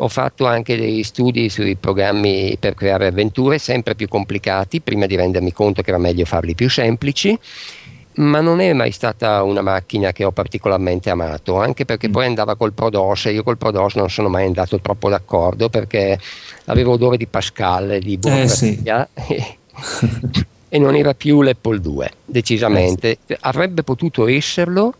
Ho 0.00 0.08
fatto 0.08 0.46
anche 0.46 0.76
dei 0.76 1.02
studi 1.02 1.48
sui 1.48 1.74
programmi 1.74 2.56
per 2.60 2.74
creare 2.74 3.08
avventure 3.08 3.58
sempre 3.58 3.96
più 3.96 4.06
complicati, 4.06 4.80
prima 4.80 5.06
di 5.06 5.16
rendermi 5.16 5.52
conto 5.52 5.82
che 5.82 5.90
era 5.90 5.98
meglio 5.98 6.24
farli 6.24 6.54
più 6.54 6.70
semplici 6.70 7.36
ma 8.18 8.40
non 8.40 8.60
è 8.60 8.72
mai 8.72 8.90
stata 8.90 9.42
una 9.42 9.62
macchina 9.62 10.12
che 10.12 10.24
ho 10.24 10.32
particolarmente 10.32 11.10
amato, 11.10 11.56
anche 11.58 11.84
perché 11.84 12.08
mm. 12.08 12.12
poi 12.12 12.26
andava 12.26 12.56
col 12.56 12.72
Prodos 12.72 13.26
e 13.26 13.32
io 13.32 13.42
col 13.42 13.58
Prodos 13.58 13.94
non 13.94 14.10
sono 14.10 14.28
mai 14.28 14.46
andato 14.46 14.80
troppo 14.80 15.08
d'accordo 15.08 15.68
perché 15.68 16.18
avevo 16.66 16.92
odore 16.92 17.16
di 17.16 17.26
Pascal, 17.26 17.98
di 18.00 18.16
burocrazia 18.16 19.08
eh, 19.14 19.22
sì. 19.22 19.34
e, 19.34 19.58
e, 20.68 20.78
non 20.78 20.94
era 20.94 21.14
più 21.14 21.42
l'Apple 21.42 21.80
2, 21.80 22.12
decisamente. 22.24 23.10
Eh, 23.10 23.18
sì. 23.26 23.36
Avrebbe 23.40 23.82
potuto 23.82 24.26
esserlo 24.26 24.94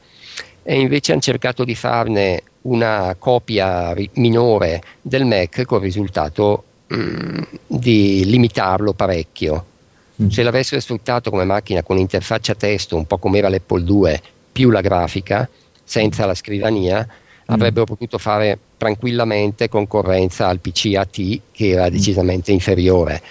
e 0.62 0.78
invece 0.78 1.12
hanno 1.12 1.20
cercato 1.20 1.64
di 1.64 1.74
farne 1.74 2.42
una 2.62 3.16
copia 3.18 3.94
minore 4.14 4.82
del 5.00 5.24
Mac 5.24 5.64
con 5.64 5.78
il 5.78 5.84
risultato 5.84 6.64
mm, 6.94 7.42
di 7.66 8.24
limitarlo 8.26 8.92
parecchio. 8.92 9.64
Se 10.30 10.42
l'avessero 10.42 10.80
sfruttato 10.80 11.30
come 11.30 11.44
macchina 11.44 11.82
con 11.82 11.96
interfaccia 11.96 12.54
testo, 12.54 12.96
un 12.96 13.06
po' 13.06 13.18
come 13.18 13.38
era 13.38 13.48
l'Apple 13.48 13.84
2, 13.84 14.22
più 14.50 14.70
la 14.70 14.80
grafica, 14.80 15.48
senza 15.84 16.26
la 16.26 16.34
scrivania, 16.34 17.06
mm. 17.06 17.54
avrebbero 17.54 17.84
potuto 17.84 18.18
fare 18.18 18.58
tranquillamente 18.76 19.68
concorrenza 19.68 20.48
al 20.48 20.58
PC 20.58 20.94
AT 20.96 21.40
che 21.52 21.68
era 21.68 21.86
mm. 21.86 21.90
decisamente 21.90 22.50
inferiore. 22.50 23.22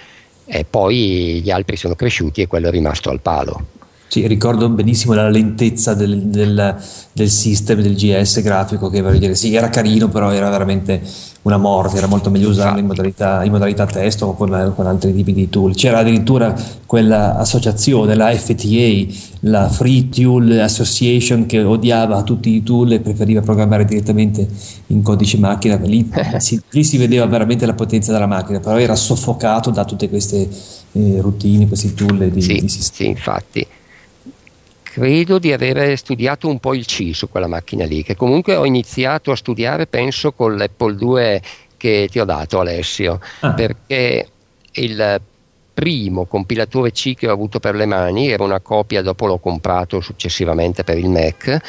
E 0.45 0.63
poi 0.63 1.41
gli 1.43 1.51
altri 1.51 1.75
sono 1.75 1.95
cresciuti 1.95 2.41
e 2.41 2.47
quello 2.47 2.69
è 2.69 2.71
rimasto 2.71 3.09
al 3.09 3.19
palo. 3.19 3.75
Sì, 4.10 4.26
ricordo 4.26 4.70
benissimo 4.70 5.14
la 5.14 5.28
lentezza 5.30 5.93
del, 5.93 6.24
del, 6.24 6.76
del 7.12 7.30
system 7.30 7.82
del 7.82 7.93
GS 7.93 8.41
grafico 8.41 8.89
che 8.89 9.03
dire, 9.20 9.36
sì, 9.36 9.53
era 9.53 9.70
carino, 9.70 10.08
però 10.08 10.32
era 10.32 10.49
veramente 10.49 11.01
una 11.41 11.58
morte, 11.58 11.97
era 11.97 12.08
molto 12.08 12.30
meglio 12.30 12.49
usarlo 12.49 12.80
in 12.80 12.86
modalità, 12.86 13.43
in 13.43 13.51
modalità 13.51 13.86
testo 13.86 14.28
o 14.28 14.34
con, 14.34 14.74
con, 14.76 14.88
altri 14.88 15.14
tipi 15.14 15.34
di 15.34 15.49
tool. 15.49 15.76
C'era 15.76 15.99
addirittura 15.99 16.53
quella 16.86 17.38
associazione, 17.38 18.16
la 18.16 18.34
FTA, 18.34 19.14
la 19.41 19.70
Free 19.70 20.08
Tool 20.10 20.58
Association, 20.60 21.45
che 21.45 21.62
odiava 21.62 22.24
tutti 22.24 22.49
i 22.49 22.64
tool 22.64 22.93
e 22.93 22.99
preferiva 23.01 23.41
programmare 23.41 23.84
direttamente 23.84 24.47
in 24.88 25.01
codice 25.01 25.38
macchina. 25.38 25.76
Lì 25.76 26.10
si, 26.39 26.62
lì 26.70 26.84
si 26.84 26.97
vedeva 26.97 27.26
veramente 27.26 27.66
la 27.66 27.74
potenza 27.74 28.12
della 28.14 28.28
macchina, 28.28 28.60
però 28.60 28.78
era 28.78 28.95
soffocato 28.95 29.70
da 29.70 29.84
tutte 29.84 30.08
queste 30.08 30.47
eh, 30.93 31.18
routine, 31.20 31.68
questi 31.68 31.93
tool 31.93 32.30
di, 32.30 32.41
sì, 32.41 32.60
di 32.60 32.70
sistema. 32.70 33.10
Sì, 33.10 33.18
infatti 33.18 33.68
credo 34.97 35.37
di 35.37 35.53
aver 35.53 35.95
studiato 35.95 36.47
un 36.47 36.57
po' 36.57 36.73
il 36.73 36.85
C 36.85 37.11
su 37.13 37.29
quella 37.29 37.45
macchina 37.45 37.85
lì, 37.85 38.01
che 38.01 38.15
comunque 38.15 38.55
ho 38.55 38.65
iniziato 38.65 39.29
a 39.29 39.35
studiare, 39.35 39.85
penso, 39.85 40.31
con 40.31 40.57
l'Apple 40.57 40.95
2 40.95 41.41
che 41.77 42.07
ti 42.09 42.19
ho 42.19 42.25
dato 42.25 42.59
Alessio, 42.59 43.19
ah. 43.41 43.53
perché 43.53 44.27
il 44.71 45.21
primo 45.71 46.25
compilatore 46.25 46.91
C 46.91 47.13
che 47.13 47.27
ho 47.27 47.31
avuto 47.31 47.59
per 47.59 47.75
le 47.75 47.85
mani 47.85 48.31
era 48.31 48.43
una 48.43 48.59
copia, 48.59 49.03
dopo 49.03 49.27
l'ho 49.27 49.37
comprato 49.37 50.01
successivamente 50.01 50.83
per 50.83 50.97
il 50.97 51.09
Mac, 51.09 51.59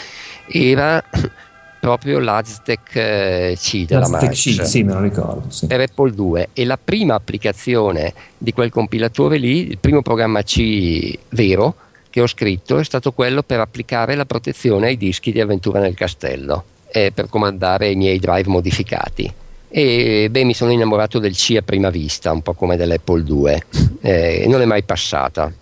era 0.50 1.04
proprio 1.78 2.20
l'Aztec 2.20 2.96
eh, 2.96 3.56
C 3.58 3.84
della 3.84 4.08
L'Aztec 4.08 4.30
C, 4.30 4.64
sì, 4.64 4.82
me 4.84 4.94
lo 4.94 5.02
ricordo. 5.02 5.50
Sì. 5.50 5.66
Per 5.66 5.80
Apple 5.80 6.12
2 6.12 6.48
e 6.54 6.64
la 6.64 6.78
prima 6.82 7.14
applicazione 7.14 8.14
di 8.38 8.54
quel 8.54 8.70
compilatore 8.70 9.36
lì, 9.36 9.68
il 9.68 9.76
primo 9.78 10.00
programma 10.00 10.40
C 10.40 11.12
vero, 11.28 11.74
che 12.10 12.20
ho 12.20 12.26
scritto 12.26 12.78
è 12.78 12.84
stato 12.84 13.12
quello 13.12 13.42
per 13.42 13.60
applicare 13.60 14.14
la 14.14 14.24
protezione 14.24 14.88
ai 14.88 14.96
dischi 14.96 15.32
di 15.32 15.40
Avventura 15.40 15.80
nel 15.80 15.94
Castello 15.94 16.64
e 16.90 17.12
per 17.12 17.28
comandare 17.28 17.90
i 17.90 17.96
miei 17.96 18.18
drive 18.18 18.48
modificati. 18.48 19.32
E 19.70 20.28
beh, 20.30 20.44
mi 20.44 20.54
sono 20.54 20.70
innamorato 20.70 21.18
del 21.18 21.34
C 21.34 21.56
a 21.58 21.62
prima 21.62 21.90
vista, 21.90 22.32
un 22.32 22.40
po' 22.40 22.54
come 22.54 22.76
dell'Apple 22.76 23.22
2, 23.22 23.62
eh, 24.00 24.44
non 24.48 24.62
è 24.62 24.64
mai 24.64 24.82
passata. 24.82 25.52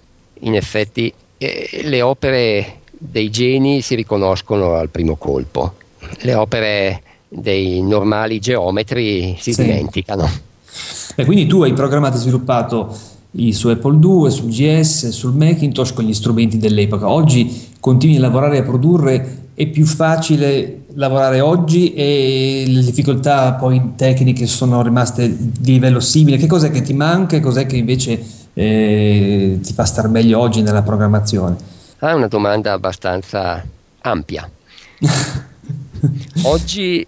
In 0.41 0.55
effetti 0.55 1.13
eh, 1.39 1.81
le 1.83 2.03
opere 2.03 2.81
dei 2.91 3.31
geni 3.31 3.81
si 3.81 3.95
riconoscono 3.95 4.75
al 4.75 4.91
primo 4.91 5.17
colpo, 5.17 5.75
le 6.21 6.35
opere 6.35 7.03
dei 7.29 7.83
normali 7.83 8.39
geometri 8.39 9.37
si 9.39 9.53
sì. 9.53 9.63
dimenticano. 9.63 10.31
E 11.17 11.25
quindi 11.25 11.47
tu 11.47 11.63
hai 11.63 11.73
programmato 11.73 12.17
e 12.17 12.21
sviluppato 12.21 12.97
su 13.53 13.69
Apple 13.69 13.99
II, 14.03 14.31
sul 14.31 14.49
GS, 14.49 15.09
sul 15.09 15.35
Macintosh 15.35 15.93
con 15.93 16.05
gli 16.05 16.15
strumenti 16.15 16.59
dell'epoca. 16.59 17.09
Oggi 17.09 17.69
continui 17.81 18.17
a 18.17 18.21
lavorare 18.21 18.57
e 18.57 18.61
a 18.61 18.63
produrre, 18.63 19.49
è 19.55 19.67
più 19.67 19.87
facile 19.87 20.85
lavorare 20.97 21.41
oggi 21.41 21.93
e 21.95 22.65
le 22.67 22.83
difficoltà 22.83 23.53
poi 23.55 23.93
tecniche 23.97 24.47
sono 24.47 24.83
rimaste 24.83 25.35
di 25.39 25.73
livello 25.73 26.01
simile. 26.01 26.37
Che 26.37 26.47
cos'è 26.47 26.71
che 26.71 26.83
ti 26.83 26.95
manca 26.95 27.37
e 27.37 27.41
cos'è 27.41 27.67
che 27.67 27.77
invece 27.77 28.23
eh, 28.55 29.59
ti 29.63 29.73
fa 29.73 29.85
star 29.85 30.09
meglio 30.09 30.39
oggi 30.41 30.63
nella 30.63 30.83
programmazione? 30.83 31.57
Ah, 31.99 32.11
è 32.11 32.15
una 32.15 32.29
domanda 32.29 32.73
abbastanza 32.73 33.65
ampia. 34.01 34.49
oggi 36.45 37.07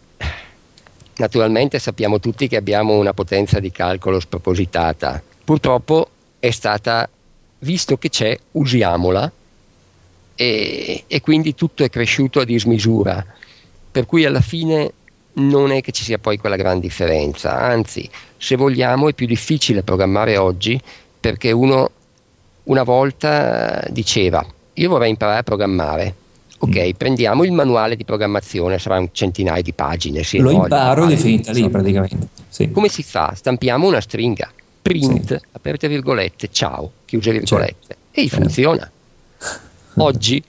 naturalmente 1.16 1.78
sappiamo 1.78 2.20
tutti 2.20 2.48
che 2.48 2.56
abbiamo 2.56 2.98
una 2.98 3.12
potenza 3.12 3.58
di 3.60 3.70
calcolo 3.70 4.20
spropositata. 4.20 5.22
Purtroppo 5.44 6.08
è 6.38 6.50
stata, 6.50 7.08
visto 7.60 7.96
che 7.96 8.08
c'è, 8.08 8.38
usiamola 8.52 9.30
e, 10.34 11.04
e 11.06 11.20
quindi 11.20 11.54
tutto 11.54 11.84
è 11.84 11.90
cresciuto 11.90 12.40
a 12.40 12.44
dismisura, 12.44 13.24
per 13.90 14.06
cui 14.06 14.24
alla 14.24 14.40
fine 14.40 14.92
non 15.34 15.70
è 15.70 15.80
che 15.80 15.92
ci 15.92 16.02
sia 16.02 16.18
poi 16.18 16.36
quella 16.36 16.56
gran 16.56 16.80
differenza, 16.80 17.58
anzi, 17.58 18.08
se 18.36 18.56
vogliamo 18.56 19.08
è 19.08 19.14
più 19.14 19.26
difficile 19.26 19.82
programmare 19.82 20.36
oggi 20.36 20.80
perché 21.20 21.50
uno 21.52 21.90
una 22.64 22.82
volta 22.82 23.82
diceva 23.88 24.44
io 24.78 24.88
vorrei 24.88 25.10
imparare 25.10 25.40
a 25.40 25.42
programmare. 25.42 26.14
Ok, 26.60 26.88
mm. 26.88 26.90
prendiamo 26.96 27.44
il 27.44 27.52
manuale 27.52 27.96
di 27.96 28.04
programmazione, 28.04 28.78
sarà 28.78 28.98
un 28.98 29.08
centinaio 29.12 29.62
di 29.62 29.72
pagine. 29.72 30.22
Sì, 30.22 30.38
Lo 30.38 30.50
imparo 30.50 31.04
ed 31.04 31.12
è 31.12 31.16
finita 31.16 31.52
lì 31.52 31.68
praticamente. 31.68 32.28
Sì. 32.48 32.70
Come 32.70 32.88
si 32.88 33.02
fa? 33.02 33.32
Stampiamo 33.34 33.86
una 33.86 34.00
stringa 34.00 34.50
print, 34.88 35.36
sì. 35.36 35.46
aperte 35.52 35.88
virgolette, 35.88 36.48
ciao, 36.50 36.90
chiuse 37.04 37.32
virgolette, 37.32 37.76
certo. 37.86 38.20
e 38.20 38.28
funziona. 38.28 38.90
Oggi 40.00 40.42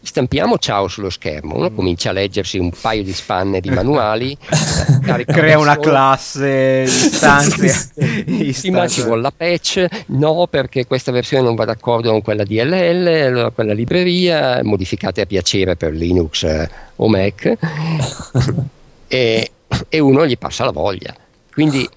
stampiamo 0.00 0.56
ciao 0.58 0.88
sullo 0.88 1.10
schermo, 1.10 1.56
uno 1.56 1.70
comincia 1.70 2.10
a 2.10 2.12
leggersi 2.12 2.58
un 2.58 2.70
paio 2.70 3.04
di 3.04 3.12
spanne 3.12 3.60
di 3.60 3.68
manuali, 3.70 4.36
crea 5.26 5.58
una 5.58 5.78
classe, 5.78 6.84
istanze, 6.86 7.92
istanze. 8.26 8.70
ma 8.70 8.88
ci 8.88 9.02
vuole 9.02 9.20
la 9.20 9.32
patch, 9.36 9.86
no 10.06 10.46
perché 10.48 10.86
questa 10.86 11.12
versione 11.12 11.44
non 11.44 11.54
va 11.54 11.66
d'accordo 11.66 12.10
con 12.10 12.22
quella 12.22 12.44
DLL, 12.44 13.06
allora 13.06 13.50
quella 13.50 13.74
libreria, 13.74 14.60
modificate 14.64 15.20
a 15.20 15.26
piacere 15.26 15.76
per 15.76 15.92
Linux 15.92 16.42
eh, 16.42 16.70
o 16.96 17.08
Mac. 17.08 17.52
e, 19.06 19.50
e 19.88 19.98
uno 19.98 20.26
gli 20.26 20.38
passa 20.38 20.64
la 20.64 20.72
voglia. 20.72 21.14
Quindi 21.52 21.88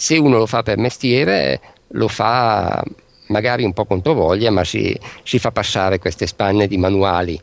se 0.00 0.16
uno 0.16 0.38
lo 0.38 0.46
fa 0.46 0.62
per 0.62 0.78
mestiere, 0.78 1.60
lo 1.88 2.08
fa 2.08 2.82
magari 3.26 3.64
un 3.64 3.74
po' 3.74 3.84
controvoglia, 3.84 4.50
ma 4.50 4.64
si, 4.64 4.98
si 5.24 5.38
fa 5.38 5.50
passare 5.50 5.98
queste 5.98 6.26
spanne 6.26 6.66
di 6.66 6.78
manuali. 6.78 7.38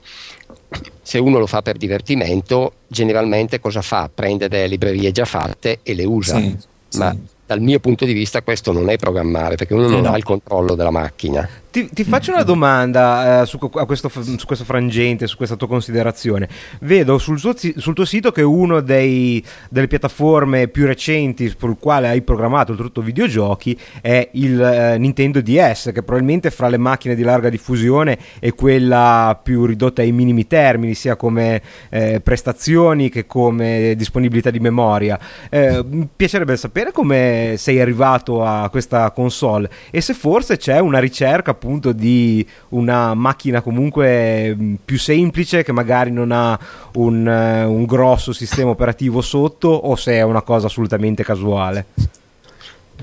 Se 1.03 1.19
uno 1.19 1.37
lo 1.37 1.45
fa 1.45 1.61
per 1.61 1.77
divertimento, 1.77 2.73
generalmente 2.87 3.59
cosa 3.59 3.83
fa? 3.83 4.09
Prende 4.11 4.47
delle 4.47 4.65
librerie 4.65 5.11
già 5.11 5.25
fatte 5.25 5.81
e 5.83 5.93
le 5.93 6.03
usa. 6.03 6.37
Sì, 6.39 6.57
ma 6.97 7.11
sì. 7.11 7.19
dal 7.45 7.61
mio 7.61 7.79
punto 7.79 8.05
di 8.05 8.13
vista 8.13 8.41
questo 8.41 8.71
non 8.71 8.89
è 8.89 8.97
programmare, 8.97 9.55
perché 9.55 9.75
uno 9.75 9.87
non 9.87 10.01
no. 10.01 10.13
ha 10.13 10.17
il 10.17 10.23
controllo 10.23 10.73
della 10.73 10.89
macchina. 10.89 11.47
Ti, 11.77 11.89
ti, 11.93 12.03
faccio 12.03 12.31
una 12.31 12.41
domanda 12.41 13.43
eh, 13.43 13.45
su, 13.45 13.59
questo, 13.59 14.09
su, 14.09 14.45
questo, 14.47 14.65
frangente, 14.65 15.27
su 15.27 15.37
questa 15.37 15.55
tua 15.55 15.67
considerazione. 15.67 16.49
Vedo 16.79 17.19
sul, 17.19 17.37
suo, 17.37 17.53
sul 17.55 17.93
tuo 17.93 18.03
sito 18.03 18.31
che 18.31 18.41
uno 18.41 18.81
delle 18.81 19.43
piattaforme 19.87 20.69
più 20.69 20.87
recenti 20.87 21.53
sul 21.55 21.77
quale 21.79 22.07
hai 22.07 22.23
programmato 22.23 22.71
oltretutto 22.71 23.01
videogiochi 23.01 23.79
è 24.01 24.27
il 24.31 24.59
eh, 24.59 24.97
Nintendo 24.97 25.39
DS, 25.39 25.91
che 25.93 26.01
probabilmente 26.01 26.49
fra 26.49 26.67
le 26.67 26.77
macchine 26.79 27.13
di 27.13 27.21
larga 27.21 27.49
diffusione 27.49 28.17
è 28.39 28.55
quella 28.55 29.39
più 29.39 29.65
ridotta 29.65 30.01
ai 30.01 30.11
minimi 30.11 30.47
termini, 30.47 30.95
sia 30.95 31.15
come 31.15 31.61
eh, 31.89 32.21
prestazioni 32.21 33.09
che 33.09 33.27
come 33.27 33.93
disponibilità 33.95 34.49
di 34.49 34.59
memoria. 34.59 35.19
Eh, 35.51 35.83
mi 35.87 36.07
piacerebbe 36.15 36.57
sapere 36.57 36.91
come 36.91 37.53
sei 37.59 37.79
arrivato 37.79 38.43
a 38.43 38.67
questa 38.71 39.11
console 39.11 39.69
e 39.91 40.01
se 40.01 40.15
forse 40.15 40.57
c'è 40.57 40.79
una 40.79 40.97
ricerca 40.97 41.51
appunto 41.51 41.65
appunto 41.67 41.91
di 41.91 42.47
una 42.69 43.13
macchina 43.13 43.61
comunque 43.61 44.55
mm, 44.55 44.75
più 44.85 44.97
semplice 44.97 45.63
che 45.63 45.73
magari 45.73 46.11
non 46.11 46.31
ha 46.31 46.57
un, 46.93 47.27
eh, 47.27 47.65
un 47.65 47.83
grosso 47.83 48.31
sistema 48.31 48.69
operativo 48.69 49.19
sotto 49.19 49.67
o 49.67 49.97
se 49.97 50.13
è 50.13 50.21
una 50.21 50.41
cosa 50.41 50.67
assolutamente 50.67 51.25
casuale? 51.25 51.87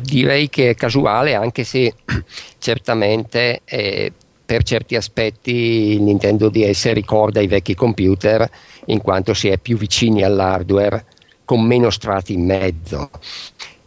Direi 0.01 0.49
che 0.49 0.71
è 0.71 0.75
casuale 0.75 1.35
anche 1.35 1.63
se 1.65 1.93
certamente 2.59 3.61
eh, 3.67 4.11
per 4.47 4.63
certi 4.63 4.97
aspetti 4.97 5.53
il 5.93 6.01
Nintendo 6.01 6.49
DS 6.49 6.91
ricorda 6.93 7.43
i 7.43 7.47
vecchi 7.47 7.75
computer 7.75 8.49
in 8.87 9.03
quanto 9.03 9.35
si 9.35 9.49
è 9.49 9.59
più 9.59 9.77
vicini 9.77 10.23
all'hardware 10.23 11.05
con 11.45 11.63
meno 11.63 11.91
strati 11.91 12.33
in 12.33 12.47
mezzo. 12.47 13.11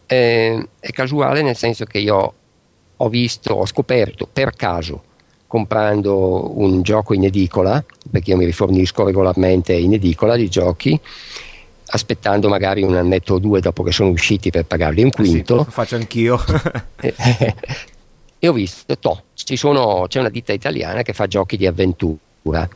Eh, 0.06 0.68
è 0.78 0.90
casuale 0.90 1.42
nel 1.42 1.56
senso 1.56 1.84
che 1.84 1.98
io 1.98 2.34
ho 3.00 3.08
visto, 3.08 3.54
ho 3.54 3.66
scoperto 3.66 4.28
per 4.30 4.54
caso 4.54 5.02
comprando 5.48 6.58
un 6.60 6.82
gioco 6.82 7.14
in 7.14 7.24
edicola, 7.24 7.82
perché 8.10 8.30
io 8.30 8.36
mi 8.36 8.44
rifornisco 8.44 9.04
regolarmente 9.04 9.72
in 9.72 9.94
edicola 9.94 10.36
di 10.36 10.48
giochi, 10.48 11.00
aspettando 11.86 12.50
magari 12.50 12.82
un 12.82 12.94
annetto 12.94 13.34
o 13.34 13.38
due 13.38 13.60
dopo 13.60 13.82
che 13.82 13.90
sono 13.90 14.10
usciti 14.10 14.50
per 14.50 14.66
pagarli 14.66 15.02
un 15.02 15.10
quinto. 15.10 15.58
Sì, 15.58 15.64
lo 15.64 15.70
faccio 15.70 15.96
anch'io. 15.96 16.38
e 18.38 18.46
ho 18.46 18.52
visto, 18.52 18.98
toh, 18.98 19.22
sono, 19.32 20.04
c'è 20.06 20.20
una 20.20 20.28
ditta 20.28 20.52
italiana 20.52 21.00
che 21.00 21.14
fa 21.14 21.26
giochi 21.26 21.56
di 21.56 21.66
avventura, 21.66 22.68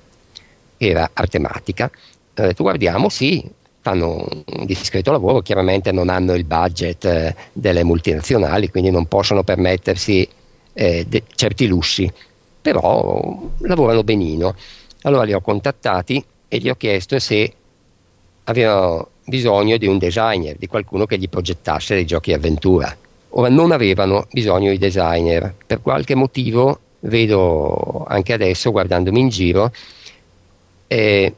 era 0.78 1.10
artematica. 1.12 1.90
Ho 2.38 2.42
detto 2.42 2.62
guardiamo, 2.62 3.10
sì, 3.10 3.46
fanno 3.82 4.26
un 4.46 4.64
discreto 4.64 5.10
lavoro, 5.10 5.40
chiaramente 5.40 5.90
non 5.90 6.08
hanno 6.08 6.34
il 6.34 6.44
budget 6.44 7.04
eh, 7.04 7.34
delle 7.52 7.82
multinazionali, 7.82 8.70
quindi 8.70 8.90
non 8.90 9.06
possono 9.06 9.42
permettersi 9.42 10.26
eh, 10.72 11.04
de- 11.06 11.24
certi 11.34 11.66
lussi, 11.66 12.10
però 12.60 13.20
lavorano 13.58 14.04
benino. 14.04 14.54
Allora 15.02 15.24
li 15.24 15.34
ho 15.34 15.40
contattati 15.40 16.24
e 16.46 16.58
gli 16.58 16.68
ho 16.68 16.76
chiesto 16.76 17.18
se 17.18 17.52
avevano 18.44 19.08
bisogno 19.24 19.76
di 19.76 19.88
un 19.88 19.98
designer, 19.98 20.56
di 20.56 20.68
qualcuno 20.68 21.04
che 21.04 21.18
gli 21.18 21.28
progettasse 21.28 21.94
dei 21.94 22.06
giochi 22.06 22.32
avventura. 22.32 22.96
Ora 23.30 23.48
non 23.48 23.72
avevano 23.72 24.26
bisogno 24.30 24.70
di 24.70 24.78
designer, 24.78 25.52
per 25.66 25.82
qualche 25.82 26.14
motivo 26.14 26.78
vedo 27.00 28.04
anche 28.06 28.32
adesso 28.32 28.70
guardandomi 28.70 29.18
in 29.18 29.28
giro 29.28 29.72
eh, 30.86 31.34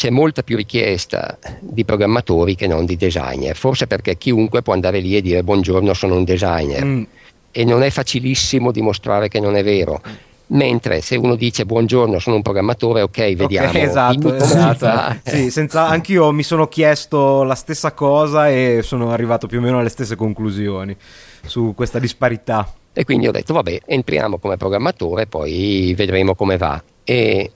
c'è 0.00 0.08
molta 0.08 0.42
più 0.42 0.56
richiesta 0.56 1.36
di 1.60 1.84
programmatori 1.84 2.54
che 2.54 2.66
non 2.66 2.86
di 2.86 2.96
designer, 2.96 3.54
forse 3.54 3.86
perché 3.86 4.16
chiunque 4.16 4.62
può 4.62 4.72
andare 4.72 4.98
lì 4.98 5.14
e 5.14 5.20
dire 5.20 5.42
buongiorno 5.42 5.92
sono 5.92 6.14
un 6.16 6.24
designer 6.24 6.82
mm. 6.82 7.02
e 7.50 7.64
non 7.66 7.82
è 7.82 7.90
facilissimo 7.90 8.72
dimostrare 8.72 9.28
che 9.28 9.40
non 9.40 9.56
è 9.56 9.62
vero. 9.62 10.00
Mentre 10.46 11.02
se 11.02 11.16
uno 11.16 11.34
dice 11.36 11.66
buongiorno, 11.66 12.18
sono 12.18 12.36
un 12.36 12.40
programmatore, 12.42 13.02
ok, 13.02 13.34
vediamo. 13.34 13.68
Okay, 13.68 13.82
esatto, 13.84 14.34
esatto. 14.34 15.20
sì, 15.22 15.50
senza, 15.50 15.84
anch'io 15.92 16.32
mi 16.32 16.44
sono 16.44 16.66
chiesto 16.66 17.42
la 17.42 17.54
stessa 17.54 17.92
cosa 17.92 18.48
e 18.48 18.80
sono 18.82 19.10
arrivato 19.10 19.46
più 19.48 19.58
o 19.58 19.60
meno 19.60 19.80
alle 19.80 19.90
stesse 19.90 20.16
conclusioni 20.16 20.96
su 21.44 21.74
questa 21.76 21.98
disparità. 21.98 22.72
E 22.94 23.04
quindi 23.04 23.28
ho 23.28 23.32
detto, 23.32 23.52
vabbè, 23.52 23.82
entriamo 23.84 24.38
come 24.38 24.56
programmatore, 24.56 25.26
poi 25.26 25.92
vedremo 25.94 26.34
come 26.34 26.56
va. 26.56 26.82
E 27.04 27.50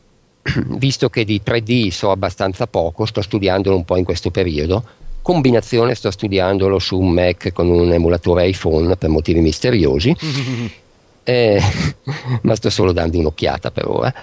visto 0.77 1.09
che 1.09 1.25
di 1.25 1.41
3D 1.45 1.89
so 1.89 2.11
abbastanza 2.11 2.67
poco, 2.67 3.07
sto 3.07 3.23
studiandolo 3.23 3.77
un 3.77 3.85
po' 3.85 3.97
in 3.97 4.05
questo 4.05 4.31
periodo. 4.31 4.85
Combinazione 5.23 5.95
sto 5.95 6.11
studiandolo 6.11 6.79
su 6.79 6.99
un 6.99 7.11
Mac 7.11 7.53
con 7.53 7.69
un 7.69 7.93
emulatore 7.93 8.47
iPhone 8.47 8.97
per 8.97 9.09
motivi 9.09 9.41
misteriosi, 9.41 10.15
eh, 11.25 11.63
ma 12.43 12.55
sto 12.55 12.71
solo 12.71 12.93
dando 12.93 13.19
un'occhiata 13.19 13.71
per 13.71 13.89
ora. 13.89 14.15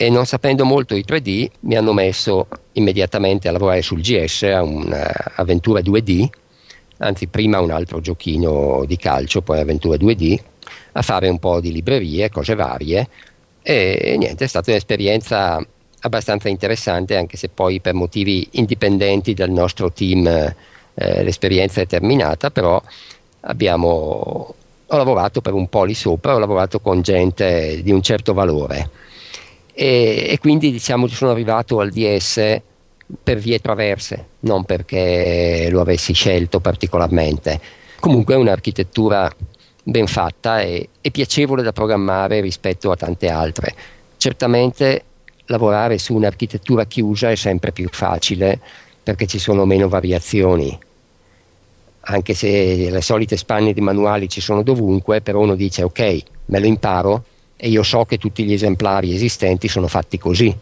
E 0.00 0.10
non 0.10 0.26
sapendo 0.26 0.64
molto 0.64 0.94
di 0.94 1.04
3D, 1.06 1.48
mi 1.60 1.76
hanno 1.76 1.92
messo 1.92 2.46
immediatamente 2.72 3.48
a 3.48 3.52
lavorare 3.52 3.82
sul 3.82 4.00
GS, 4.00 4.44
a 4.44 4.62
un'avventura 4.62 5.80
2D, 5.80 6.28
anzi 6.98 7.26
prima 7.26 7.60
un 7.60 7.72
altro 7.72 8.00
giochino 8.00 8.84
di 8.86 8.96
calcio, 8.96 9.42
poi 9.42 9.58
avventura 9.58 9.96
2D, 9.96 10.38
a 10.92 11.02
fare 11.02 11.28
un 11.28 11.40
po' 11.40 11.60
di 11.60 11.72
librerie, 11.72 12.30
cose 12.30 12.54
varie, 12.54 13.08
e 13.74 14.16
niente, 14.16 14.44
è 14.44 14.48
stata 14.48 14.70
un'esperienza 14.70 15.64
abbastanza 16.00 16.48
interessante, 16.48 17.16
anche 17.16 17.36
se 17.36 17.48
poi 17.48 17.80
per 17.80 17.92
motivi 17.92 18.48
indipendenti 18.52 19.34
dal 19.34 19.50
nostro 19.50 19.92
team 19.92 20.26
eh, 20.26 21.22
l'esperienza 21.22 21.82
è 21.82 21.86
terminata, 21.86 22.50
però 22.50 22.80
abbiamo, 23.40 24.54
ho 24.86 24.96
lavorato 24.96 25.40
per 25.40 25.52
un 25.52 25.68
po' 25.68 25.84
lì 25.84 25.94
sopra, 25.94 26.34
ho 26.34 26.38
lavorato 26.38 26.80
con 26.80 27.02
gente 27.02 27.82
di 27.82 27.90
un 27.90 28.00
certo 28.00 28.32
valore 28.32 28.90
e, 29.74 30.26
e 30.30 30.38
quindi 30.38 30.72
diciamo 30.72 31.06
sono 31.06 31.30
arrivato 31.30 31.78
al 31.78 31.90
DS 31.90 32.60
per 33.22 33.38
vie 33.38 33.58
traverse, 33.58 34.24
non 34.40 34.64
perché 34.64 35.68
lo 35.70 35.80
avessi 35.82 36.14
scelto 36.14 36.58
particolarmente. 36.60 37.60
Comunque 38.00 38.34
è 38.34 38.38
un'architettura 38.38 39.30
ben 39.90 40.06
fatta 40.06 40.60
e, 40.60 40.90
e 41.00 41.10
piacevole 41.10 41.62
da 41.62 41.72
programmare 41.72 42.40
rispetto 42.40 42.90
a 42.90 42.96
tante 42.96 43.28
altre. 43.28 43.74
Certamente 44.18 45.04
lavorare 45.46 45.96
su 45.96 46.14
un'architettura 46.14 46.84
chiusa 46.84 47.30
è 47.30 47.34
sempre 47.34 47.72
più 47.72 47.88
facile 47.90 48.60
perché 49.02 49.26
ci 49.26 49.38
sono 49.38 49.64
meno 49.64 49.88
variazioni. 49.88 50.78
Anche 52.00 52.34
se 52.34 52.90
le 52.90 53.00
solite 53.00 53.36
spanne 53.36 53.72
di 53.72 53.80
manuali 53.80 54.28
ci 54.28 54.42
sono 54.42 54.62
dovunque, 54.62 55.22
però 55.22 55.40
uno 55.40 55.54
dice 55.54 55.82
ok, 55.82 56.22
me 56.46 56.58
lo 56.60 56.66
imparo 56.66 57.24
e 57.56 57.68
io 57.68 57.82
so 57.82 58.04
che 58.04 58.18
tutti 58.18 58.44
gli 58.44 58.52
esemplari 58.52 59.14
esistenti 59.14 59.68
sono 59.68 59.88
fatti 59.88 60.18
così 60.18 60.54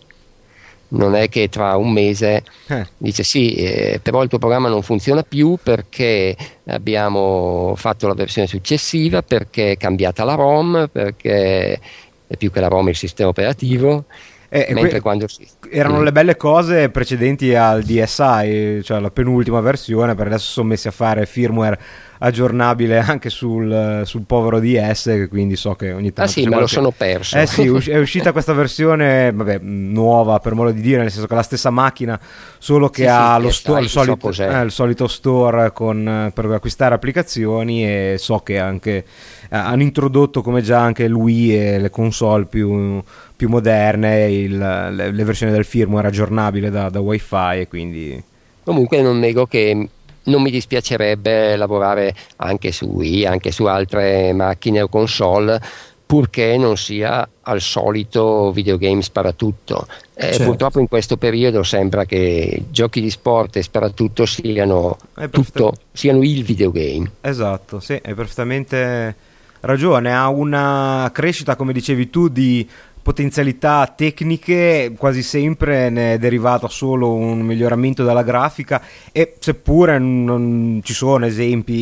non 0.88 1.14
è 1.14 1.28
che 1.28 1.48
tra 1.48 1.76
un 1.76 1.92
mese 1.92 2.44
eh. 2.68 2.86
dice 2.96 3.22
sì, 3.22 3.54
eh, 3.54 4.00
però 4.02 4.22
il 4.22 4.28
tuo 4.28 4.38
programma 4.38 4.68
non 4.68 4.82
funziona 4.82 5.22
più 5.22 5.58
perché 5.62 6.36
abbiamo 6.66 7.74
fatto 7.76 8.06
la 8.06 8.14
versione 8.14 8.46
successiva, 8.46 9.22
perché 9.22 9.72
è 9.72 9.76
cambiata 9.76 10.24
la 10.24 10.34
ROM, 10.34 10.88
perché 10.90 11.80
è 12.26 12.36
più 12.36 12.50
che 12.50 12.60
la 12.60 12.68
ROM 12.68 12.88
il 12.88 12.96
sistema 12.96 13.30
operativo. 13.30 14.04
Eh, 14.48 14.72
que- 14.72 15.00
quando. 15.00 15.26
Erano 15.68 16.00
mm. 16.00 16.04
le 16.04 16.12
belle 16.12 16.36
cose 16.36 16.88
precedenti 16.90 17.54
al 17.54 17.82
DSI, 17.82 18.80
cioè 18.82 19.00
la 19.00 19.10
penultima 19.10 19.60
versione, 19.60 20.14
per 20.14 20.28
adesso 20.28 20.52
sono 20.52 20.68
messi 20.68 20.86
a 20.86 20.92
fare 20.92 21.26
firmware 21.26 21.78
aggiornabile 22.18 22.98
anche 22.98 23.30
sul, 23.30 24.02
sul 24.04 24.22
povero 24.26 24.60
DS, 24.60 25.26
quindi 25.28 25.56
so 25.56 25.74
che 25.74 25.92
ogni 25.92 26.12
tanto... 26.12 26.30
Ah 26.30 26.34
sì, 26.34 26.46
me 26.46 26.58
lo 26.58 26.66
sono 26.66 26.90
perso. 26.90 27.38
Eh 27.38 27.46
sì, 27.46 27.64
è 27.90 27.98
uscita 27.98 28.32
questa 28.32 28.52
versione, 28.52 29.32
vabbè, 29.32 29.58
nuova 29.60 30.38
per 30.38 30.54
modo 30.54 30.70
di 30.70 30.80
dire, 30.80 31.02
nel 31.02 31.10
senso 31.10 31.26
che 31.26 31.34
è 31.34 31.36
la 31.36 31.42
stessa 31.42 31.70
macchina, 31.70 32.18
solo 32.58 32.88
che 32.88 33.02
sì, 33.02 33.08
ha 33.08 33.36
sì, 33.36 33.42
lo 33.42 33.50
sto- 33.50 33.78
il, 33.78 33.88
solito, 33.88 34.32
so 34.32 34.42
eh, 34.42 34.62
il, 34.62 34.70
solito, 34.70 35.06
store 35.06 35.72
con, 35.72 36.30
per 36.32 36.44
acquistare 36.46 36.94
applicazioni 36.94 37.84
e 37.84 38.16
so 38.18 38.38
che 38.38 38.58
anche 38.58 38.96
eh, 38.96 39.04
hanno 39.56 39.82
introdotto 39.82 40.42
come 40.42 40.62
già 40.62 40.80
anche 40.80 41.08
lui 41.08 41.56
e 41.56 41.78
le 41.78 41.90
console 41.90 42.46
più, 42.46 43.02
più 43.34 43.48
moderne 43.48 44.30
il, 44.30 44.56
le, 44.56 45.10
le, 45.10 45.24
versioni 45.24 45.52
del 45.52 45.64
firmware 45.64 46.08
aggiornabile 46.08 46.70
da, 46.70 46.88
da 46.88 47.00
wifi 47.00 47.60
e 47.60 47.68
quindi... 47.68 48.22
Comunque 48.64 49.00
non 49.00 49.20
nego 49.20 49.46
che 49.46 49.88
non 50.26 50.42
mi 50.42 50.50
dispiacerebbe 50.50 51.56
lavorare 51.56 52.14
anche 52.36 52.72
su 52.72 52.86
Wii, 52.86 53.26
anche 53.26 53.50
su 53.50 53.64
altre 53.64 54.32
macchine 54.32 54.82
o 54.82 54.88
console 54.88 55.60
purché 56.06 56.56
non 56.56 56.76
sia 56.76 57.28
al 57.42 57.60
solito 57.60 58.52
videogame 58.52 59.02
sparatutto. 59.02 59.88
Eh, 60.14 60.26
certo. 60.26 60.44
Purtroppo 60.44 60.78
in 60.78 60.86
questo 60.86 61.16
periodo 61.16 61.64
sembra 61.64 62.04
che 62.04 62.66
giochi 62.70 63.00
di 63.00 63.10
sport 63.10 63.56
e 63.56 63.62
sparatutto 63.62 64.24
siano, 64.24 64.96
tutto, 65.30 65.74
siano 65.92 66.22
il 66.22 66.44
videogame. 66.44 67.10
Esatto, 67.20 67.80
sì, 67.80 68.00
hai 68.04 68.14
perfettamente 68.14 69.14
ragione. 69.60 70.14
Ha 70.14 70.28
una 70.28 71.10
crescita, 71.12 71.56
come 71.56 71.72
dicevi 71.72 72.08
tu, 72.08 72.28
di 72.28 72.66
potenzialità 73.06 73.94
tecniche 73.94 74.92
quasi 74.98 75.22
sempre 75.22 75.90
ne 75.90 76.14
è 76.14 76.18
derivato 76.18 76.66
solo 76.66 77.14
un 77.14 77.38
miglioramento 77.38 78.02
della 78.02 78.24
grafica 78.24 78.82
e 79.12 79.36
seppure 79.38 79.96
non 80.00 80.80
ci 80.82 80.92
sono 80.92 81.24
esempi 81.24 81.72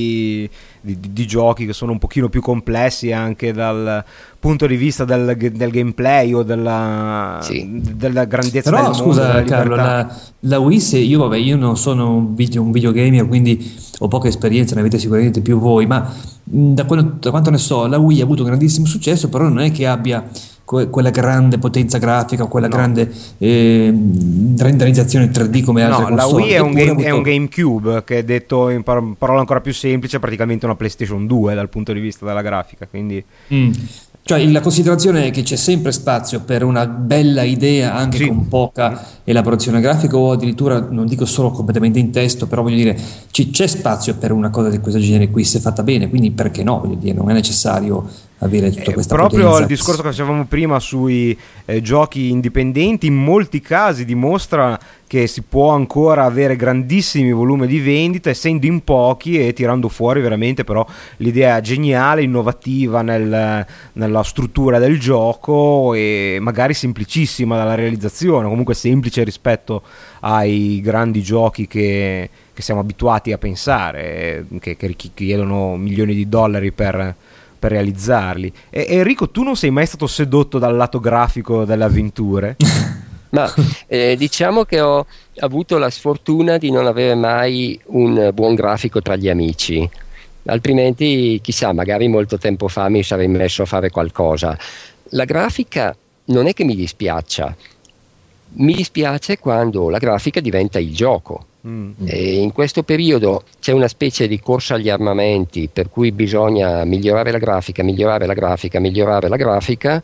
di, 0.82 0.98
di, 0.98 1.12
di, 1.14 1.26
giochi 1.26 1.64
che 1.64 1.72
sono 1.72 1.92
un 1.92 1.98
pochino 1.98 2.28
più 2.28 2.42
complessi 2.42 3.10
anche 3.10 3.54
dal 3.54 4.04
punto 4.38 4.66
di 4.66 4.76
vista 4.76 5.06
del, 5.06 5.34
del 5.34 5.70
gameplay 5.70 6.34
o 6.34 6.42
della, 6.42 7.38
sì. 7.40 7.66
della 7.72 8.26
grandezza 8.26 8.68
Però, 8.68 8.84
del 8.84 8.94
scusa 8.94 9.32
mondo, 9.32 9.48
Carlo, 9.48 9.76
la, 9.76 10.14
la, 10.40 10.58
Wii 10.58 10.78
se 10.78 10.98
io, 10.98 11.20
vabbè, 11.20 11.38
io 11.38 11.56
non 11.56 11.78
sono 11.78 12.14
un, 12.14 12.34
video, 12.34 12.60
un 12.60 12.70
videogamer 12.70 13.26
quindi 13.26 13.74
ho 14.00 14.08
poca 14.08 14.28
esperienza, 14.28 14.74
ne 14.74 14.82
avete 14.82 14.98
sicuramente 14.98 15.40
più 15.40 15.58
voi 15.58 15.86
ma 15.86 16.06
da, 16.42 16.84
quello, 16.84 17.16
da 17.18 17.30
quanto 17.30 17.48
ne 17.48 17.56
so 17.56 17.86
la 17.86 17.96
Wii 17.96 18.20
ha 18.20 18.24
avuto 18.24 18.42
un 18.42 18.48
grandissimo 18.48 18.84
successo 18.84 19.30
però 19.30 19.44
non 19.44 19.60
è 19.60 19.72
che 19.72 19.86
abbia 19.86 20.22
quella 20.64 21.10
grande 21.10 21.58
potenza 21.58 21.98
grafica, 21.98 22.46
quella 22.46 22.68
no. 22.68 22.74
grande 22.74 23.12
eh, 23.38 23.94
renderizzazione 24.56 25.30
3D 25.30 25.62
come 25.62 25.82
altre 25.82 26.10
no, 26.10 26.16
console. 26.16 26.32
La 26.32 26.44
Wii 26.44 26.52
è 26.52 26.58
un, 26.58 26.72
game, 26.72 26.90
avuto... 26.90 27.06
è 27.06 27.10
un, 27.10 27.22
GameCube 27.22 28.04
che 28.04 28.24
detto 28.24 28.70
in 28.70 28.82
par- 28.82 29.14
parola 29.18 29.40
ancora 29.40 29.60
più 29.60 29.74
semplice 29.74 30.16
è 30.16 30.20
praticamente 30.20 30.64
una 30.64 30.74
PlayStation 30.74 31.26
2 31.26 31.54
dal 31.54 31.68
punto 31.68 31.92
di 31.92 32.00
vista 32.00 32.24
della 32.24 32.42
grafica, 32.42 32.86
quindi... 32.86 33.22
Mm. 33.52 33.72
Cioè 34.26 34.42
la 34.46 34.62
considerazione 34.62 35.26
è 35.26 35.30
che 35.30 35.42
c'è 35.42 35.56
sempre 35.56 35.92
spazio 35.92 36.40
per 36.40 36.64
una 36.64 36.86
bella 36.86 37.42
idea 37.42 37.94
anche 37.94 38.16
sì. 38.16 38.26
con 38.26 38.48
poca 38.48 39.06
elaborazione 39.22 39.82
grafica 39.82 40.16
o 40.16 40.32
addirittura 40.32 40.80
non 40.80 41.04
dico 41.04 41.26
solo 41.26 41.50
completamente 41.50 41.98
in 41.98 42.10
testo, 42.10 42.46
però 42.46 42.62
voglio 42.62 42.76
dire 42.76 42.98
c- 43.30 43.50
c'è 43.50 43.66
spazio 43.66 44.16
per 44.16 44.32
una 44.32 44.48
cosa 44.48 44.70
di 44.70 44.78
questo 44.78 44.98
genere 44.98 45.28
qui 45.28 45.44
se 45.44 45.60
fatta 45.60 45.82
bene, 45.82 46.08
quindi 46.08 46.30
perché 46.30 46.62
no? 46.62 46.80
Voglio 46.80 46.94
dire, 46.94 47.12
non 47.12 47.28
è 47.28 47.34
necessario 47.34 48.08
avere 48.38 48.70
tutta 48.70 48.90
eh, 48.90 48.94
questa 48.94 49.14
eh, 49.14 49.18
proprio 49.18 49.58
il 49.58 49.66
discorso 49.66 50.02
che 50.02 50.08
facevamo 50.08 50.44
prima 50.46 50.78
sui 50.80 51.36
eh, 51.64 51.80
giochi 51.80 52.30
indipendenti 52.30 53.06
in 53.06 53.14
molti 53.14 53.60
casi 53.60 54.04
dimostra 54.04 54.78
che 55.06 55.26
si 55.28 55.42
può 55.42 55.70
ancora 55.70 56.24
avere 56.24 56.56
grandissimi 56.56 57.30
volumi 57.30 57.66
di 57.66 57.78
vendita 57.78 58.30
essendo 58.30 58.66
in 58.66 58.82
pochi 58.82 59.38
e 59.38 59.52
tirando 59.52 59.88
fuori 59.88 60.20
veramente 60.20 60.64
però 60.64 60.84
l'idea 61.18 61.60
geniale, 61.60 62.22
innovativa 62.22 63.02
nel, 63.02 63.64
nella 63.92 64.22
struttura 64.24 64.78
del 64.78 64.98
gioco 64.98 65.94
e 65.94 66.38
magari 66.40 66.74
semplicissima 66.74 67.56
dalla 67.56 67.76
realizzazione, 67.76 68.48
comunque 68.48 68.74
semplice 68.74 69.22
rispetto 69.22 69.82
ai 70.20 70.80
grandi 70.82 71.22
giochi 71.22 71.68
che, 71.68 72.28
che 72.52 72.62
siamo 72.62 72.80
abituati 72.80 73.30
a 73.30 73.38
pensare, 73.38 74.46
che, 74.58 74.76
che 74.76 74.86
richiedono 74.86 75.76
milioni 75.76 76.14
di 76.14 76.28
dollari 76.28 76.72
per 76.72 77.14
per 77.64 77.72
realizzarli. 77.72 78.52
E, 78.68 78.84
Enrico, 78.90 79.30
tu 79.30 79.42
non 79.42 79.56
sei 79.56 79.70
mai 79.70 79.86
stato 79.86 80.06
sedotto 80.06 80.58
dal 80.58 80.76
lato 80.76 81.00
grafico 81.00 81.64
delle 81.64 81.84
avventure? 81.84 82.56
Ma 83.30 83.50
eh, 83.86 84.16
diciamo 84.18 84.64
che 84.64 84.80
ho 84.82 85.06
avuto 85.38 85.78
la 85.78 85.88
sfortuna 85.88 86.58
di 86.58 86.70
non 86.70 86.86
avere 86.86 87.14
mai 87.14 87.80
un 87.86 88.30
buon 88.34 88.54
grafico 88.54 89.00
tra 89.00 89.16
gli 89.16 89.30
amici. 89.30 89.88
Altrimenti, 90.44 91.40
chissà, 91.42 91.72
magari 91.72 92.06
molto 92.06 92.36
tempo 92.36 92.68
fa 92.68 92.90
mi 92.90 93.02
sarei 93.02 93.28
messo 93.28 93.62
a 93.62 93.66
fare 93.66 93.88
qualcosa. 93.88 94.56
La 95.10 95.24
grafica 95.24 95.96
non 96.26 96.46
è 96.46 96.52
che 96.52 96.64
mi 96.64 96.76
dispiaccia, 96.76 97.56
mi 98.56 98.74
dispiace 98.74 99.38
quando 99.38 99.88
la 99.88 99.98
grafica 99.98 100.40
diventa 100.40 100.78
il 100.78 100.94
gioco. 100.94 101.46
Mm. 101.66 101.92
in 102.08 102.52
questo 102.52 102.82
periodo 102.82 103.44
c'è 103.58 103.72
una 103.72 103.88
specie 103.88 104.28
di 104.28 104.38
corsa 104.38 104.74
agli 104.74 104.90
armamenti 104.90 105.70
per 105.72 105.88
cui 105.88 106.12
bisogna 106.12 106.84
migliorare 106.84 107.30
la 107.30 107.38
grafica, 107.38 107.82
migliorare 107.82 108.26
la 108.26 108.34
grafica, 108.34 108.80
migliorare 108.80 109.28
la 109.28 109.36
grafica. 109.36 110.02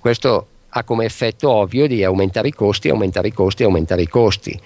Questo 0.00 0.46
ha 0.70 0.82
come 0.82 1.04
effetto 1.04 1.50
ovvio 1.50 1.86
di 1.86 2.02
aumentare 2.02 2.48
i 2.48 2.52
costi, 2.52 2.88
aumentare 2.88 3.28
i 3.28 3.32
costi, 3.32 3.62
aumentare 3.62 4.02
i 4.02 4.08
costi. 4.08 4.60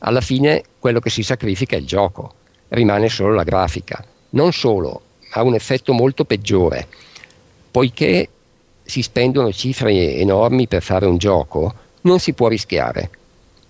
Alla 0.00 0.20
fine 0.20 0.62
quello 0.78 1.00
che 1.00 1.08
si 1.08 1.22
sacrifica 1.22 1.76
è 1.76 1.78
il 1.78 1.86
gioco, 1.86 2.34
rimane 2.68 3.08
solo 3.08 3.32
la 3.32 3.42
grafica. 3.42 4.04
Non 4.30 4.52
solo, 4.52 5.00
ha 5.32 5.42
un 5.42 5.54
effetto 5.54 5.94
molto 5.94 6.26
peggiore, 6.26 6.86
poiché 7.70 8.28
si 8.82 9.00
spendono 9.00 9.50
cifre 9.52 10.16
enormi 10.16 10.68
per 10.68 10.82
fare 10.82 11.06
un 11.06 11.16
gioco, 11.16 11.74
non 12.02 12.18
si 12.20 12.34
può 12.34 12.48
rischiare 12.48 13.10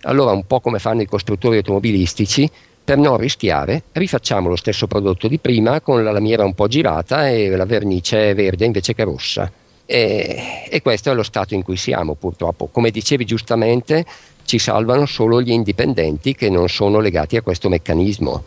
allora, 0.08 0.32
un 0.32 0.46
po' 0.46 0.60
come 0.60 0.78
fanno 0.78 1.02
i 1.02 1.06
costruttori 1.06 1.58
automobilistici, 1.58 2.50
per 2.82 2.96
non 2.96 3.18
rischiare, 3.18 3.82
rifacciamo 3.92 4.48
lo 4.48 4.56
stesso 4.56 4.86
prodotto 4.86 5.28
di 5.28 5.38
prima 5.38 5.82
con 5.82 6.02
la 6.02 6.10
lamiera 6.10 6.44
un 6.44 6.54
po' 6.54 6.68
girata 6.68 7.28
e 7.28 7.54
la 7.54 7.66
vernice 7.66 8.32
verde 8.32 8.64
invece 8.64 8.94
che 8.94 9.04
rossa. 9.04 9.52
E, 9.84 10.66
e 10.70 10.80
questo 10.80 11.10
è 11.10 11.14
lo 11.14 11.22
stato 11.22 11.52
in 11.52 11.62
cui 11.62 11.76
siamo, 11.76 12.14
purtroppo. 12.14 12.68
Come 12.72 12.90
dicevi 12.90 13.26
giustamente, 13.26 14.06
ci 14.44 14.58
salvano 14.58 15.04
solo 15.04 15.42
gli 15.42 15.50
indipendenti 15.50 16.34
che 16.34 16.48
non 16.48 16.68
sono 16.70 17.00
legati 17.00 17.36
a 17.36 17.42
questo 17.42 17.68
meccanismo. 17.68 18.42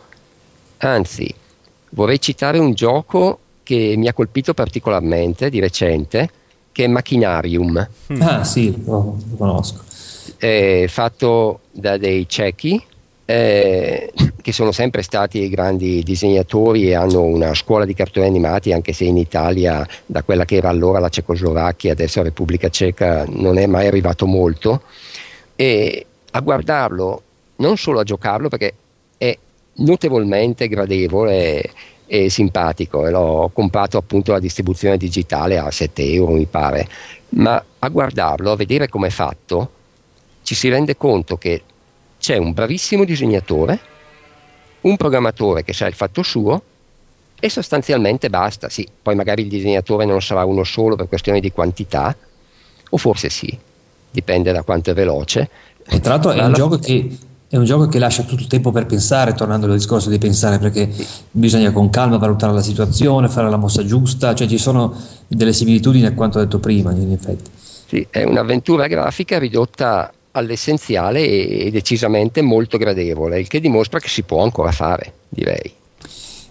Anzi, 0.78 1.32
vorrei 1.90 2.20
citare 2.20 2.58
un 2.58 2.72
gioco 2.72 3.38
che 3.62 3.94
mi 3.96 4.08
ha 4.08 4.12
colpito 4.12 4.54
particolarmente 4.54 5.48
di 5.48 5.60
recente, 5.60 6.28
che 6.72 6.84
è 6.84 6.88
Machinarium. 6.88 7.88
Ah 8.18 8.42
sì, 8.42 8.82
lo 8.84 9.16
conosco 9.36 9.91
eh, 10.44 10.86
fatto 10.88 11.60
da 11.70 11.96
dei 11.96 12.28
cechi 12.28 12.82
eh, 13.24 14.12
che 14.42 14.52
sono 14.52 14.72
sempre 14.72 15.02
stati 15.02 15.48
grandi 15.48 16.02
disegnatori 16.02 16.88
e 16.88 16.94
hanno 16.94 17.22
una 17.22 17.54
scuola 17.54 17.84
di 17.84 17.94
cartoni 17.94 18.26
animati, 18.26 18.72
anche 18.72 18.92
se 18.92 19.04
in 19.04 19.18
Italia, 19.18 19.86
da 20.04 20.24
quella 20.24 20.44
che 20.44 20.56
era 20.56 20.68
allora 20.68 20.98
la 20.98 21.08
Cecoslovacchia, 21.08 21.92
adesso 21.92 22.18
la 22.18 22.24
Repubblica 22.24 22.68
Ceca, 22.70 23.24
non 23.28 23.56
è 23.56 23.66
mai 23.66 23.86
arrivato 23.86 24.26
molto. 24.26 24.82
E 25.54 26.06
a 26.32 26.40
guardarlo, 26.40 27.22
non 27.56 27.76
solo 27.76 28.00
a 28.00 28.04
giocarlo, 28.04 28.48
perché 28.48 28.74
è 29.16 29.38
notevolmente 29.74 30.66
gradevole 30.66 31.70
e 32.04 32.30
simpatico, 32.30 33.06
e 33.06 33.12
l'ho 33.12 33.48
comprato 33.54 33.96
appunto 33.96 34.32
la 34.32 34.40
distribuzione 34.40 34.96
digitale 34.96 35.56
a 35.56 35.70
7 35.70 36.02
euro, 36.02 36.32
mi 36.32 36.46
pare, 36.46 36.88
ma 37.30 37.64
a 37.78 37.88
guardarlo, 37.88 38.50
a 38.50 38.56
vedere 38.56 38.88
come 38.88 39.06
è 39.06 39.10
fatto, 39.10 39.70
ci 40.42 40.54
si 40.54 40.68
rende 40.68 40.96
conto 40.96 41.36
che 41.36 41.62
c'è 42.18 42.36
un 42.36 42.52
bravissimo 42.52 43.04
disegnatore, 43.04 43.80
un 44.82 44.96
programmatore 44.96 45.64
che 45.64 45.72
sa 45.72 45.86
il 45.86 45.94
fatto 45.94 46.22
suo 46.22 46.62
e 47.40 47.48
sostanzialmente 47.48 48.30
basta. 48.30 48.68
Sì, 48.68 48.86
poi 49.02 49.16
magari 49.16 49.42
il 49.42 49.48
disegnatore 49.48 50.04
non 50.04 50.22
sarà 50.22 50.44
uno 50.44 50.62
solo 50.62 50.94
per 50.94 51.08
questioni 51.08 51.40
di 51.40 51.50
quantità, 51.50 52.14
o 52.90 52.96
forse 52.96 53.28
sì, 53.28 53.58
dipende 54.10 54.52
da 54.52 54.62
quanto 54.62 54.90
è 54.90 54.94
veloce. 54.94 55.48
E 55.84 55.98
tra 55.98 56.12
l'altro 56.12 56.30
è 56.30 56.44
un, 56.44 56.52
gioco 56.52 56.78
che, 56.78 57.18
è 57.48 57.56
un 57.56 57.64
gioco 57.64 57.88
che 57.88 57.98
lascia 57.98 58.22
tutto 58.22 58.42
il 58.42 58.46
tempo 58.46 58.70
per 58.70 58.86
pensare, 58.86 59.34
tornando 59.34 59.66
al 59.66 59.72
discorso 59.72 60.08
di 60.08 60.18
pensare, 60.18 60.58
perché 60.58 60.92
sì. 60.92 61.04
bisogna 61.32 61.72
con 61.72 61.90
calma 61.90 62.18
valutare 62.18 62.52
la 62.52 62.62
situazione, 62.62 63.28
fare 63.28 63.50
la 63.50 63.56
mossa 63.56 63.84
giusta, 63.84 64.34
cioè 64.34 64.46
ci 64.46 64.58
sono 64.58 64.94
delle 65.26 65.52
similitudini 65.52 66.06
a 66.06 66.14
quanto 66.14 66.38
detto 66.38 66.60
prima, 66.60 66.92
in 66.92 67.10
effetti. 67.10 67.50
Sì, 67.88 68.06
è 68.08 68.22
un'avventura 68.22 68.86
grafica 68.86 69.38
ridotta 69.38 70.12
all'essenziale 70.32 71.26
e 71.26 71.70
decisamente 71.70 72.42
molto 72.42 72.78
gradevole, 72.78 73.40
il 73.40 73.48
che 73.48 73.60
dimostra 73.60 73.98
che 73.98 74.08
si 74.08 74.22
può 74.22 74.42
ancora 74.42 74.72
fare, 74.72 75.12
direi. 75.28 75.80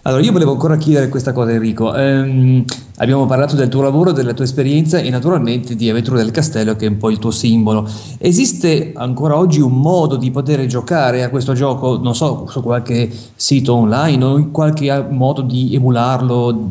Allora, 0.04 0.22
io 0.22 0.32
volevo 0.32 0.50
ancora 0.50 0.76
chiedere 0.76 1.08
questa 1.08 1.32
cosa, 1.32 1.52
Enrico. 1.52 1.90
Um, 1.90 2.64
abbiamo 2.96 3.24
parlato 3.26 3.54
del 3.54 3.68
tuo 3.68 3.82
lavoro, 3.82 4.10
della 4.10 4.32
tua 4.34 4.44
esperienza 4.44 4.98
e 4.98 5.08
naturalmente 5.10 5.76
di 5.76 5.88
Avventura 5.88 6.16
del 6.16 6.32
Castello, 6.32 6.74
che 6.74 6.86
è 6.86 6.88
un 6.88 6.96
po' 6.96 7.10
il 7.10 7.20
tuo 7.20 7.30
simbolo. 7.30 7.88
Esiste 8.18 8.90
ancora 8.96 9.36
oggi 9.36 9.60
un 9.60 9.78
modo 9.78 10.16
di 10.16 10.32
poter 10.32 10.66
giocare 10.66 11.22
a 11.22 11.30
questo 11.30 11.52
gioco, 11.52 11.98
non 11.98 12.16
so, 12.16 12.48
su 12.48 12.62
qualche 12.62 13.08
sito 13.36 13.74
online 13.74 14.24
o 14.24 14.38
in 14.38 14.50
qualche 14.50 15.06
modo 15.08 15.40
di 15.42 15.72
emularlo 15.72 16.68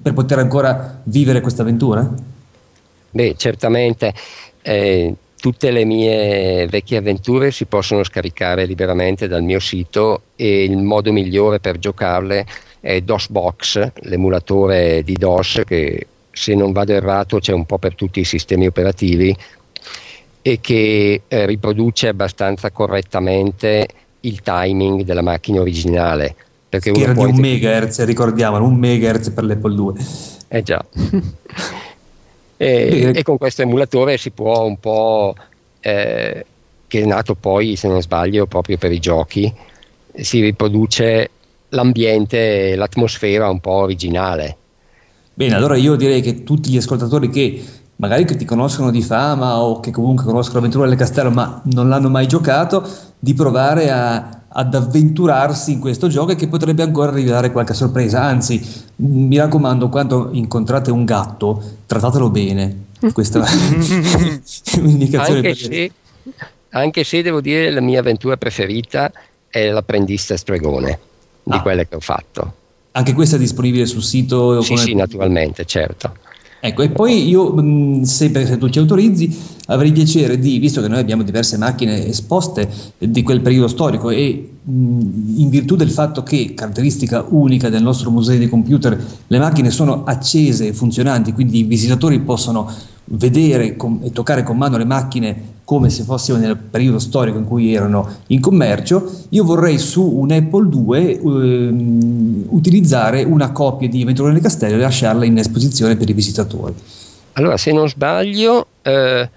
per 0.00 0.14
poter 0.14 0.38
ancora 0.38 1.02
vivere 1.02 1.42
questa 1.42 1.60
avventura? 1.60 2.10
Beh, 3.10 3.34
certamente. 3.36 4.14
Eh, 4.62 5.14
tutte 5.42 5.72
le 5.72 5.84
mie 5.84 6.68
vecchie 6.68 6.98
avventure 6.98 7.50
si 7.50 7.64
possono 7.64 8.04
scaricare 8.04 8.64
liberamente 8.64 9.26
dal 9.26 9.42
mio 9.42 9.58
sito 9.58 10.22
e 10.36 10.62
il 10.62 10.76
modo 10.76 11.10
migliore 11.10 11.58
per 11.58 11.80
giocarle 11.80 12.46
è 12.78 13.00
DOSBox, 13.00 13.90
l'emulatore 14.02 15.02
di 15.02 15.14
DOS 15.14 15.62
che 15.66 16.06
se 16.30 16.54
non 16.54 16.70
vado 16.70 16.92
errato 16.92 17.40
c'è 17.40 17.52
un 17.52 17.66
po' 17.66 17.78
per 17.78 17.96
tutti 17.96 18.20
i 18.20 18.24
sistemi 18.24 18.66
operativi 18.66 19.36
e 20.42 20.60
che 20.60 21.22
eh, 21.26 21.46
riproduce 21.46 22.06
abbastanza 22.06 22.70
correttamente 22.70 23.88
il 24.20 24.42
timing 24.42 25.02
della 25.02 25.22
macchina 25.22 25.60
originale. 25.60 26.36
Perché 26.68 26.92
che 26.92 27.00
era 27.00 27.14
di 27.14 27.18
un 27.18 27.34
megahertz, 27.34 28.04
ricordiamolo, 28.04 28.64
un 28.64 28.76
megahertz 28.76 29.30
per 29.30 29.42
l'Apple 29.42 29.74
2. 29.74 29.94
Eh 30.46 30.62
già. 30.62 30.84
E, 32.62 33.10
e, 33.12 33.22
con 33.24 33.38
questo 33.38 33.62
emulatore 33.62 34.16
si 34.16 34.30
può 34.30 34.62
un 34.62 34.78
po', 34.78 35.34
eh, 35.80 36.46
che 36.86 37.00
è 37.00 37.04
nato 37.04 37.34
poi, 37.34 37.74
se 37.74 37.88
non 37.88 38.00
sbaglio, 38.00 38.46
proprio 38.46 38.78
per 38.78 38.92
i 38.92 39.00
giochi, 39.00 39.52
si 40.14 40.40
riproduce 40.40 41.30
l'ambiente 41.70 42.76
l'atmosfera 42.76 43.50
un 43.50 43.58
po' 43.58 43.72
originale. 43.72 44.56
Bene, 45.34 45.56
allora 45.56 45.76
io 45.76 45.96
direi 45.96 46.20
che 46.20 46.44
tutti 46.44 46.70
gli 46.70 46.76
ascoltatori 46.76 47.30
che 47.30 47.64
magari 47.96 48.24
che 48.24 48.36
ti 48.36 48.44
conoscono 48.44 48.92
di 48.92 49.02
fama 49.02 49.60
o 49.60 49.80
che 49.80 49.90
comunque 49.90 50.24
conoscono 50.24 50.60
l'avventura 50.60 50.86
del 50.86 50.96
castello 50.96 51.30
ma 51.30 51.62
non 51.64 51.88
l'hanno 51.88 52.10
mai 52.10 52.28
giocato, 52.28 52.86
di 53.18 53.34
provare 53.34 53.90
a, 53.90 54.41
ad 54.52 54.74
avventurarsi 54.74 55.72
in 55.72 55.80
questo 55.80 56.08
gioco 56.08 56.32
e 56.32 56.36
che 56.36 56.48
potrebbe 56.48 56.82
ancora 56.82 57.10
rivelare 57.10 57.52
qualche 57.52 57.74
sorpresa. 57.74 58.22
Anzi, 58.22 58.60
mi 58.96 59.36
raccomando, 59.36 59.88
quando 59.88 60.30
incontrate 60.32 60.90
un 60.90 61.04
gatto, 61.04 61.62
trattatelo 61.86 62.30
bene. 62.30 62.84
Questa 63.12 63.44
è 63.44 63.50
un'indicazione. 64.78 65.38
Anche 65.38 65.54
se, 65.54 65.92
anche 66.70 67.04
se 67.04 67.22
devo 67.22 67.40
dire 67.40 67.70
la 67.70 67.80
mia 67.80 68.00
avventura 68.00 68.36
preferita 68.36 69.10
è 69.48 69.68
l'apprendista 69.68 70.36
stregone 70.36 70.98
di 71.42 71.56
ah. 71.56 71.62
quelle 71.62 71.88
che 71.88 71.96
ho 71.96 72.00
fatto. 72.00 72.54
Anche 72.92 73.14
questa 73.14 73.36
è 73.36 73.38
disponibile 73.38 73.86
sul 73.86 74.02
sito? 74.02 74.60
Sì, 74.60 74.74
come... 74.74 74.80
sì, 74.80 74.94
naturalmente, 74.94 75.64
certo. 75.64 76.14
Ecco, 76.64 76.82
e 76.82 76.90
poi 76.90 77.26
io, 77.26 78.04
sempre 78.04 78.46
se 78.46 78.56
tu 78.56 78.68
ci 78.68 78.78
autorizzi, 78.78 79.36
avrei 79.66 79.90
piacere 79.90 80.38
di, 80.38 80.60
visto 80.60 80.80
che 80.80 80.86
noi 80.86 81.00
abbiamo 81.00 81.24
diverse 81.24 81.56
macchine 81.56 82.06
esposte 82.06 82.70
di 82.98 83.24
quel 83.24 83.40
periodo 83.40 83.66
storico 83.66 84.10
e 84.10 84.50
in 84.64 85.48
virtù 85.48 85.74
del 85.74 85.90
fatto 85.90 86.22
che, 86.22 86.54
caratteristica 86.54 87.24
unica 87.30 87.68
del 87.68 87.82
nostro 87.82 88.12
museo 88.12 88.38
di 88.38 88.48
computer, 88.48 88.96
le 89.26 89.38
macchine 89.40 89.72
sono 89.72 90.04
accese 90.04 90.68
e 90.68 90.72
funzionanti, 90.72 91.32
quindi 91.32 91.58
i 91.58 91.64
visitatori 91.64 92.20
possono 92.20 92.70
vedere 93.04 93.76
com- 93.76 94.00
e 94.02 94.12
toccare 94.12 94.42
con 94.42 94.56
mano 94.56 94.76
le 94.76 94.84
macchine 94.84 95.50
come 95.64 95.90
se 95.90 96.02
fossimo 96.02 96.38
nel 96.38 96.56
periodo 96.56 96.98
storico 96.98 97.38
in 97.38 97.46
cui 97.46 97.72
erano 97.72 98.08
in 98.28 98.40
commercio, 98.40 99.10
io 99.30 99.44
vorrei 99.44 99.78
su 99.78 100.02
un 100.02 100.30
Apple 100.30 100.68
II 100.70 101.20
ehm, 101.24 102.44
utilizzare 102.48 103.22
una 103.22 103.52
copia 103.52 103.88
di 103.88 104.02
Avventura 104.02 104.32
nel 104.32 104.42
Castello 104.42 104.74
e 104.74 104.80
lasciarla 104.80 105.24
in 105.24 105.38
esposizione 105.38 105.96
per 105.96 106.10
i 106.10 106.12
visitatori. 106.12 106.74
Allora, 107.34 107.56
se 107.56 107.72
non 107.72 107.88
sbaglio, 107.88 108.66
eh, 108.82 109.30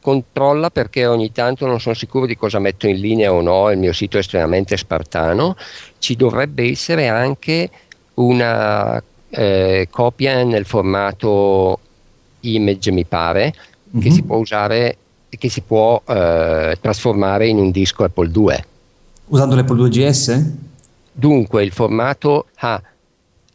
controlla 0.00 0.70
perché 0.70 1.06
ogni 1.06 1.32
tanto 1.32 1.66
non 1.66 1.80
sono 1.80 1.94
sicuro 1.94 2.26
di 2.26 2.36
cosa 2.36 2.58
metto 2.58 2.86
in 2.86 2.98
linea 2.98 3.32
o 3.32 3.42
no, 3.42 3.70
il 3.70 3.78
mio 3.78 3.92
sito 3.92 4.16
è 4.16 4.20
estremamente 4.20 4.76
spartano, 4.76 5.56
ci 5.98 6.16
dovrebbe 6.16 6.70
essere 6.70 7.08
anche 7.08 7.68
una 8.14 9.02
eh, 9.30 9.88
copia 9.90 10.44
nel 10.44 10.64
formato 10.64 11.80
image, 12.52 12.90
mi 12.90 13.04
pare, 13.04 13.54
mm-hmm. 13.54 14.04
che 14.04 14.10
si 14.10 14.22
può 14.22 14.36
usare 14.36 14.96
che 15.36 15.48
si 15.48 15.62
può 15.62 16.00
eh, 16.06 16.78
trasformare 16.80 17.48
in 17.48 17.58
un 17.58 17.70
disco 17.70 18.04
Apple 18.04 18.30
II. 18.32 18.64
Usando 19.26 19.54
l'Apple 19.54 19.82
II 19.82 19.88
GS? 19.88 20.42
Dunque 21.10 21.62
il 21.62 21.72
formato 21.72 22.46
ah, 22.56 22.80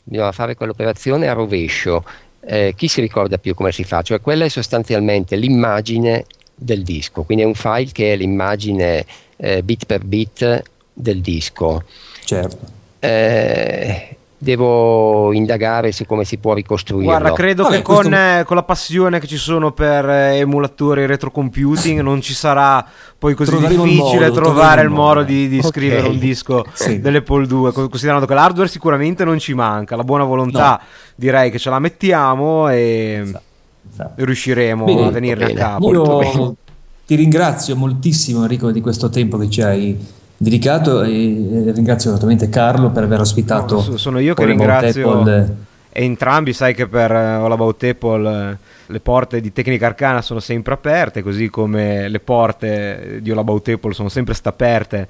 bisogna 0.03 0.31
fare 0.31 0.55
quell'operazione 0.55 1.27
a 1.27 1.33
rovescio. 1.33 2.03
Eh, 2.41 2.73
chi 2.75 2.87
si 2.87 3.01
ricorda 3.01 3.37
più 3.37 3.53
come 3.53 3.71
si 3.71 3.83
fa? 3.83 4.01
Cioè 4.01 4.21
quella 4.21 4.45
è 4.45 4.49
sostanzialmente 4.49 5.35
l'immagine 5.35 6.25
del 6.55 6.83
disco, 6.83 7.23
quindi 7.23 7.43
è 7.43 7.47
un 7.47 7.53
file 7.53 7.91
che 7.91 8.13
è 8.13 8.15
l'immagine 8.15 9.05
eh, 9.37 9.63
bit 9.63 9.85
per 9.85 10.03
bit 10.03 10.63
del 10.93 11.21
disco. 11.21 11.83
Certo. 12.23 12.77
Eh, 12.99 14.17
devo 14.41 15.33
indagare 15.33 15.91
su 15.91 16.05
come 16.05 16.23
si 16.23 16.37
può 16.37 16.53
ricostruirlo. 16.53 17.09
Guarda, 17.09 17.33
credo 17.33 17.63
Vabbè, 17.63 17.75
che 17.75 17.81
con, 17.81 17.95
questo... 17.95 18.15
eh, 18.15 18.43
con, 18.45 18.55
la 18.55 18.63
passione 18.63 19.19
che 19.19 19.27
ci 19.27 19.35
sono 19.35 19.73
per 19.73 20.09
eh, 20.09 20.37
emulatori 20.37 21.03
e 21.03 21.07
retrocomputing 21.07 21.99
non 21.99 22.21
ci 22.21 22.33
sarà 22.33 22.83
poi 23.17 23.33
così 23.35 23.51
troveremo 23.51 23.83
difficile 23.83 24.29
modo, 24.29 24.41
trovare 24.41 24.81
il 24.81 24.89
modo, 24.89 25.23
di, 25.23 25.49
di 25.49 25.57
okay. 25.57 25.69
scrivere 25.69 26.07
un 26.07 26.17
disco 26.17 26.65
sì. 26.73 27.01
dell'Apple 27.01 27.45
2, 27.45 27.73
considerando 27.73 28.25
che 28.25 28.33
l'hardware 28.33 28.69
sicuramente 28.69 29.25
non 29.25 29.39
ci 29.39 29.53
manca, 29.53 29.97
la 29.97 30.05
buona 30.05 30.23
volontà 30.23 30.79
no. 30.81 30.87
direi 31.15 31.51
che 31.51 31.59
ce 31.59 31.69
la 31.69 31.79
mettiamo 31.79 32.69
e 32.69 33.19
esatto. 33.21 33.43
Esatto. 33.91 34.23
riusciremo 34.23 34.85
bene, 34.85 35.05
a 35.05 35.09
venirne 35.11 35.45
a 35.45 35.53
capo. 35.53 35.91
Io 35.91 36.55
ti 37.05 37.15
ringrazio 37.15 37.75
moltissimo 37.75 38.43
Enrico 38.43 38.71
di 38.71 38.79
questo 38.79 39.09
tempo 39.09 39.37
che 39.37 39.49
ci 39.49 39.61
hai 39.61 40.17
dedicato 40.39 41.03
e 41.03 41.71
ringrazio 41.73 42.11
naturalmente 42.11 42.49
Carlo 42.49 42.89
per 42.89 43.03
aver 43.03 43.19
ospitato. 43.19 43.75
No, 43.75 43.97
sono 43.97 44.19
io 44.19 44.33
che 44.33 44.45
ringrazio 44.45 45.23
entrambi, 45.91 46.53
sai 46.53 46.73
che 46.73 46.87
per 46.87 47.11
uh, 47.11 47.43
All 47.43 47.51
About 47.51 47.83
Apple 47.83 48.51
uh, 48.51 48.57
le 48.85 48.99
porte 49.01 49.41
di 49.41 49.51
Tecnica 49.51 49.87
Arcana 49.87 50.21
sono 50.21 50.39
sempre 50.39 50.73
aperte, 50.73 51.21
così 51.21 51.49
come 51.49 52.07
le 52.07 52.19
porte 52.19 53.19
di 53.21 53.31
All 53.31 53.39
About 53.39 53.67
Apple 53.67 53.93
sono 53.93 54.09
sempre 54.09 54.33
state 54.33 54.49
aperte 54.49 55.07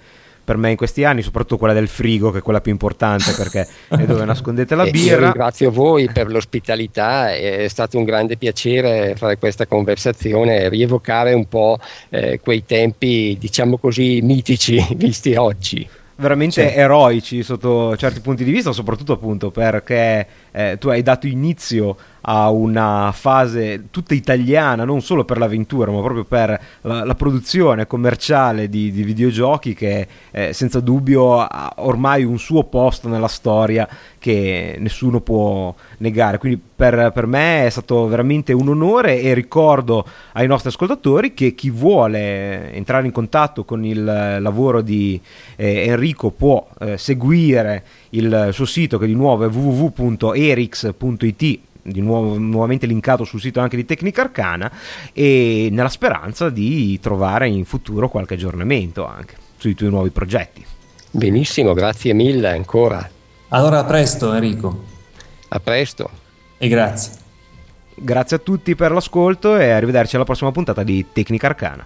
per 0.50 0.58
me 0.58 0.72
in 0.72 0.78
questi 0.78 1.04
anni, 1.04 1.22
soprattutto 1.22 1.58
quella 1.58 1.76
del 1.76 1.88
frigo, 1.88 2.32
che 2.32 2.40
è 2.40 2.42
quella 2.42 2.60
più 2.60 2.72
importante 2.72 3.34
perché 3.34 3.68
è 3.88 4.04
dove 4.06 4.26
nascondete 4.26 4.74
la 4.74 4.86
birra. 4.90 5.12
Io 5.12 5.20
ringrazio 5.20 5.70
voi 5.70 6.10
per 6.12 6.32
l'ospitalità, 6.32 7.32
è 7.32 7.68
stato 7.68 8.00
un 8.00 8.04
grande 8.04 8.36
piacere 8.36 9.14
fare 9.16 9.38
questa 9.38 9.68
conversazione 9.68 10.62
e 10.62 10.70
rievocare 10.70 11.34
un 11.34 11.48
po' 11.48 11.78
eh, 12.10 12.40
quei 12.42 12.66
tempi, 12.66 13.38
diciamo 13.40 13.78
così, 13.78 14.22
mitici 14.24 14.84
visti 14.98 15.36
oggi 15.36 15.88
veramente 16.20 16.68
sì. 16.68 16.76
eroici 16.76 17.44
sotto 17.44 17.96
certi 17.96 18.20
punti 18.20 18.44
di 18.44 18.52
vista, 18.52 18.72
soprattutto 18.74 19.14
appunto 19.14 19.52
perché 19.52 20.28
eh, 20.52 20.78
tu 20.80 20.90
hai 20.90 21.02
dato 21.02 21.28
inizio 21.28 21.96
a 22.22 22.50
una 22.50 23.12
fase 23.14 23.86
tutta 23.92 24.14
italiana, 24.14 24.84
non 24.84 25.02
solo 25.02 25.24
per 25.24 25.38
l'avventura, 25.38 25.92
ma 25.92 26.02
proprio 26.02 26.26
per 26.26 26.60
la, 26.82 27.04
la 27.06 27.16
produzione 27.16 27.88
commerciale 27.88 28.68
di, 28.68 28.92
di 28.92 29.04
videogiochi 29.04 29.74
che 29.74 30.08
eh, 30.32 30.54
senza 30.54 30.80
dubbio 30.80 31.40
ha 31.40 31.74
ormai 31.78 32.24
un 32.24 32.38
suo 32.38 32.64
posto 32.66 33.08
nella 33.08 33.28
storia 33.28 33.88
che 34.18 34.76
nessuno 34.80 35.22
può 35.22 35.74
negare. 36.00 36.38
Quindi 36.38 36.62
per, 36.76 37.12
per 37.14 37.26
me 37.26 37.66
è 37.66 37.70
stato 37.70 38.08
veramente 38.08 38.54
un 38.54 38.70
onore 38.70 39.22
e 39.22 39.34
ricordo 39.34 40.06
ai 40.34 40.48
nostri 40.48 40.70
ascoltatori 40.70 41.34
che 41.34 41.56
chi 41.56 41.70
vuole 41.70 42.72
entrare 42.74 43.06
in 43.06 43.12
contatto 43.12 43.64
con 43.64 43.84
il 43.86 44.04
lavoro 44.04 44.82
di 44.82 45.20
eh, 45.56 45.88
Enrico 45.88 46.32
può 46.32 46.68
eh, 46.80 46.98
seguire 46.98 47.84
il 48.12 48.50
suo 48.52 48.66
sito 48.66 48.98
che 48.98 49.06
di 49.06 49.16
nuovo 49.16 49.46
è 49.46 49.50
www.erix.it 49.50 51.60
di 51.82 52.02
nuovo 52.02 52.38
nuovamente 52.38 52.86
linkato 52.86 53.24
sul 53.24 53.40
sito 53.40 53.60
anche 53.60 53.76
di 53.76 53.86
Tecnica 53.86 54.22
Arcana 54.22 54.72
e 55.14 55.70
nella 55.72 55.90
speranza 55.90 56.50
di 56.50 57.00
trovare 57.00 57.48
in 57.48 57.66
futuro 57.66 58.10
qualche 58.10 58.36
aggiornamento 58.36 59.06
anche 59.06 59.36
sui 59.58 59.76
tuoi 59.76 59.90
nuovi 59.90 60.10
progetti. 60.10 60.66
Benissimo, 61.12 61.74
grazie 61.74 62.14
mille 62.14 62.50
ancora. 62.50 63.10
Allora 63.50 63.80
a 63.80 63.84
presto 63.84 64.34
Enrico. 64.34 64.84
A 65.50 65.60
presto. 65.60 66.10
E 66.58 66.68
grazie. 66.68 67.14
Grazie 67.96 68.38
a 68.38 68.40
tutti 68.40 68.76
per 68.76 68.92
l'ascolto 68.92 69.58
e 69.58 69.72
arrivederci 69.72 70.16
alla 70.16 70.26
prossima 70.26 70.52
puntata 70.52 70.84
di 70.84 71.06
Tecnica 71.12 71.48
Arcana. 71.48 71.86